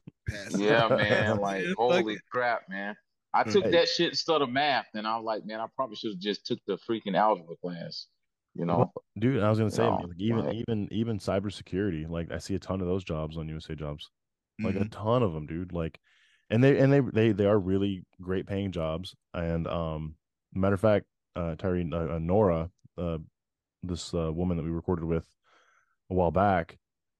[0.57, 2.95] Yeah man like holy crap man.
[3.33, 3.71] I took Hey.
[3.71, 6.45] that shit instead of math and I was like man I probably should have just
[6.45, 8.07] took the freaking algebra class.
[8.55, 8.91] You know.
[9.17, 10.55] Dude, I was gonna say, No, like, even right.
[10.55, 14.09] even even cybersecurity, like I see a ton of those jobs on USA Jobs,
[14.63, 14.91] like a Mhm.
[14.91, 15.73] ton of them, dude.
[15.73, 15.99] Like,
[16.49, 19.15] and they and they they they are really great paying jobs.
[19.33, 20.15] And um,
[20.53, 21.05] matter of fact,
[21.35, 23.19] uh, Tyree uh, uh, Nora, uh,
[23.83, 25.25] this uh, woman that we recorded with
[26.09, 26.77] a while back,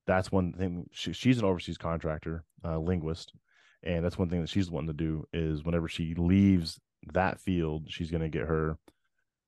[0.08, 0.88] that's one thing.
[0.92, 3.34] She, she's an overseas contractor, uh, linguist,
[3.84, 6.80] and that's one thing that she's wanting to do is whenever she leaves
[7.14, 8.78] that field, she's gonna get her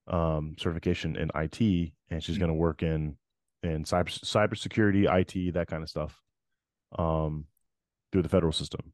[0.08, 2.40] um certification in IT and she's Mm.
[2.40, 3.16] going to work in
[3.62, 6.20] in cyber cybersecurity, IT, that kind of stuff
[6.98, 7.46] um
[8.12, 8.92] through the federal system.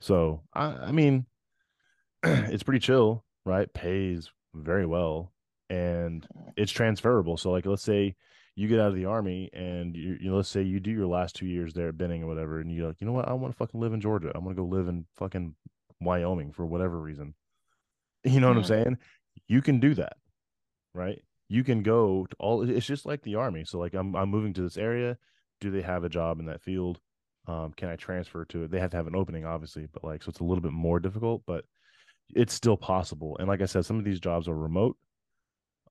[0.00, 1.26] So, I I mean
[2.24, 3.72] it's pretty chill, right?
[3.72, 5.32] Pays very well
[5.68, 6.26] and
[6.56, 7.36] it's transferable.
[7.36, 8.16] So like let's say
[8.54, 11.06] you get out of the army and you, you know, let's say you do your
[11.06, 13.34] last two years there at Benning or whatever, and you're like, you know what, I
[13.34, 14.32] want to fucking live in Georgia.
[14.34, 15.54] I want to go live in fucking
[16.00, 17.34] Wyoming for whatever reason.
[18.24, 18.66] You know what I'm Mhm.
[18.66, 18.98] saying?
[19.48, 20.16] You can do that,
[20.94, 21.22] right?
[21.48, 22.68] You can go to all.
[22.68, 23.64] It's just like the army.
[23.64, 25.18] So like, I'm I'm moving to this area.
[25.60, 27.00] Do they have a job in that field?
[27.46, 28.70] Um, can I transfer to it?
[28.70, 30.98] They have to have an opening, obviously, but like, so it's a little bit more
[30.98, 31.64] difficult, but
[32.34, 33.36] it's still possible.
[33.38, 34.96] And like I said, some of these jobs are remote,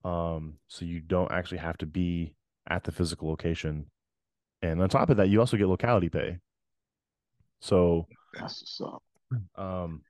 [0.04, 2.36] um, so you don't actually have to be
[2.70, 3.86] at the physical location.
[4.62, 6.40] And on top of that, you also get locality pay.
[7.62, 9.04] So That's what's up.
[9.56, 10.02] um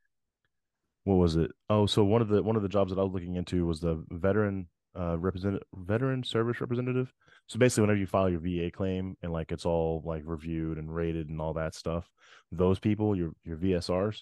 [1.05, 3.13] what was it oh so one of the one of the jobs that i was
[3.13, 4.67] looking into was the veteran
[4.99, 7.13] uh representative veteran service representative
[7.47, 10.93] so basically whenever you file your va claim and like it's all like reviewed and
[10.93, 12.09] rated and all that stuff
[12.51, 14.21] those people your your vsrs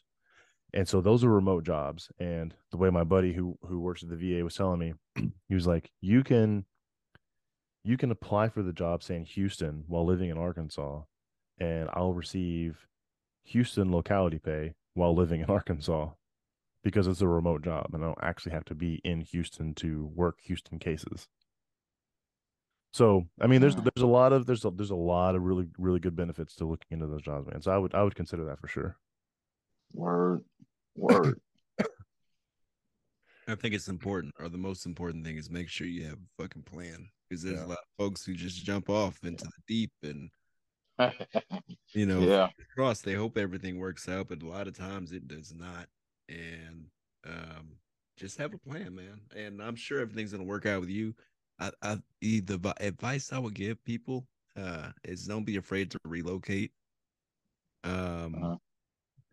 [0.73, 4.09] and so those are remote jobs and the way my buddy who who works at
[4.09, 4.93] the va was telling me
[5.47, 6.65] he was like you can
[7.83, 11.01] you can apply for the job saying houston while living in arkansas
[11.59, 12.87] and i'll receive
[13.43, 16.09] houston locality pay while living in arkansas
[16.83, 20.11] because it's a remote job and I don't actually have to be in Houston to
[20.13, 21.27] work Houston cases.
[22.93, 23.83] So I mean, there's Mm.
[23.93, 26.65] there's a lot of there's a there's a lot of really really good benefits to
[26.65, 27.61] looking into those jobs, man.
[27.61, 28.97] So I would I would consider that for sure.
[29.93, 30.43] Word.
[30.95, 31.39] Word.
[33.47, 36.41] I think it's important, or the most important thing is make sure you have a
[36.43, 37.09] fucking plan.
[37.27, 37.65] Because there's Yeah.
[37.65, 40.29] a lot of folks who just jump off into the deep and
[41.93, 42.49] you know, yeah.
[42.75, 43.01] cross.
[43.01, 45.87] They hope everything works out, but a lot of times it does not.
[46.29, 46.85] And
[47.27, 47.77] um,
[48.17, 49.21] just have a plan, man.
[49.35, 51.13] And I'm sure everything's gonna work out with you.
[51.81, 54.25] I, I the advice I would give people
[54.57, 56.71] uh, is don't be afraid to relocate.
[57.83, 58.55] Um, Uh-huh.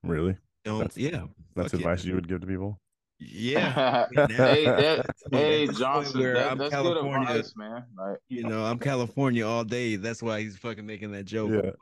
[0.02, 1.86] Really, don't That's- yeah, that's fuck yeah.
[1.86, 2.80] advice you would give to people.
[3.22, 7.28] Yeah, hey, that, I mean, hey, that's Johnson, that, I'm that's good California.
[7.28, 7.84] advice, man.
[7.98, 9.96] Like, you know, I'm California all day.
[9.96, 11.50] That's why he's fucking making that joke.
[11.52, 11.72] Yeah.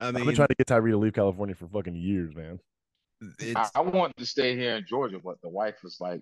[0.00, 2.58] I mean, I've been trying to get Tyree to leave California for fucking years, man.
[3.38, 6.20] it's I, I wanted to stay here in Georgia, but the wife was like,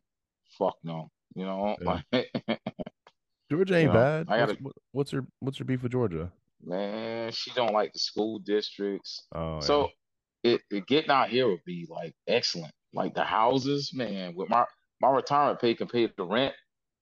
[0.59, 1.77] "Fuck no," you know.
[1.81, 2.01] Yeah.
[2.13, 2.61] Like,
[3.51, 4.27] Georgia ain't know, bad.
[4.29, 6.31] I What's, gotta- what- what's your what's your beef with Georgia?
[6.65, 9.25] man, she don't like the school districts.
[9.33, 9.91] Oh, So
[10.43, 12.73] it, it getting out here would be like excellent.
[12.93, 14.65] Like the houses, man, with my
[15.01, 16.55] my retirement pay can pay the rent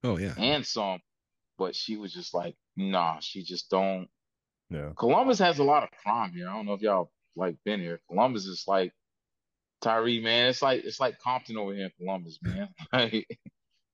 [0.04, 0.34] Oh yeah.
[0.36, 1.00] and some,
[1.58, 4.08] but she was just like, nah, she just don't.
[4.68, 4.90] Yeah.
[4.96, 6.48] Columbus has a lot of crime here.
[6.50, 8.00] I don't know if y'all like been here.
[8.10, 8.92] Columbus is like
[9.80, 10.48] Tyree, man.
[10.50, 12.68] It's like it's like Compton over here in Columbus, man.
[12.92, 13.26] Like it,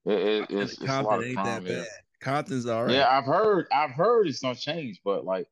[0.05, 1.79] it, it's, it's a lot Compton of ain't crime that here.
[1.83, 1.89] bad.
[2.23, 2.95] Compton's all right.
[2.95, 5.49] Yeah, I've heard I've heard it's gonna change, but like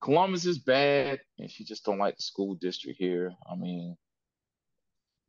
[0.00, 3.34] Columbus is bad, and she just don't like the school district here.
[3.50, 3.96] I mean,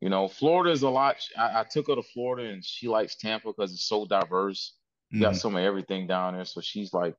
[0.02, 1.18] you know, Florida is a lot.
[1.38, 4.78] I, I took her to Florida, and she likes Tampa because it's so diverse.
[5.12, 5.38] You got Mhm.
[5.38, 7.16] some of everything down there, so she's like,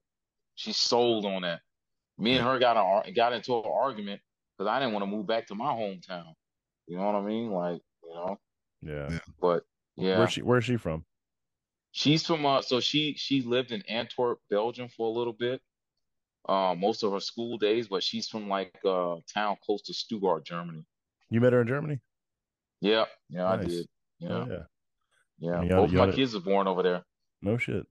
[0.56, 1.62] she's sold on that.
[2.18, 4.20] Me and her got a, got into an argument
[4.56, 6.34] because I didn't want to move back to my hometown.
[6.86, 7.50] You know what I mean?
[7.50, 8.38] Like, you know,
[8.82, 9.10] Yeah.
[9.10, 9.18] Yeah.
[9.40, 9.64] but
[9.96, 11.04] yeah, Where's she where's she from?
[11.94, 15.62] She's from uh, so she she lived in Antwerp, Belgium for a little bit,
[16.48, 19.94] uh, most of her school days, but she's from like uh, a town close to
[19.94, 20.84] Stuttgart, Germany.
[21.30, 22.00] You met her in Germany?
[22.80, 23.86] Yeah, yeah, I did.
[24.18, 24.46] Yeah, Oh,
[25.38, 25.62] yeah.
[25.62, 25.76] yeah.
[25.76, 27.02] Both my kids are born over there.
[27.40, 27.86] No shit.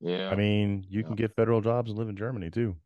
[0.00, 0.28] Yeah.
[0.30, 2.76] I mean, you can get federal jobs and live in Germany too.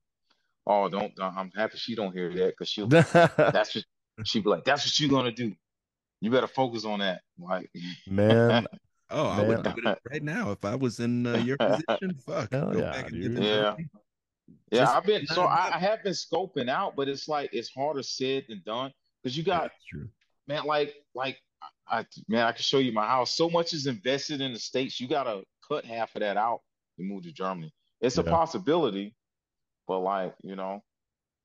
[0.67, 1.13] Oh, don't.
[1.21, 2.87] I'm happy she don't hear that because she'll.
[2.89, 3.85] That's what
[4.25, 4.65] she'd be like.
[4.65, 5.55] That's what you're gonna do.
[6.21, 7.23] You better focus on that.
[7.39, 7.71] Like,
[8.09, 8.67] Man,
[9.11, 12.15] Oh, I would do it right now if I was in uh, your position.
[12.27, 12.53] Fuck.
[12.53, 13.23] Hell go yeah, back and dude.
[13.23, 13.71] get the Yeah.
[13.71, 13.89] degree.
[14.71, 15.27] yeah, Just I've been.
[15.27, 15.71] So I.
[15.75, 19.43] I have been scoping out, but it's like it's harder said than done because you
[19.45, 20.09] got true.
[20.47, 21.39] man, like, like,
[21.89, 23.35] I, man, I can show you my house.
[23.35, 25.01] So much is invested in the states.
[25.01, 26.61] You gotta cut half of that out
[26.99, 27.73] and move to Germany.
[28.01, 29.15] It's a possibility,
[29.87, 30.83] but like, you know,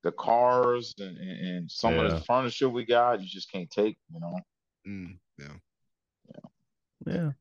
[0.04, 3.98] the cars and, and, and some of the furniture we got, you just can't take.
[4.14, 4.40] You know,
[4.88, 5.48] Mm, yeah.
[7.08, 7.28] yeah.
[7.30, 7.32] I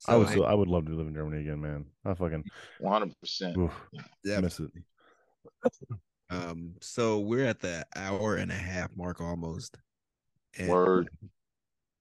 [0.00, 1.84] So, would hey, still, I would love to live in Germany again, man.
[2.04, 2.44] I fucking
[2.78, 3.56] one hundred percent.
[3.56, 3.72] oof,
[4.24, 4.70] yeah, miss it.
[6.30, 9.76] Um, so we're at the hour and a half mark almost.
[10.58, 11.08] And Word.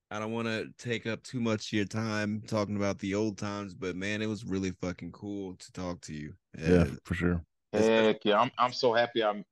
[0.10, 3.38] I don't want to take up too much of your time talking about the old
[3.38, 6.34] times, but man, it was really fucking cool to talk to you.
[6.58, 7.44] Yeah, Uh, for sure.
[7.74, 9.44] Heck yeah, I'm I'm so happy I'm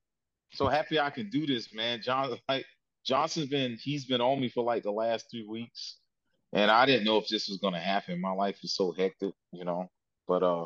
[0.52, 2.02] so happy I can do this, man.
[2.02, 2.66] John like
[3.06, 5.98] Johnson's been he's been on me for like the last three weeks.
[6.56, 8.20] And I didn't know if this was gonna happen.
[8.20, 9.92] My life is so hectic, you know.
[10.28, 10.66] But uh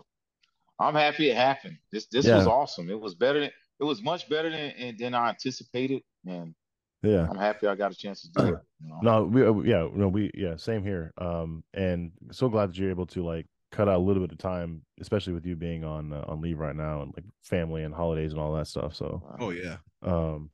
[0.79, 1.77] I'm happy it happened.
[1.91, 2.89] This this was awesome.
[2.89, 6.03] It was better than it was much better than than I anticipated.
[6.25, 6.53] And
[7.01, 7.27] Yeah.
[7.29, 8.59] I'm happy I got a chance to do it.
[8.81, 8.99] You know?
[9.01, 11.11] No, we uh, yeah, no, we yeah, same here.
[11.17, 14.37] Um, and so glad that you're able to like cut out a little bit of
[14.37, 17.93] time, especially with you being on uh, on leave right now and like family and
[17.93, 18.95] holidays and all that stuff.
[18.95, 19.77] So, oh yeah.
[20.03, 20.51] um,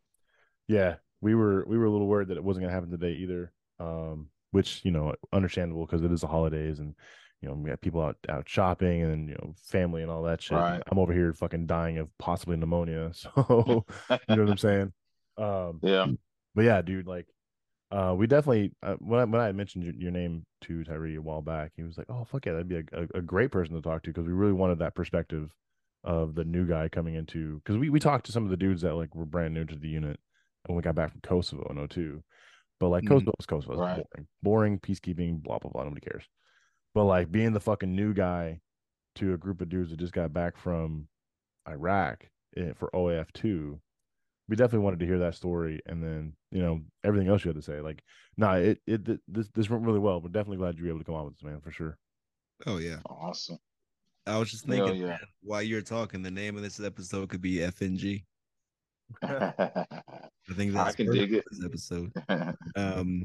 [0.67, 3.51] yeah, we were we were a little worried that it wasn't gonna happen today either.
[3.79, 6.95] Um, which you know, understandable because it is the holidays and
[7.41, 10.41] you know we got people out out shopping and you know family and all that
[10.41, 10.57] shit.
[10.57, 10.81] Right.
[10.89, 13.11] I'm over here fucking dying of possibly pneumonia.
[13.13, 14.93] So you know what I'm saying?
[15.37, 16.07] Um, Yeah.
[16.55, 17.27] but yeah, dude, like,
[17.91, 21.21] uh, we definitely uh, when I when I mentioned your, your name to Tyree a
[21.21, 23.75] while back, he was like, "Oh fuck yeah, that'd be a, a, a great person
[23.75, 25.53] to talk to," because we really wanted that perspective
[26.05, 28.81] of the new guy coming into because we we talked to some of the dudes
[28.83, 30.19] that like were brand new to the unit
[30.65, 32.23] when we got back from Kosovo in 02.
[32.79, 33.07] But like.
[33.07, 33.95] Kosovo was Kosovo, Right.
[33.95, 35.83] boring, boring peacekeeping, blah blah blah.
[35.83, 36.25] Nobody cares.
[36.93, 38.61] But like being the fucking new guy
[39.15, 41.07] to a group of dudes that just got back from
[41.67, 42.27] Iraq
[42.57, 43.79] eh, for OIF two,
[44.47, 47.55] we definitely wanted to hear that story and then you know everything else you had
[47.55, 47.81] to say.
[47.81, 48.03] Like,
[48.37, 50.21] nah, it it this this went really well.
[50.21, 51.97] We're definitely glad you were able to come on with this man for sure.
[52.65, 52.97] Oh yeah.
[53.05, 53.57] Awesome.
[54.27, 55.17] I was just thinking yeah.
[55.43, 58.23] while you're talking, the name of this episode could be FNG.
[59.21, 61.45] I think I that's can perfect dig it.
[61.51, 62.11] This episode.
[62.75, 63.23] um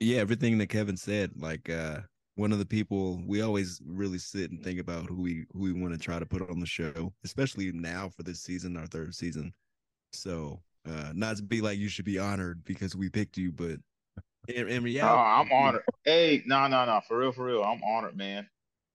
[0.00, 1.98] yeah everything that kevin said like uh
[2.34, 5.72] one of the people we always really sit and think about who we who we
[5.72, 9.14] want to try to put on the show especially now for this season our third
[9.14, 9.52] season
[10.12, 13.78] so uh not to be like you should be honored because we picked you but
[14.48, 15.82] in, in Oh, I'm honored.
[16.04, 17.62] Hey, no, no, no, for real, for real.
[17.62, 18.48] I'm honored, man.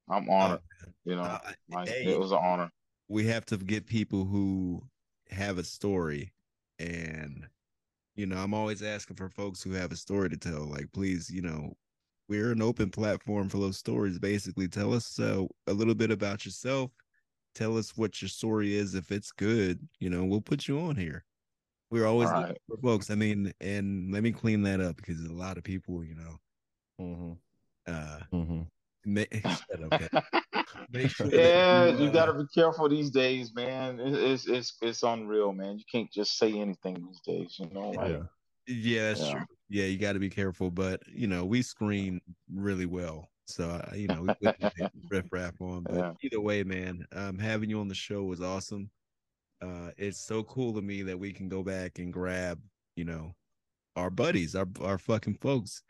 [0.09, 0.59] I'm honored.
[1.05, 1.39] You know, uh,
[1.69, 2.69] like, hey, it was an honor.
[3.07, 4.83] we have to get people who
[5.31, 6.31] have a story
[6.79, 7.47] and
[8.15, 11.29] you know i'm always asking for folks who have a story to tell like please
[11.29, 11.73] you know
[12.29, 16.45] we're an open platform for those stories basically tell us uh, a little bit about
[16.45, 16.91] yourself
[17.55, 20.95] tell us what your story is if it's good you know we'll put you on
[20.95, 21.23] here
[21.89, 22.57] we're always right.
[22.67, 26.03] for folks i mean and let me clean that up because a lot of people
[26.03, 26.35] you know
[26.99, 27.33] Mm-hmm.
[27.87, 28.61] uh Mm-hmm.
[29.05, 30.09] ma- shut up, Kevin.
[30.33, 30.43] Make
[31.07, 33.99] sure Yeah, you, you uh, gotta be careful these days, man.
[33.99, 35.77] It- It's it's it's unreal, man.
[35.77, 37.91] You can't just say anything these days, you know.
[37.91, 38.23] Like, Yeah.
[38.67, 39.31] Yeah, that's Yeah.
[39.31, 39.45] true.
[39.69, 42.21] Yeah, you got to be careful, but you know, we screen
[42.53, 45.83] really well, so uh, you know, we wouldn't take riff raff on.
[45.83, 46.13] But Yeah.
[46.21, 48.89] either way, man, um, having you on the show was awesome.
[49.61, 52.61] Uh, it's so cool to me that we can go back and grab,
[52.95, 53.33] you know,
[53.95, 55.81] our buddies, our our fucking folks.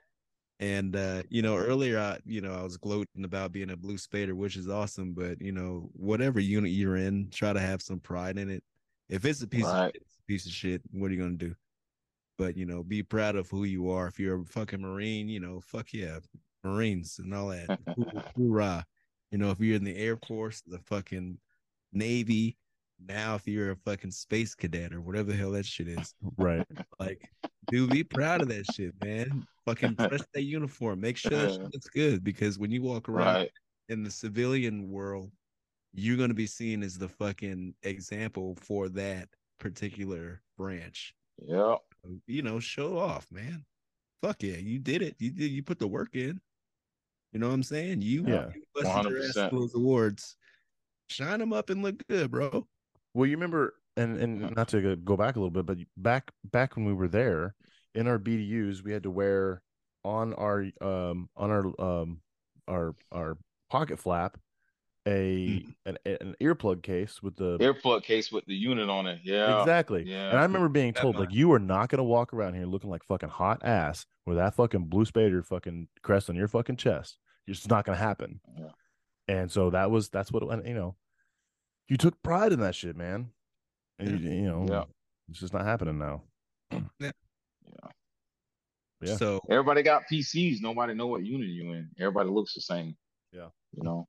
[0.59, 3.97] And uh, you know, earlier I, you know, I was gloating about being a blue
[3.97, 7.99] spader, which is awesome, but you know, whatever unit you're in, try to have some
[7.99, 8.63] pride in it.
[9.07, 9.81] If it's a piece Right.
[9.81, 11.53] of shit, it's a piece of shit, what are you gonna do?
[12.39, 14.07] But you know, be proud of who you are.
[14.07, 16.19] If you're a fucking Marine, you know, fuck yeah,
[16.63, 17.77] Marines and all that.
[18.35, 18.85] Hoorah.
[19.29, 21.37] You know, if you're in the Air Force, the fucking
[21.91, 22.55] Navy,
[23.05, 26.65] now if you're a fucking space cadet or whatever the hell that shit is, Right.
[26.97, 27.29] like,
[27.69, 29.45] dude, be proud of that shit, man.
[29.65, 31.01] Fucking press that uniform.
[31.01, 33.51] Make sure that shit looks good because when you walk around Right.
[33.89, 35.31] in the civilian world,
[35.93, 39.29] you're gonna be seen as the fucking example for that
[39.59, 41.13] particular branch.
[41.45, 41.79] Yep.
[42.27, 43.65] You know, show off, man.
[44.21, 45.15] Fuck yeah, you did it.
[45.19, 45.51] You did.
[45.51, 46.39] You put the work in.
[47.33, 48.01] You know what I'm saying?
[48.01, 48.49] You, Yeah.
[48.55, 49.49] you busted your ass 100%.
[49.49, 50.35] for those awards.
[51.09, 52.67] Shine them up and look good, bro.
[53.13, 56.31] Well, you remember, and and not to go- go back a little bit, but back
[56.43, 57.55] back when we were there
[57.95, 59.61] in our BDUs, we had to wear
[60.03, 62.21] on our um on our um
[62.67, 63.37] our our
[63.69, 64.37] pocket flap
[65.07, 69.19] a an, an earplug case with the Earplug case with the unit on it.
[69.23, 69.61] Yeah.
[69.61, 70.03] exactly.
[70.03, 72.89] Yeah, And I remember being told like you are not gonna walk around here looking
[72.89, 77.17] like fucking hot ass with that fucking blue spader fucking crest on your fucking chest.
[77.47, 78.41] It's just not gonna happen.
[78.57, 78.71] Yeah.
[79.29, 80.95] And so that was that's what you know.
[81.87, 83.29] You took pride in that shit, man.
[83.99, 84.83] And you, you know, Yeah.
[85.29, 86.23] it's just not happening now.
[86.99, 87.11] Yeah.
[89.01, 89.15] Yeah.
[89.17, 90.57] So Everybody got PCs.
[90.61, 91.89] Nobody know what unit you in.
[91.99, 92.95] Everybody looks the same.
[93.31, 93.49] Yeah.
[93.73, 94.07] You know.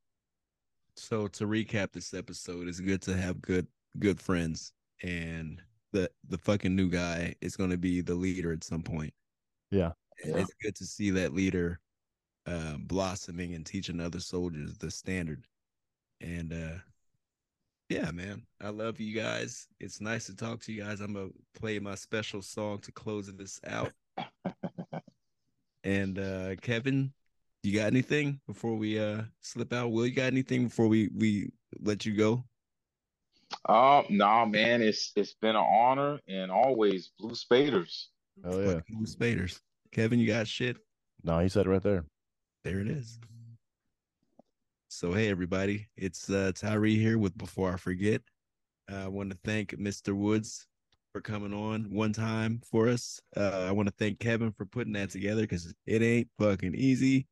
[0.97, 3.67] so to recap this episode, it's good to have good
[3.99, 5.61] good friends, and
[5.93, 9.13] the the fucking new guy is going to be the leader at some point.
[9.71, 9.93] Yeah.
[10.25, 10.39] Yeah.
[10.39, 11.81] it's good to see that leader
[12.47, 15.45] uh, blossoming and teaching other soldiers the standard.
[16.21, 16.79] And uh,
[17.89, 19.67] yeah, man, I love you guys.
[19.81, 21.01] It's nice to talk to you guys.
[21.01, 21.29] I'm gonna
[21.59, 23.93] play my special song to close this out.
[25.85, 27.13] and uh, Kevin,
[27.63, 29.91] you got anything before we uh slip out?
[29.91, 31.51] Will you got anything before we we
[31.81, 32.45] let you go?
[33.67, 38.09] Um, nah, man, it's it's been an honor and always blue spaders.
[38.45, 38.81] Oh yeah.
[38.89, 39.61] Blue Spaders.
[39.93, 40.77] Kevin, you got shit?
[41.25, 42.05] No, he said it right there.
[42.65, 43.19] There it is.
[44.91, 48.23] So hey everybody, it's uh Tyree here with Before I Forget.
[48.91, 50.17] Uh, I want to thank Mr.
[50.17, 50.67] Woods
[51.13, 53.21] for coming on one time for us.
[53.37, 57.27] Uh, I want to thank Kevin for putting that together because it ain't fucking easy.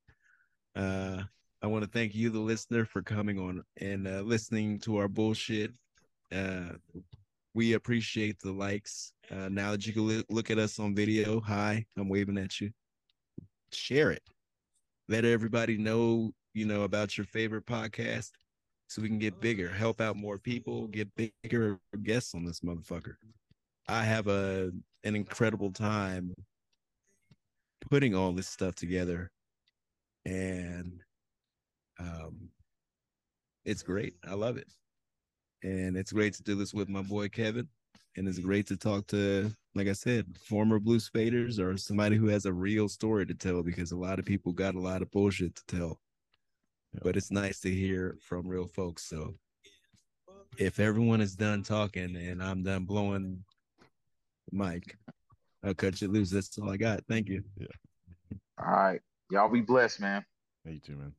[0.77, 1.23] Uh,
[1.63, 5.09] I want to thank you, the listener, for coming on and uh, listening to our
[5.09, 5.73] bullshit.
[6.31, 6.75] Uh,
[7.55, 9.15] we appreciate the likes.
[9.31, 12.61] Uh, now that you can li- look at us on video, hi, I'm waving at
[12.61, 12.71] you.
[13.73, 14.23] Share it.
[15.09, 18.31] Let everybody know, you know, about your favorite podcast
[18.89, 23.17] so we can get bigger, help out more people, get bigger guests on this motherfucker.
[23.89, 24.73] I have a
[25.05, 26.35] an incredible time
[27.91, 29.31] putting all this stuff together
[30.25, 31.01] and
[32.01, 32.49] um
[33.67, 34.15] it's great.
[34.27, 34.69] I love it.
[35.63, 37.69] And it's great to do this with my boy Kevin.
[38.17, 42.29] And it's great to talk to, like I said, former Blue Spaders or somebody who
[42.29, 45.11] has a real story to tell because a lot of people got a lot of
[45.11, 46.01] bullshit to tell.
[46.97, 47.01] Yeah.
[47.03, 49.05] But it's nice to hear from real folks.
[49.05, 49.35] So
[50.59, 53.45] if everyone is done talking and I'm done blowing
[54.51, 54.97] the mic,
[55.63, 56.31] I'll cut you loose.
[56.31, 57.01] That's all I got.
[57.09, 57.43] Thank you.
[57.59, 57.67] Yeah.
[58.59, 59.01] All right.
[59.31, 60.25] Y'all be blessed, man.
[60.65, 61.13] Yeah, you too, man.